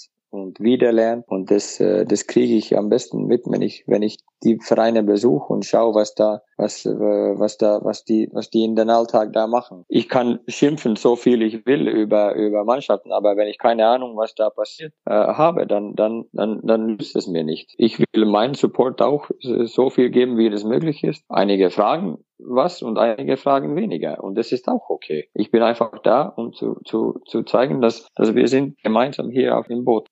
und 0.43 0.61
wieder 0.61 0.93
lernen. 0.93 1.25
Und 1.27 1.51
das, 1.51 1.81
äh, 1.81 2.05
das 2.05 2.27
kriege 2.27 2.55
ich 2.55 2.77
am 2.77 2.89
besten 2.89 3.27
mit, 3.27 3.43
wenn 3.47 3.63
ich, 3.63 3.85
wenn 3.87 4.03
ich 4.03 4.19
die 4.43 4.59
Vereine 4.61 5.03
besuche 5.03 5.53
und 5.53 5.65
schaue, 5.65 5.95
was 5.95 6.15
da, 6.15 6.43
was, 6.57 6.85
äh, 6.85 6.91
was 6.91 7.57
da, 7.57 7.81
was 7.83 8.05
die, 8.05 8.29
was 8.33 8.51
die 8.51 8.65
in 8.65 8.77
den 8.77 8.91
Alltag 8.91 9.33
da 9.33 9.47
machen. 9.47 9.85
Ich 9.89 10.09
kann 10.09 10.41
schimpfen 10.49 10.97
so 10.97 11.17
viel 11.17 11.43
ich 11.43 11.65
will 11.67 11.89
über, 11.89 12.35
über 12.35 12.65
Mannschaften, 12.65 13.13
aber 13.13 13.37
wenn 13.37 13.49
ich 13.49 13.59
keine 13.59 13.87
Ahnung, 13.87 14.17
was 14.17 14.35
da 14.35 14.51
passiert, 14.51 14.93
äh, 15.07 15.13
habe, 15.13 15.67
dann, 15.67 15.95
dann, 15.95 16.27
dann, 16.33 16.61
dann 16.63 16.87
nützt 16.87 17.17
es 17.17 17.27
mir 17.27 17.45
nicht. 17.45 17.75
Ich 17.79 17.99
will 17.99 18.27
meinen 18.27 18.55
Support 18.55 19.01
auch 19.01 19.31
so 19.41 19.91
viel 19.91 20.11
geben, 20.11 20.37
wie 20.37 20.49
es 20.49 20.65
möglich 20.65 21.05
ist. 21.05 21.25
Einige 21.29 21.71
fragen 21.71 22.19
was 22.39 22.83
und 22.83 22.99
einige 22.99 23.37
fragen 23.37 23.77
weniger. 23.77 24.23
Und 24.23 24.37
das 24.37 24.53
ist 24.53 24.69
auch 24.69 24.89
okay. 24.89 25.29
Ich 25.35 25.51
bin 25.51 25.63
einfach 25.63 25.99
da, 26.03 26.23
um 26.23 26.53
zu, 26.53 26.81
zu, 26.85 27.21
zu 27.27 27.43
zeigen, 27.43 27.81
dass, 27.81 28.09
dass 28.15 28.35
wir 28.35 28.49
sind 28.49 28.79
gemeinsam 28.83 29.31
hier 29.31 29.57
auf 29.57 29.67
dem 29.67 29.85
Boot. 29.85 30.09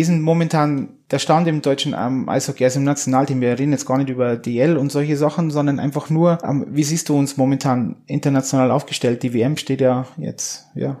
Ist 0.00 0.08
denn 0.08 0.22
momentan 0.22 0.88
der 1.12 1.18
Stand 1.18 1.46
im 1.46 1.60
deutschen 1.60 1.94
ähm, 1.96 2.28
Eishockey, 2.28 2.64
also 2.64 2.78
im 2.78 2.84
Nationalteam? 2.84 3.40
Wir 3.40 3.58
reden 3.58 3.72
jetzt 3.72 3.86
gar 3.86 3.98
nicht 3.98 4.08
über 4.08 4.36
DL 4.36 4.78
und 4.78 4.90
solche 4.90 5.16
Sachen, 5.16 5.50
sondern 5.50 5.78
einfach 5.78 6.08
nur, 6.08 6.38
ähm, 6.42 6.66
wie 6.70 6.82
siehst 6.82 7.08
du 7.10 7.16
uns 7.16 7.36
momentan 7.36 8.02
international 8.06 8.70
aufgestellt? 8.70 9.22
Die 9.22 9.34
WM 9.34 9.56
steht 9.58 9.82
ja 9.82 10.06
jetzt, 10.16 10.66
ja, 10.74 10.98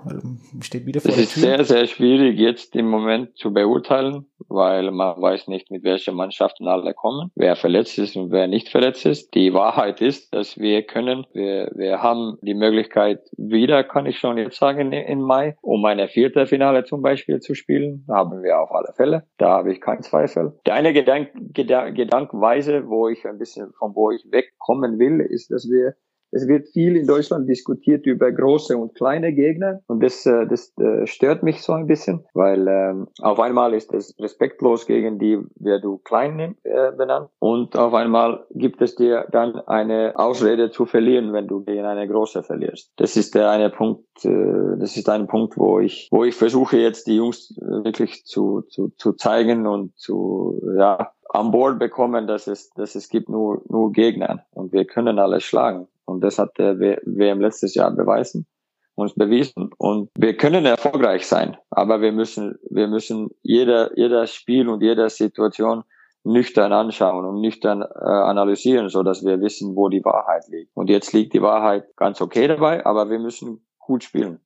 steht 0.60 0.86
wieder 0.86 1.00
vor 1.00 1.10
Es 1.10 1.18
ist 1.18 1.34
sehr, 1.34 1.64
sehr 1.64 1.86
schwierig 1.86 2.38
jetzt 2.38 2.76
im 2.76 2.88
Moment 2.88 3.36
zu 3.36 3.52
beurteilen, 3.52 4.26
weil 4.48 4.90
man 4.90 5.20
weiß 5.20 5.48
nicht, 5.48 5.70
mit 5.70 5.82
welchen 5.82 6.14
Mannschaften 6.14 6.68
alle 6.68 6.92
kommen, 6.92 7.30
wer 7.34 7.56
verletzt 7.56 7.98
ist 7.98 8.14
und 8.16 8.30
wer 8.30 8.46
nicht 8.46 8.68
verletzt 8.68 9.06
ist. 9.06 9.34
Die 9.34 9.54
Wahrheit 9.54 10.02
ist, 10.02 10.34
dass 10.34 10.58
wir 10.58 10.82
können, 10.82 11.26
wir, 11.32 11.70
wir 11.74 12.02
haben 12.02 12.36
die 12.42 12.54
Möglichkeit 12.54 13.20
wieder, 13.38 13.82
kann 13.82 14.04
ich 14.04 14.18
schon 14.18 14.36
jetzt 14.36 14.58
sagen, 14.58 14.92
im 14.92 15.22
Mai, 15.22 15.56
um 15.62 15.84
eine 15.86 16.08
vierte 16.08 16.46
Finale 16.46 16.84
zum 16.84 17.00
Beispiel 17.00 17.40
zu 17.40 17.54
spielen. 17.54 18.04
Da 18.06 18.16
haben 18.16 18.42
wir 18.42 18.60
auf 18.60 18.72
alle 18.72 18.92
Fälle. 18.94 19.24
Da 19.38 19.50
habe 19.50 19.72
ich 19.72 19.80
keinen 20.02 20.26
Zweifel. 20.28 20.58
Die 20.66 20.72
eine 20.72 20.92
Gedank 20.92 21.30
Gedankweise, 21.54 22.88
wo 22.88 23.08
ich 23.08 23.26
ein 23.26 23.38
bisschen 23.38 23.72
von 23.78 23.94
wo 23.94 24.10
ich 24.10 24.24
wegkommen 24.30 24.98
will, 24.98 25.20
ist, 25.20 25.50
dass 25.50 25.68
wir 25.68 25.94
es 26.32 26.48
wird 26.48 26.68
viel 26.68 26.96
in 26.96 27.06
Deutschland 27.06 27.48
diskutiert 27.48 28.06
über 28.06 28.32
große 28.32 28.76
und 28.76 28.94
kleine 28.94 29.32
Gegner 29.32 29.80
und 29.86 30.02
das, 30.02 30.26
äh, 30.26 30.46
das 30.46 30.72
äh, 30.78 31.06
stört 31.06 31.42
mich 31.42 31.62
so 31.62 31.72
ein 31.72 31.86
bisschen, 31.86 32.24
weil 32.34 32.66
ähm, 32.66 33.08
auf 33.20 33.38
einmal 33.38 33.74
ist 33.74 33.92
es 33.92 34.14
respektlos 34.18 34.86
gegen 34.86 35.18
die, 35.18 35.38
wer 35.56 35.78
du 35.78 35.98
klein 35.98 36.56
äh, 36.64 36.92
benannt 36.92 37.28
und 37.38 37.76
auf 37.76 37.94
einmal 37.94 38.44
gibt 38.50 38.80
es 38.80 38.96
dir 38.96 39.26
dann 39.30 39.56
eine 39.66 40.14
Ausrede 40.16 40.70
zu 40.70 40.86
verlieren, 40.86 41.32
wenn 41.32 41.46
du 41.46 41.62
gegen 41.62 41.84
eine 41.84 42.08
große 42.08 42.42
verlierst. 42.42 42.92
Das 42.96 43.16
ist 43.16 43.34
der 43.34 43.50
eine 43.50 43.70
Punkt, 43.70 44.24
äh, 44.24 44.78
das 44.78 44.96
ist 44.96 45.08
ein 45.08 45.26
Punkt, 45.26 45.56
wo 45.58 45.80
ich, 45.80 46.08
wo 46.10 46.24
ich 46.24 46.34
versuche 46.34 46.78
jetzt 46.78 47.06
die 47.06 47.16
Jungs 47.16 47.56
äh, 47.58 47.84
wirklich 47.84 48.24
zu, 48.24 48.62
zu, 48.62 48.88
zu 48.96 49.12
zeigen 49.12 49.66
und 49.66 49.96
zu, 49.98 50.60
ja, 50.78 51.12
an 51.28 51.50
Bord 51.50 51.78
bekommen, 51.78 52.26
dass 52.26 52.46
es, 52.46 52.70
dass 52.70 52.94
es 52.94 53.08
gibt 53.08 53.28
nur, 53.28 53.62
nur 53.68 53.92
Gegner 53.92 54.44
und 54.52 54.72
wir 54.72 54.84
können 54.84 55.18
alles 55.18 55.44
schlagen. 55.44 55.88
Und 56.12 56.20
das 56.22 56.38
hat 56.38 56.58
der 56.58 56.78
WM 56.78 57.40
letztes 57.40 57.74
Jahr 57.74 57.90
beweisen, 57.90 58.46
uns 58.94 59.14
bewiesen. 59.14 59.70
Und 59.78 60.10
wir 60.16 60.36
können 60.36 60.64
erfolgreich 60.64 61.26
sein, 61.26 61.56
aber 61.70 62.00
wir 62.00 62.12
müssen, 62.12 62.58
wir 62.70 62.88
müssen 62.88 63.30
jeder, 63.42 63.96
jeder 63.96 64.26
Spiel 64.26 64.68
und 64.68 64.82
jeder 64.82 65.10
Situation 65.10 65.84
nüchtern 66.24 66.72
anschauen 66.72 67.24
und 67.24 67.40
nüchtern 67.40 67.82
äh, 67.82 68.04
analysieren, 68.04 68.88
so 68.88 69.02
dass 69.02 69.24
wir 69.24 69.40
wissen, 69.40 69.74
wo 69.74 69.88
die 69.88 70.04
Wahrheit 70.04 70.46
liegt. 70.48 70.70
Und 70.74 70.88
jetzt 70.88 71.12
liegt 71.12 71.32
die 71.32 71.42
Wahrheit 71.42 71.96
ganz 71.96 72.20
okay 72.20 72.46
dabei, 72.46 72.86
aber 72.86 73.10
wir 73.10 73.18
müssen 73.18 73.66
gut 73.80 74.04
spielen 74.04 74.38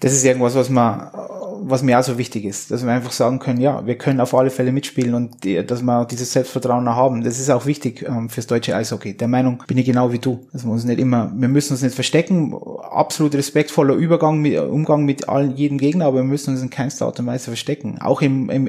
das 0.00 0.14
ist 0.14 0.24
irgendwas, 0.24 0.56
was 0.56 0.70
man, 0.70 1.10
was 1.62 1.82
mir 1.82 1.98
auch 1.98 2.02
so 2.02 2.18
wichtig 2.18 2.44
ist, 2.44 2.70
dass 2.70 2.84
wir 2.84 2.92
einfach 2.92 3.12
sagen 3.12 3.38
können, 3.38 3.60
ja, 3.60 3.86
wir 3.86 3.96
können 3.96 4.20
auf 4.20 4.34
alle 4.34 4.50
Fälle 4.50 4.72
mitspielen 4.72 5.14
und 5.14 5.44
die, 5.44 5.64
dass 5.64 5.82
wir 5.82 6.04
dieses 6.04 6.32
Selbstvertrauen 6.32 6.88
haben. 6.88 7.22
Das 7.22 7.38
ist 7.38 7.50
auch 7.50 7.66
wichtig 7.66 8.02
ähm, 8.02 8.28
fürs 8.28 8.46
deutsche 8.46 8.74
Eishockey. 8.74 9.16
Der 9.16 9.28
Meinung 9.28 9.62
bin 9.66 9.78
ich 9.78 9.86
genau 9.86 10.12
wie 10.12 10.18
du. 10.18 10.46
Dass 10.52 10.64
wir 10.64 10.72
uns 10.72 10.84
nicht 10.84 10.98
immer, 10.98 11.32
wir 11.34 11.48
müssen 11.48 11.74
uns 11.74 11.82
nicht 11.82 11.94
verstecken. 11.94 12.54
Absolut 12.90 13.34
respektvoller 13.34 13.94
Übergang 13.94 14.40
mit, 14.40 14.58
Umgang 14.58 15.04
mit 15.04 15.28
allen, 15.28 15.56
jedem 15.56 15.78
Gegner, 15.78 16.06
aber 16.06 16.18
wir 16.18 16.24
müssen 16.24 16.50
uns 16.50 16.62
in 16.62 16.70
keinster 16.70 17.06
Art 17.06 17.20
und 17.20 17.26
Weise 17.26 17.46
verstecken. 17.46 17.98
Auch 18.00 18.22
im, 18.22 18.50
im, 18.50 18.68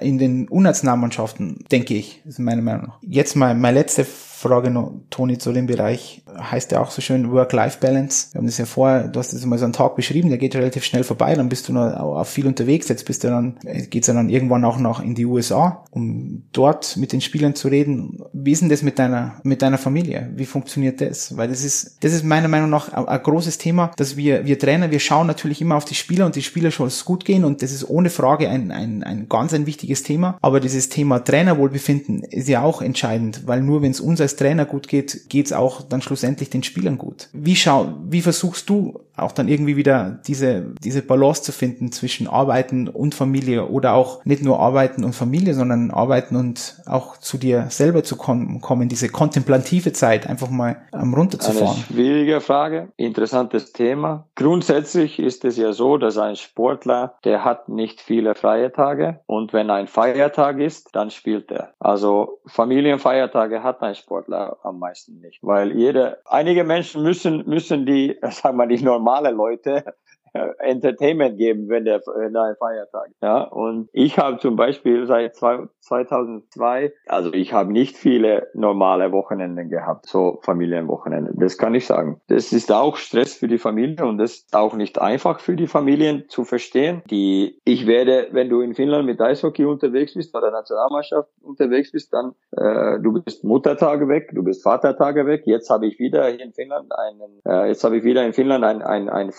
in 0.00 0.18
den 0.18 0.48
Unnationalmannschaften, 0.48 1.64
denke 1.70 1.94
ich, 1.94 2.22
ist 2.26 2.38
meine 2.38 2.62
Meinung. 2.62 2.92
Jetzt 3.02 3.36
mal 3.36 3.54
meine 3.54 3.78
letzte 3.78 4.06
Frage 4.42 4.70
noch, 4.70 4.92
Toni, 5.10 5.38
zu 5.38 5.52
dem 5.52 5.66
Bereich. 5.66 6.22
Heißt 6.36 6.72
ja 6.72 6.80
auch 6.80 6.90
so 6.90 7.00
schön 7.00 7.30
Work-Life-Balance. 7.30 8.32
Wir 8.32 8.38
haben 8.38 8.46
das 8.46 8.58
ja 8.58 8.64
vorher, 8.64 9.08
du 9.08 9.20
hast 9.20 9.32
das 9.32 9.44
mal 9.46 9.58
so 9.58 9.64
einen 9.64 9.72
Tag 9.72 9.94
beschrieben, 9.94 10.28
der 10.30 10.38
geht 10.38 10.56
relativ 10.56 10.84
schnell 10.84 11.04
vorbei, 11.04 11.34
dann 11.34 11.48
bist 11.48 11.68
du 11.68 11.72
noch 11.72 11.94
auch 11.96 12.24
viel 12.24 12.46
unterwegs. 12.46 12.88
Jetzt 12.88 13.06
bist 13.06 13.24
du 13.24 13.28
dann, 13.28 13.56
geht's 13.90 14.08
ja 14.08 14.14
dann 14.14 14.28
irgendwann 14.28 14.64
auch 14.64 14.78
noch 14.78 15.00
in 15.02 15.14
die 15.14 15.26
USA, 15.26 15.84
um 15.90 16.42
dort 16.52 16.96
mit 16.96 17.12
den 17.12 17.20
Spielern 17.20 17.54
zu 17.54 17.68
reden. 17.68 18.18
Wie 18.32 18.52
ist 18.52 18.62
denn 18.62 18.68
das 18.68 18.82
mit 18.82 18.98
deiner, 18.98 19.40
mit 19.44 19.62
deiner 19.62 19.78
Familie? 19.78 20.30
Wie 20.34 20.46
funktioniert 20.46 21.00
das? 21.00 21.36
Weil 21.36 21.48
das 21.48 21.62
ist, 21.62 22.02
das 22.02 22.12
ist 22.12 22.24
meiner 22.24 22.48
Meinung 22.48 22.70
nach 22.70 22.92
ein, 22.92 23.22
großes 23.22 23.58
Thema, 23.58 23.92
dass 23.96 24.16
wir, 24.16 24.44
wir 24.44 24.58
Trainer, 24.58 24.90
wir 24.90 25.00
schauen 25.00 25.28
natürlich 25.28 25.60
immer 25.60 25.76
auf 25.76 25.84
die 25.84 25.94
Spieler 25.94 26.26
und 26.26 26.34
die 26.34 26.42
Spieler 26.42 26.70
schon 26.70 26.90
gut 27.04 27.24
gehen 27.24 27.44
und 27.44 27.62
das 27.62 27.72
ist 27.72 27.88
ohne 27.88 28.10
Frage 28.10 28.48
ein, 28.48 28.72
ein, 28.72 29.02
ein 29.04 29.28
ganz 29.28 29.54
ein 29.54 29.66
wichtiges 29.66 30.02
Thema. 30.02 30.36
Aber 30.40 30.58
dieses 30.58 30.88
Thema 30.88 31.20
Trainerwohlbefinden 31.20 32.24
ist 32.24 32.48
ja 32.48 32.62
auch 32.62 32.82
entscheidend, 32.82 33.46
weil 33.46 33.62
nur 33.62 33.82
wenn 33.82 33.92
es 33.92 34.00
uns 34.00 34.20
als 34.20 34.31
Trainer 34.36 34.64
gut 34.64 34.88
geht, 34.88 35.28
geht 35.28 35.46
es 35.46 35.52
auch 35.52 35.82
dann 35.82 36.02
schlussendlich 36.02 36.50
den 36.50 36.62
Spielern 36.62 36.98
gut. 36.98 37.28
Wie 37.32 37.56
schau, 37.56 37.94
wie 38.08 38.22
versuchst 38.22 38.68
du 38.68 39.00
auch 39.16 39.32
dann 39.32 39.48
irgendwie 39.48 39.76
wieder 39.76 40.18
diese, 40.26 40.74
diese 40.82 41.02
Balance 41.02 41.42
zu 41.42 41.52
finden 41.52 41.92
zwischen 41.92 42.26
Arbeiten 42.26 42.88
und 42.88 43.14
Familie 43.14 43.68
oder 43.68 43.94
auch 43.94 44.24
nicht 44.24 44.42
nur 44.42 44.58
Arbeiten 44.58 45.04
und 45.04 45.14
Familie, 45.14 45.54
sondern 45.54 45.90
Arbeiten 45.90 46.36
und 46.36 46.80
auch 46.86 47.18
zu 47.18 47.36
dir 47.36 47.66
selber 47.68 48.02
zu 48.04 48.16
kommen, 48.16 48.60
kommen 48.60 48.88
diese 48.88 49.08
kontemplative 49.08 49.92
Zeit 49.92 50.26
einfach 50.26 50.48
mal 50.48 50.76
ähm, 50.94 51.14
runterzufahren? 51.14 51.76
Eine 51.76 51.84
schwierige 51.84 52.40
Frage, 52.40 52.88
interessantes 52.96 53.72
Thema. 53.72 54.26
Grundsätzlich 54.34 55.18
ist 55.18 55.44
es 55.44 55.56
ja 55.56 55.72
so, 55.72 55.98
dass 55.98 56.16
ein 56.16 56.36
Sportler, 56.36 57.14
der 57.24 57.44
hat 57.44 57.68
nicht 57.68 58.00
viele 58.00 58.34
freie 58.34 58.72
Tage 58.72 59.20
und 59.26 59.52
wenn 59.52 59.70
ein 59.70 59.88
Feiertag 59.88 60.58
ist, 60.58 60.88
dann 60.92 61.10
spielt 61.10 61.50
er. 61.50 61.74
Also 61.78 62.40
Familienfeiertage 62.46 63.62
hat 63.62 63.82
ein 63.82 63.94
Sportler 63.94 64.56
am 64.62 64.78
meisten 64.78 65.20
nicht, 65.20 65.38
weil 65.42 65.72
jeder, 65.72 66.18
einige 66.24 66.64
Menschen 66.64 67.02
müssen, 67.02 67.44
müssen 67.46 67.84
die, 67.84 68.16
sagen 68.30 68.56
wir 68.56 68.66
nicht 68.66 68.82
normal 68.82 69.02
normale 69.12 69.30
Leute 69.30 69.84
Entertainment 70.32 71.38
geben, 71.38 71.68
wenn 71.68 71.84
der, 71.84 72.00
wenn 72.00 72.36
ein 72.36 72.56
Feiertag. 72.56 73.10
Ja, 73.22 73.42
und 73.42 73.88
ich 73.92 74.18
habe 74.18 74.38
zum 74.38 74.56
Beispiel 74.56 75.06
seit 75.06 75.36
2002, 75.36 76.92
also 77.06 77.32
ich 77.32 77.52
habe 77.52 77.72
nicht 77.72 77.96
viele 77.96 78.48
normale 78.54 79.12
Wochenenden 79.12 79.68
gehabt, 79.68 80.06
so 80.06 80.38
Familienwochenende. 80.42 81.32
Das 81.36 81.58
kann 81.58 81.74
ich 81.74 81.86
sagen. 81.86 82.20
Das 82.28 82.52
ist 82.52 82.72
auch 82.72 82.96
Stress 82.96 83.34
für 83.34 83.48
die 83.48 83.58
Familie 83.58 84.04
und 84.04 84.18
das 84.18 84.32
ist 84.32 84.56
auch 84.56 84.74
nicht 84.74 85.00
einfach 85.00 85.40
für 85.40 85.56
die 85.56 85.66
Familien 85.66 86.24
zu 86.28 86.44
verstehen. 86.44 87.02
Die, 87.10 87.60
ich 87.64 87.86
werde, 87.86 88.28
wenn 88.32 88.48
du 88.48 88.60
in 88.60 88.74
Finnland 88.74 89.06
mit 89.06 89.20
Eishockey 89.20 89.64
unterwegs 89.64 90.14
bist 90.14 90.34
oder 90.34 90.50
Nationalmannschaft 90.50 91.28
unterwegs 91.42 91.92
bist, 91.92 92.12
dann 92.12 92.34
äh, 92.56 92.72
äh, 92.72 93.00
du 93.00 93.12
bist 93.12 93.44
Muttertage 93.44 94.08
weg, 94.08 94.30
du 94.32 94.42
bist 94.42 94.62
Vatertage 94.62 95.26
weg. 95.26 95.42
Jetzt 95.46 95.70
habe 95.70 95.86
ich 95.86 95.98
wieder 95.98 96.26
hier 96.28 96.40
in 96.40 96.52
Finnland 96.52 96.92
einen, 96.92 97.40
äh, 97.44 97.68
jetzt 97.68 97.84
habe 97.84 97.98
ich 97.98 98.04
wieder 98.04 98.24
in 98.24 98.32
Finnland 98.32 98.64
ein, 98.64 98.82
ein, 98.82 99.08
ein 99.08 99.32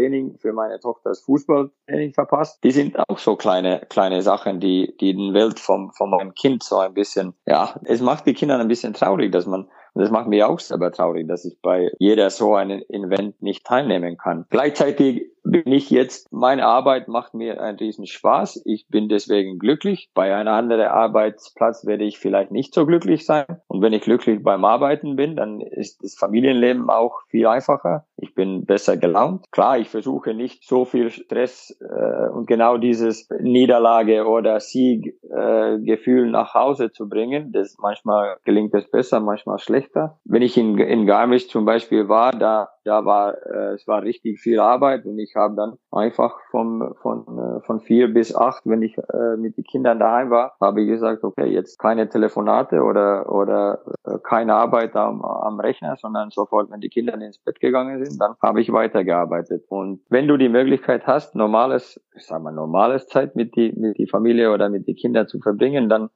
Vatertagstraining 0.00 0.38
für 0.38 0.52
meine 0.52 0.80
Tochter 0.80 1.10
das 1.10 1.20
Fußballtraining 1.20 2.12
verpasst. 2.12 2.62
Die 2.64 2.70
sind 2.70 2.98
auch 2.98 3.18
so 3.18 3.36
kleine, 3.36 3.86
kleine 3.88 4.22
Sachen, 4.22 4.60
die, 4.60 4.96
die 5.00 5.14
den 5.14 5.34
Welt 5.34 5.58
vom, 5.58 5.92
meinem 5.98 6.34
Kind 6.34 6.62
so 6.62 6.78
ein 6.78 6.94
bisschen, 6.94 7.34
ja, 7.46 7.74
es 7.84 8.00
macht 8.00 8.26
die 8.26 8.34
Kinder 8.34 8.58
ein 8.58 8.68
bisschen 8.68 8.94
traurig, 8.94 9.32
dass 9.32 9.46
man 9.46 9.68
und 9.92 10.02
das 10.02 10.12
macht 10.12 10.28
mich 10.28 10.44
auch 10.44 10.60
selber 10.60 10.92
traurig, 10.92 11.26
dass 11.26 11.44
ich 11.44 11.60
bei 11.60 11.90
jeder 11.98 12.30
so 12.30 12.54
einen 12.54 12.88
Event 12.90 13.42
nicht 13.42 13.66
teilnehmen 13.66 14.16
kann. 14.18 14.46
Gleichzeitig 14.48 15.32
bin 15.44 15.72
ich 15.72 15.90
jetzt, 15.90 16.32
meine 16.32 16.64
Arbeit 16.64 17.08
macht 17.08 17.34
mir 17.34 17.60
einen 17.62 17.78
riesen 17.78 18.06
Spaß. 18.06 18.62
Ich 18.64 18.86
bin 18.88 19.08
deswegen 19.08 19.58
glücklich. 19.58 20.10
Bei 20.14 20.34
einem 20.34 20.54
anderen 20.54 20.86
Arbeitsplatz 20.86 21.86
werde 21.86 22.04
ich 22.04 22.18
vielleicht 22.18 22.50
nicht 22.50 22.74
so 22.74 22.86
glücklich 22.86 23.26
sein. 23.26 23.46
Und 23.68 23.82
wenn 23.82 23.92
ich 23.92 24.02
glücklich 24.02 24.42
beim 24.42 24.64
Arbeiten 24.64 25.16
bin, 25.16 25.36
dann 25.36 25.60
ist 25.60 26.02
das 26.02 26.14
Familienleben 26.14 26.90
auch 26.90 27.22
viel 27.28 27.46
einfacher. 27.46 28.06
Ich 28.16 28.34
bin 28.34 28.64
besser 28.64 28.96
gelaunt. 28.96 29.44
Klar, 29.50 29.78
ich 29.78 29.88
versuche 29.88 30.34
nicht 30.34 30.66
so 30.66 30.84
viel 30.84 31.10
Stress 31.10 31.76
äh, 31.80 32.28
und 32.28 32.46
genau 32.46 32.76
dieses 32.76 33.28
Niederlage 33.40 34.26
oder 34.26 34.60
Sieggefühl 34.60 36.28
äh, 36.28 36.30
nach 36.30 36.54
Hause 36.54 36.92
zu 36.92 37.08
bringen. 37.08 37.52
Das 37.52 37.76
manchmal 37.78 38.36
gelingt 38.44 38.74
es 38.74 38.90
besser, 38.90 39.20
manchmal 39.20 39.58
schlechter. 39.58 40.18
Wenn 40.24 40.42
ich 40.42 40.56
in, 40.56 40.78
in 40.78 41.06
Garmisch 41.06 41.48
zum 41.48 41.64
Beispiel 41.64 42.08
war, 42.08 42.32
da 42.32 42.68
da 42.90 43.04
war 43.04 43.34
äh, 43.46 43.74
es 43.74 43.86
war 43.86 44.02
richtig 44.02 44.40
viel 44.40 44.58
Arbeit 44.58 45.06
und 45.06 45.18
ich 45.18 45.36
habe 45.36 45.54
dann 45.54 45.74
einfach 45.92 46.40
vom, 46.50 46.94
von, 47.00 47.24
äh, 47.38 47.60
von 47.64 47.80
vier 47.80 48.12
bis 48.12 48.34
acht, 48.34 48.62
wenn 48.64 48.82
ich 48.82 48.98
äh, 48.98 49.36
mit 49.36 49.56
den 49.56 49.64
Kindern 49.64 50.00
daheim 50.00 50.30
war, 50.30 50.56
habe 50.60 50.82
ich 50.82 50.88
gesagt, 50.88 51.22
okay, 51.22 51.46
jetzt 51.46 51.78
keine 51.78 52.08
Telefonate 52.08 52.82
oder, 52.82 53.30
oder 53.30 53.80
äh, 54.04 54.18
keine 54.24 54.54
Arbeit 54.54 54.96
am, 54.96 55.22
am 55.24 55.60
Rechner, 55.60 55.96
sondern 55.96 56.30
sofort, 56.30 56.70
wenn 56.70 56.80
die 56.80 56.88
Kinder 56.88 57.14
ins 57.14 57.38
Bett 57.38 57.60
gegangen 57.60 58.04
sind, 58.04 58.20
dann 58.20 58.34
habe 58.42 58.60
ich 58.60 58.72
weitergearbeitet. 58.72 59.64
Und 59.68 60.00
wenn 60.08 60.26
du 60.26 60.36
die 60.36 60.48
Möglichkeit 60.48 61.06
hast, 61.06 61.36
normales, 61.36 62.00
ich 62.16 62.26
sag 62.26 62.42
mal, 62.42 62.52
normales 62.52 63.06
Zeit 63.06 63.36
mit 63.36 63.54
die, 63.54 63.72
mit 63.72 63.98
die 63.98 64.08
Familie 64.08 64.52
oder 64.52 64.68
mit 64.68 64.88
die 64.88 64.94
Kinder 64.94 65.28
zu 65.28 65.38
verbringen, 65.38 65.88
dann 65.88 66.10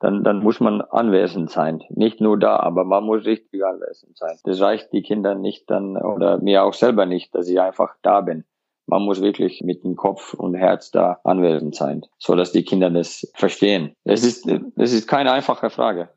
dann, 0.00 0.24
dann 0.24 0.42
muss 0.42 0.60
man 0.60 0.80
anwesend 0.82 1.50
sein. 1.50 1.82
Nicht 1.90 2.20
nur 2.20 2.38
da, 2.38 2.58
aber 2.58 2.84
man 2.84 3.04
muss 3.04 3.24
richtig 3.24 3.64
anwesend 3.64 4.16
sein. 4.16 4.38
Das 4.44 4.60
reicht 4.60 4.92
die 4.92 5.02
Kinder 5.02 5.34
nicht 5.34 5.70
dann 5.70 5.96
oder 5.96 6.38
mir 6.38 6.64
auch 6.64 6.74
selber 6.74 7.06
nicht, 7.06 7.34
dass 7.34 7.48
ich 7.48 7.60
einfach 7.60 7.94
da 8.02 8.20
bin. 8.20 8.44
Man 8.86 9.02
muss 9.02 9.20
wirklich 9.20 9.62
mit 9.62 9.82
dem 9.82 9.96
Kopf 9.96 10.34
und 10.34 10.54
Herz 10.54 10.92
da 10.92 11.18
anwesend 11.24 11.74
sein, 11.74 12.02
so 12.18 12.36
dass 12.36 12.52
die 12.52 12.62
Kinder 12.62 12.88
das 12.88 13.30
verstehen. 13.34 13.94
Es 14.04 14.22
ist, 14.22 14.46
es 14.76 14.92
ist 14.92 15.08
keine 15.08 15.32
einfache 15.32 15.70
Frage. 15.70 16.08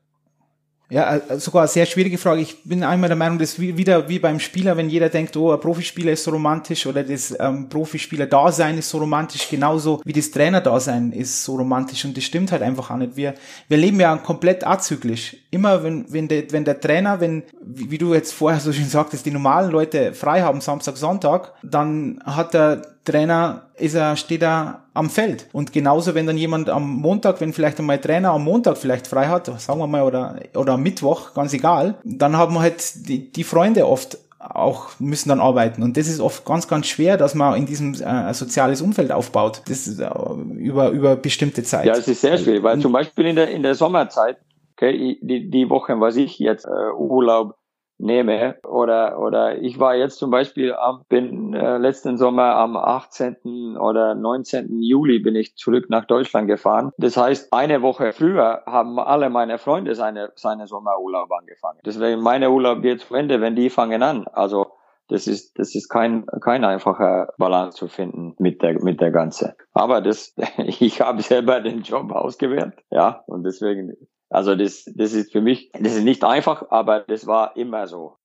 Ja, 0.90 1.16
äh, 1.16 1.38
sogar 1.38 1.62
eine 1.62 1.68
sehr 1.68 1.86
schwierige 1.86 2.18
Frage. 2.18 2.40
Ich 2.40 2.64
bin 2.64 2.82
einmal 2.82 3.08
der 3.08 3.16
Meinung, 3.16 3.38
dass 3.38 3.60
wieder 3.60 4.08
wie 4.08 4.18
beim 4.18 4.40
Spieler, 4.40 4.76
wenn 4.76 4.90
jeder 4.90 5.08
denkt, 5.08 5.36
oh, 5.36 5.52
ein 5.52 5.60
Profispieler 5.60 6.12
ist 6.12 6.24
so 6.24 6.32
romantisch 6.32 6.84
oder 6.86 7.04
das 7.04 7.34
ähm, 7.38 7.68
Profispieler-Dasein 7.68 8.76
ist 8.76 8.90
so 8.90 8.98
romantisch, 8.98 9.48
genauso 9.48 10.02
wie 10.04 10.12
das 10.12 10.32
Trainer-Dasein 10.32 11.12
ist 11.12 11.44
so 11.44 11.54
romantisch 11.54 12.04
und 12.04 12.16
das 12.16 12.24
stimmt 12.24 12.50
halt 12.50 12.62
einfach 12.62 12.90
auch 12.90 12.96
nicht. 12.96 13.16
Wir, 13.16 13.34
wir 13.68 13.76
leben 13.76 14.00
ja 14.00 14.16
komplett 14.16 14.66
azyklisch. 14.66 15.36
Immer 15.52 15.84
wenn, 15.84 16.12
wenn, 16.12 16.26
der, 16.26 16.50
wenn 16.50 16.64
der 16.64 16.80
Trainer, 16.80 17.20
wenn, 17.20 17.44
wie, 17.62 17.92
wie 17.92 17.98
du 17.98 18.12
jetzt 18.12 18.32
vorher 18.32 18.60
so 18.60 18.72
schön 18.72 18.88
sagtest, 18.88 19.24
die 19.24 19.30
normalen 19.30 19.70
Leute 19.70 20.12
frei 20.12 20.42
haben, 20.42 20.60
Samstag, 20.60 20.96
Sonntag, 20.96 21.52
dann 21.62 22.20
hat 22.24 22.52
der 22.52 22.82
Trainer 23.04 23.70
ist 23.76 23.94
er, 23.94 24.16
steht 24.16 24.42
er 24.42 24.84
am 24.94 25.08
Feld. 25.08 25.46
Und 25.52 25.72
genauso, 25.72 26.14
wenn 26.14 26.26
dann 26.26 26.36
jemand 26.36 26.68
am 26.68 26.96
Montag, 26.96 27.40
wenn 27.40 27.52
vielleicht 27.52 27.78
einmal 27.78 27.98
Trainer 27.98 28.30
am 28.32 28.44
Montag 28.44 28.76
vielleicht 28.76 29.06
frei 29.06 29.26
hat, 29.26 29.46
sagen 29.60 29.78
wir 29.78 29.86
mal, 29.86 30.02
oder, 30.02 30.40
oder 30.54 30.74
am 30.74 30.82
Mittwoch, 30.82 31.34
ganz 31.34 31.52
egal, 31.52 31.94
dann 32.04 32.36
haben 32.36 32.54
wir 32.54 32.60
halt 32.60 33.08
die, 33.08 33.32
die 33.32 33.44
Freunde 33.44 33.88
oft 33.88 34.18
auch 34.40 34.88
müssen 34.98 35.28
dann 35.28 35.38
arbeiten 35.38 35.82
und 35.82 35.98
das 35.98 36.08
ist 36.08 36.18
oft 36.18 36.46
ganz 36.46 36.66
ganz 36.66 36.86
schwer, 36.86 37.18
dass 37.18 37.34
man 37.34 37.56
in 37.56 37.66
diesem 37.66 37.92
äh, 37.92 38.32
soziales 38.32 38.80
Umfeld 38.80 39.12
aufbaut, 39.12 39.60
das 39.68 39.86
ist, 39.86 40.00
äh, 40.00 40.08
über 40.56 40.88
über 40.90 41.14
bestimmte 41.16 41.62
Zeit. 41.62 41.84
Ja, 41.84 41.92
es 41.92 42.08
ist 42.08 42.22
sehr 42.22 42.38
schwierig, 42.38 42.62
weil 42.62 42.78
zum 42.80 42.92
Beispiel 42.92 43.26
in 43.26 43.36
der 43.36 43.50
in 43.50 43.62
der 43.62 43.74
Sommerzeit, 43.74 44.38
okay, 44.72 45.18
die 45.20 45.50
die 45.50 45.68
Wochen, 45.68 46.00
was 46.00 46.16
ich 46.16 46.38
jetzt 46.38 46.64
äh, 46.64 46.92
Urlaub 46.96 47.59
nehme. 48.00 48.56
Oder, 48.66 49.18
oder 49.18 49.58
ich 49.58 49.78
war 49.78 49.94
jetzt 49.94 50.18
zum 50.18 50.30
Beispiel 50.30 50.74
am, 50.74 51.02
bin 51.08 51.54
äh, 51.54 51.78
letzten 51.78 52.16
Sommer 52.16 52.56
am 52.56 52.76
18. 52.76 53.76
oder 53.78 54.14
19. 54.14 54.82
Juli 54.82 55.18
bin 55.18 55.36
ich 55.36 55.56
zurück 55.56 55.90
nach 55.90 56.04
Deutschland 56.06 56.48
gefahren. 56.48 56.92
Das 56.96 57.16
heißt, 57.16 57.52
eine 57.52 57.82
Woche 57.82 58.12
früher 58.12 58.62
haben 58.66 58.98
alle 58.98 59.30
meine 59.30 59.58
Freunde 59.58 59.94
seine, 59.94 60.32
seine 60.34 60.66
Sommerurlaub 60.66 61.30
angefangen. 61.32 61.80
Deswegen 61.84 62.22
meine 62.22 62.50
Urlaub 62.50 62.82
geht 62.82 63.00
zu 63.00 63.14
Ende, 63.14 63.40
wenn 63.40 63.56
die 63.56 63.70
fangen 63.70 64.02
an. 64.02 64.26
Also, 64.32 64.66
das 65.08 65.26
ist, 65.26 65.58
das 65.58 65.74
ist 65.74 65.88
kein, 65.88 66.24
kein 66.40 66.64
einfacher 66.64 67.32
Balance 67.36 67.76
zu 67.76 67.88
finden 67.88 68.36
mit 68.38 68.62
der, 68.62 68.80
mit 68.82 69.00
der 69.00 69.10
Ganze. 69.10 69.56
Aber 69.72 70.00
das, 70.00 70.34
ich 70.58 71.00
habe 71.00 71.22
selber 71.22 71.60
den 71.60 71.82
Job 71.82 72.12
ausgewählt, 72.12 72.74
ja, 72.90 73.24
und 73.26 73.42
deswegen 73.42 73.96
also 74.30 74.54
das, 74.54 74.84
das 74.94 75.12
ist 75.12 75.32
für 75.32 75.40
mich, 75.40 75.70
das 75.72 75.96
ist 75.96 76.04
nicht 76.04 76.24
einfach, 76.24 76.70
aber 76.70 77.00
das 77.00 77.26
war 77.26 77.56
immer 77.56 77.86
so. 77.88 78.19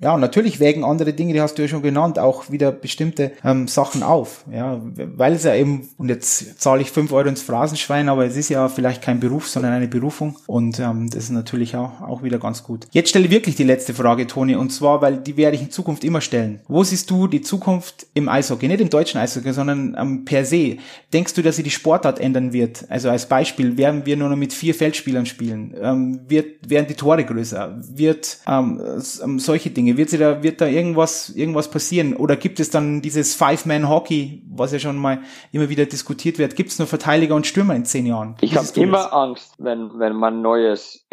Ja, 0.00 0.16
natürlich 0.16 0.60
wägen 0.60 0.84
andere 0.84 1.12
Dinge, 1.12 1.32
die 1.32 1.40
hast 1.40 1.58
du 1.58 1.62
ja 1.62 1.68
schon 1.68 1.82
genannt, 1.82 2.20
auch 2.20 2.50
wieder 2.52 2.70
bestimmte 2.70 3.32
ähm, 3.44 3.66
Sachen 3.66 4.04
auf. 4.04 4.44
Ja, 4.52 4.80
weil 4.94 5.32
es 5.32 5.42
ja 5.42 5.54
eben, 5.56 5.88
und 5.98 6.08
jetzt 6.08 6.60
zahle 6.60 6.82
ich 6.82 6.92
fünf 6.92 7.12
Euro 7.12 7.28
ins 7.28 7.42
Phrasenschwein, 7.42 8.08
aber 8.08 8.24
es 8.24 8.36
ist 8.36 8.48
ja 8.48 8.68
vielleicht 8.68 9.02
kein 9.02 9.18
Beruf, 9.18 9.48
sondern 9.48 9.72
eine 9.72 9.88
Berufung. 9.88 10.36
Und 10.46 10.78
ähm, 10.78 11.10
das 11.10 11.24
ist 11.24 11.30
natürlich 11.30 11.74
auch, 11.74 12.00
auch 12.00 12.22
wieder 12.22 12.38
ganz 12.38 12.62
gut. 12.62 12.86
Jetzt 12.92 13.08
stelle 13.10 13.24
ich 13.24 13.32
wirklich 13.32 13.56
die 13.56 13.64
letzte 13.64 13.92
Frage, 13.92 14.28
Toni, 14.28 14.54
und 14.54 14.70
zwar, 14.70 15.02
weil 15.02 15.16
die 15.16 15.36
werde 15.36 15.56
ich 15.56 15.62
in 15.62 15.70
Zukunft 15.72 16.04
immer 16.04 16.20
stellen. 16.20 16.60
Wo 16.68 16.84
siehst 16.84 17.10
du 17.10 17.26
die 17.26 17.40
Zukunft 17.40 18.06
im 18.14 18.28
Eishockey? 18.28 18.68
Nicht 18.68 18.80
im 18.80 18.90
deutschen 18.90 19.18
Eishockey, 19.20 19.52
sondern 19.52 19.96
ähm, 19.98 20.24
per 20.24 20.44
se. 20.44 20.76
Denkst 21.12 21.34
du, 21.34 21.42
dass 21.42 21.56
sich 21.56 21.64
die 21.64 21.70
Sportart 21.70 22.20
ändern 22.20 22.52
wird? 22.52 22.84
Also 22.88 23.10
als 23.10 23.26
Beispiel, 23.26 23.76
werden 23.76 24.06
wir 24.06 24.16
nur 24.16 24.28
noch 24.28 24.36
mit 24.36 24.52
vier 24.52 24.76
Feldspielern 24.76 25.26
spielen? 25.26 25.74
Ähm, 25.80 26.20
wird, 26.28 26.70
werden 26.70 26.86
die 26.86 26.94
Tore 26.94 27.24
größer? 27.24 27.76
Wird 27.80 28.38
ähm, 28.46 28.80
ähm 29.24 29.40
solche 29.40 29.70
Dinge? 29.70 29.87
Dinge? 29.88 29.98
Wird, 29.98 30.10
sie 30.10 30.18
da, 30.18 30.42
wird 30.42 30.60
da 30.60 30.66
irgendwas, 30.66 31.30
irgendwas 31.30 31.70
passieren? 31.70 32.14
Oder 32.14 32.36
gibt 32.36 32.60
es 32.60 32.70
dann 32.70 33.02
dieses 33.02 33.34
Five-Man-Hockey, 33.34 34.42
was 34.50 34.72
ja 34.72 34.78
schon 34.78 34.96
mal 34.96 35.20
immer 35.52 35.68
wieder 35.68 35.86
diskutiert 35.86 36.38
wird? 36.38 36.56
Gibt 36.56 36.70
es 36.70 36.78
nur 36.78 36.88
Verteidiger 36.88 37.34
und 37.34 37.46
Stürmer 37.46 37.74
in 37.74 37.84
zehn 37.84 38.06
Jahren? 38.06 38.36
Ich 38.40 38.56
habe 38.56 38.66
immer 38.76 38.98
das? 38.98 39.12
Angst, 39.12 39.54
wenn, 39.58 39.98
wenn 39.98 40.14
man 40.14 40.42
Neues 40.42 41.06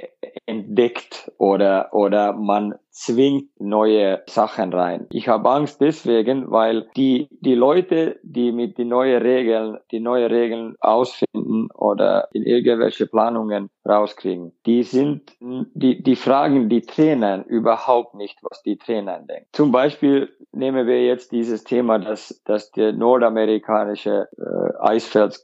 entdeckt 0.46 1.32
oder, 1.38 1.90
oder 1.94 2.34
man 2.34 2.76
zwingt 2.92 3.50
neue 3.60 4.22
Sachen 4.28 4.72
rein. 4.74 5.08
Ich 5.12 5.28
habe 5.28 5.50
Angst 5.50 5.82
deswegen, 5.82 6.50
weil 6.50 6.88
die, 6.96 7.28
die 7.42 7.56
Leute, 7.56 8.20
die 8.24 8.52
mit 8.54 8.78
die 8.78 8.86
neue 8.86 9.22
Regeln, 9.22 9.78
die 9.92 10.00
neue 10.00 10.30
Regeln 10.30 10.76
ausfinden 10.80 11.45
oder 11.74 12.30
in 12.34 12.44
irgendwelche 12.44 13.08
Planungen 13.08 13.70
rauskriegen, 13.88 14.54
die 14.66 14.84
sind, 14.84 15.36
die, 15.40 16.02
die 16.02 16.16
fragen 16.16 16.70
die 16.70 16.82
Trainer 16.82 17.46
überhaupt 17.48 18.16
nicht, 18.16 18.38
was 18.42 18.62
die 18.64 18.78
Trainer 18.78 19.20
denken. 19.20 19.48
Zum 19.52 19.72
Beispiel 19.72 20.30
nehmen 20.52 20.88
wir 20.88 21.04
jetzt 21.06 21.32
dieses 21.32 21.64
Thema, 21.64 22.00
dass, 22.00 22.42
dass 22.46 22.72
die 22.72 22.92
nordamerikanische 22.92 24.28
äh, 24.38 24.80
Eisfeld, 24.80 25.40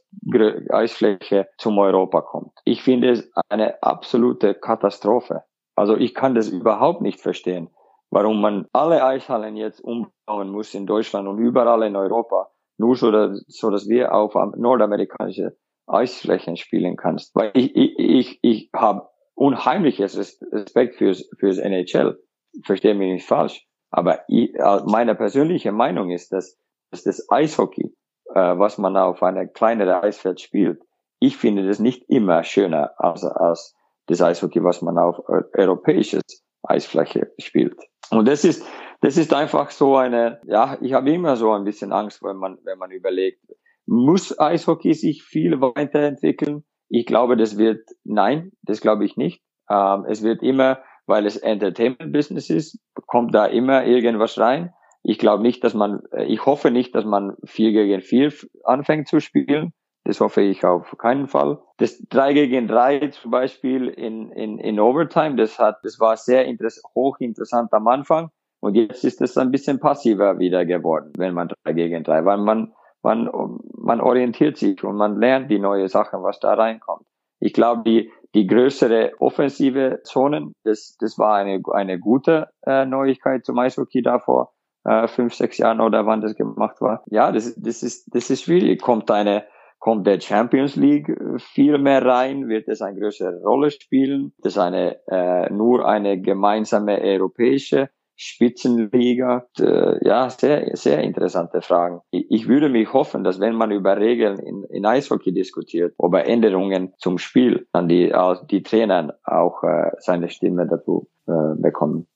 Eisfläche 0.70 1.48
zum 1.58 1.78
Europa 1.78 2.22
kommt. 2.22 2.52
Ich 2.64 2.82
finde 2.82 3.10
es 3.10 3.30
eine 3.48 3.82
absolute 3.82 4.54
Katastrophe. 4.54 5.42
Also 5.74 5.96
ich 5.96 6.14
kann 6.14 6.34
das 6.34 6.48
überhaupt 6.48 7.00
nicht 7.00 7.20
verstehen, 7.20 7.70
warum 8.10 8.40
man 8.40 8.66
alle 8.72 9.04
Eishallen 9.04 9.56
jetzt 9.56 9.80
umbauen 9.80 10.50
muss 10.50 10.74
in 10.74 10.86
Deutschland 10.86 11.26
und 11.28 11.38
überall 11.38 11.82
in 11.82 11.96
Europa, 11.96 12.50
nur 12.78 12.96
so, 12.96 13.10
dass, 13.10 13.44
so 13.48 13.70
dass 13.70 13.88
wir 13.88 14.14
auf 14.14 14.34
nordamerikanische 14.34 15.56
Eisflächen 15.86 16.56
spielen 16.56 16.96
kannst. 16.96 17.34
Weil 17.34 17.50
ich, 17.54 17.74
ich, 17.74 17.98
ich, 17.98 18.38
ich 18.42 18.70
habe 18.74 19.08
unheimliches 19.34 20.16
Respekt 20.52 20.96
fürs, 20.96 21.28
fürs 21.38 21.58
NHL. 21.58 22.18
Verstehe 22.64 22.94
mich 22.94 23.12
nicht 23.12 23.26
falsch. 23.26 23.66
Aber 23.90 24.20
ich, 24.28 24.54
äh, 24.54 24.80
meine 24.86 25.14
persönliche 25.14 25.72
Meinung 25.72 26.10
ist, 26.10 26.32
dass, 26.32 26.58
dass 26.90 27.02
das 27.02 27.30
Eishockey, 27.30 27.94
äh, 28.34 28.58
was 28.58 28.78
man 28.78 28.96
auf 28.96 29.22
einer 29.22 29.46
kleineren 29.46 30.02
Eisfeld 30.02 30.40
spielt, 30.40 30.82
ich 31.18 31.36
finde 31.36 31.66
das 31.66 31.78
nicht 31.78 32.08
immer 32.08 32.42
schöner 32.42 32.92
als, 32.96 33.24
als 33.24 33.74
das 34.06 34.20
Eishockey, 34.22 34.64
was 34.64 34.82
man 34.82 34.98
auf 34.98 35.20
europäisches 35.28 36.22
Eisfläche 36.62 37.32
spielt. 37.38 37.76
Und 38.10 38.26
das 38.26 38.44
ist, 38.44 38.66
das 39.00 39.16
ist 39.16 39.32
einfach 39.32 39.70
so 39.70 39.96
eine, 39.96 40.40
ja, 40.44 40.78
ich 40.80 40.92
habe 40.92 41.10
immer 41.10 41.36
so 41.36 41.52
ein 41.52 41.64
bisschen 41.64 41.92
Angst, 41.92 42.22
wenn 42.22 42.36
man, 42.36 42.58
wenn 42.64 42.78
man 42.78 42.90
überlegt, 42.90 43.40
muss 43.86 44.38
Eishockey 44.38 44.94
sich 44.94 45.22
viel 45.22 45.60
weiterentwickeln? 45.60 46.64
Ich 46.88 47.06
glaube, 47.06 47.36
das 47.36 47.56
wird, 47.56 47.80
nein, 48.04 48.52
das 48.62 48.80
glaube 48.80 49.04
ich 49.04 49.16
nicht. 49.16 49.42
Ähm, 49.70 50.04
es 50.08 50.22
wird 50.22 50.42
immer, 50.42 50.80
weil 51.06 51.26
es 51.26 51.36
Entertainment-Business 51.36 52.50
ist, 52.50 52.78
kommt 53.06 53.34
da 53.34 53.46
immer 53.46 53.84
irgendwas 53.84 54.38
rein. 54.38 54.72
Ich 55.02 55.18
glaube 55.18 55.42
nicht, 55.42 55.64
dass 55.64 55.74
man, 55.74 56.02
ich 56.26 56.46
hoffe 56.46 56.70
nicht, 56.70 56.94
dass 56.94 57.04
man 57.04 57.34
viel 57.44 57.72
gegen 57.72 58.02
viel 58.02 58.32
anfängt 58.64 59.08
zu 59.08 59.20
spielen. 59.20 59.72
Das 60.04 60.20
hoffe 60.20 60.42
ich 60.42 60.64
auf 60.64 60.96
keinen 60.98 61.28
Fall. 61.28 61.60
Das 61.78 61.98
3 62.08 62.34
gegen 62.34 62.66
3 62.66 63.08
zum 63.08 63.30
Beispiel 63.30 63.88
in, 63.88 64.30
in, 64.32 64.58
in 64.58 64.80
Overtime, 64.80 65.36
das 65.36 65.58
hat, 65.58 65.78
das 65.84 66.00
war 66.00 66.16
sehr 66.16 66.44
interess 66.44 66.82
hochinteressant 66.94 67.72
am 67.72 67.86
Anfang. 67.86 68.30
Und 68.60 68.74
jetzt 68.74 69.04
ist 69.04 69.20
es 69.20 69.36
ein 69.36 69.50
bisschen 69.50 69.80
passiver 69.80 70.38
wieder 70.38 70.64
geworden, 70.64 71.12
wenn 71.16 71.34
man 71.34 71.48
3 71.64 71.72
gegen 71.72 72.04
3, 72.04 72.24
weil 72.24 72.38
man, 72.38 72.72
man, 73.02 73.28
man 73.74 74.00
orientiert 74.00 74.56
sich 74.56 74.82
und 74.84 74.96
man 74.96 75.18
lernt 75.18 75.50
die 75.50 75.58
neue 75.58 75.88
Sachen, 75.88 76.22
was 76.22 76.40
da 76.40 76.54
reinkommt. 76.54 77.04
Ich 77.40 77.52
glaube, 77.52 77.82
die, 77.84 78.12
die 78.34 78.46
größere 78.46 79.14
offensive 79.18 80.00
Zonen, 80.04 80.54
das, 80.64 80.96
das 81.00 81.18
war 81.18 81.34
eine, 81.34 81.60
eine 81.72 81.98
gute 81.98 82.48
äh, 82.64 82.86
Neuigkeit 82.86 83.44
zum 83.44 83.58
Eishockey 83.58 84.02
davor, 84.02 84.52
äh, 84.84 85.08
fünf, 85.08 85.34
sechs 85.34 85.58
Jahren 85.58 85.80
oder 85.80 86.06
wann 86.06 86.20
das 86.20 86.36
gemacht 86.36 86.80
war. 86.80 87.02
Ja, 87.06 87.32
das, 87.32 87.54
das 87.56 87.82
ist, 87.82 88.14
das 88.14 88.30
ist 88.30 88.42
schwierig. 88.42 88.80
Kommt 88.80 89.10
eine, 89.10 89.44
kommt 89.80 90.06
der 90.06 90.20
Champions 90.20 90.76
League 90.76 91.12
viel 91.38 91.78
mehr 91.78 92.04
rein? 92.04 92.48
Wird 92.48 92.68
es 92.68 92.80
eine 92.80 92.98
größere 92.98 93.42
Rolle 93.42 93.72
spielen? 93.72 94.32
Das 94.38 94.52
ist 94.52 94.58
eine, 94.58 95.00
äh, 95.08 95.52
nur 95.52 95.86
eine 95.86 96.20
gemeinsame 96.20 97.00
europäische 97.00 97.90
Spitzenliga? 98.22 99.46
Äh, 99.58 100.06
ja, 100.06 100.30
sehr, 100.30 100.76
sehr 100.76 101.02
interessante 101.02 101.62
Fragen. 101.62 102.00
Ich 102.10 102.48
würde 102.48 102.68
mich 102.68 102.92
hoffen, 102.92 103.24
dass 103.24 103.40
wenn 103.40 103.54
man 103.54 103.70
über 103.70 103.96
Regeln 103.96 104.38
in, 104.38 104.64
in 104.64 104.86
Eishockey 104.86 105.32
diskutiert, 105.32 105.94
über 105.98 106.26
Änderungen 106.26 106.92
zum 106.98 107.18
Spiel, 107.18 107.66
dann 107.72 107.88
die, 107.88 108.12
die 108.50 108.62
Trainer 108.62 109.18
auch 109.24 109.62
äh, 109.64 109.90
seine 109.98 110.30
Stimme 110.30 110.66
dazu 110.66 111.08
äh, 111.26 111.32
bekommen. 111.56 112.06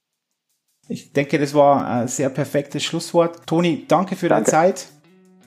Ich 0.88 1.12
denke, 1.12 1.38
das 1.38 1.54
war 1.54 1.84
ein 1.86 2.09
sehr 2.09 2.28
perfektes 2.30 2.84
Schlusswort. 2.84 3.46
Toni, 3.46 3.84
danke 3.88 4.14
für 4.14 4.28
danke. 4.28 4.50
deine 4.50 4.74
Zeit. 4.74 4.88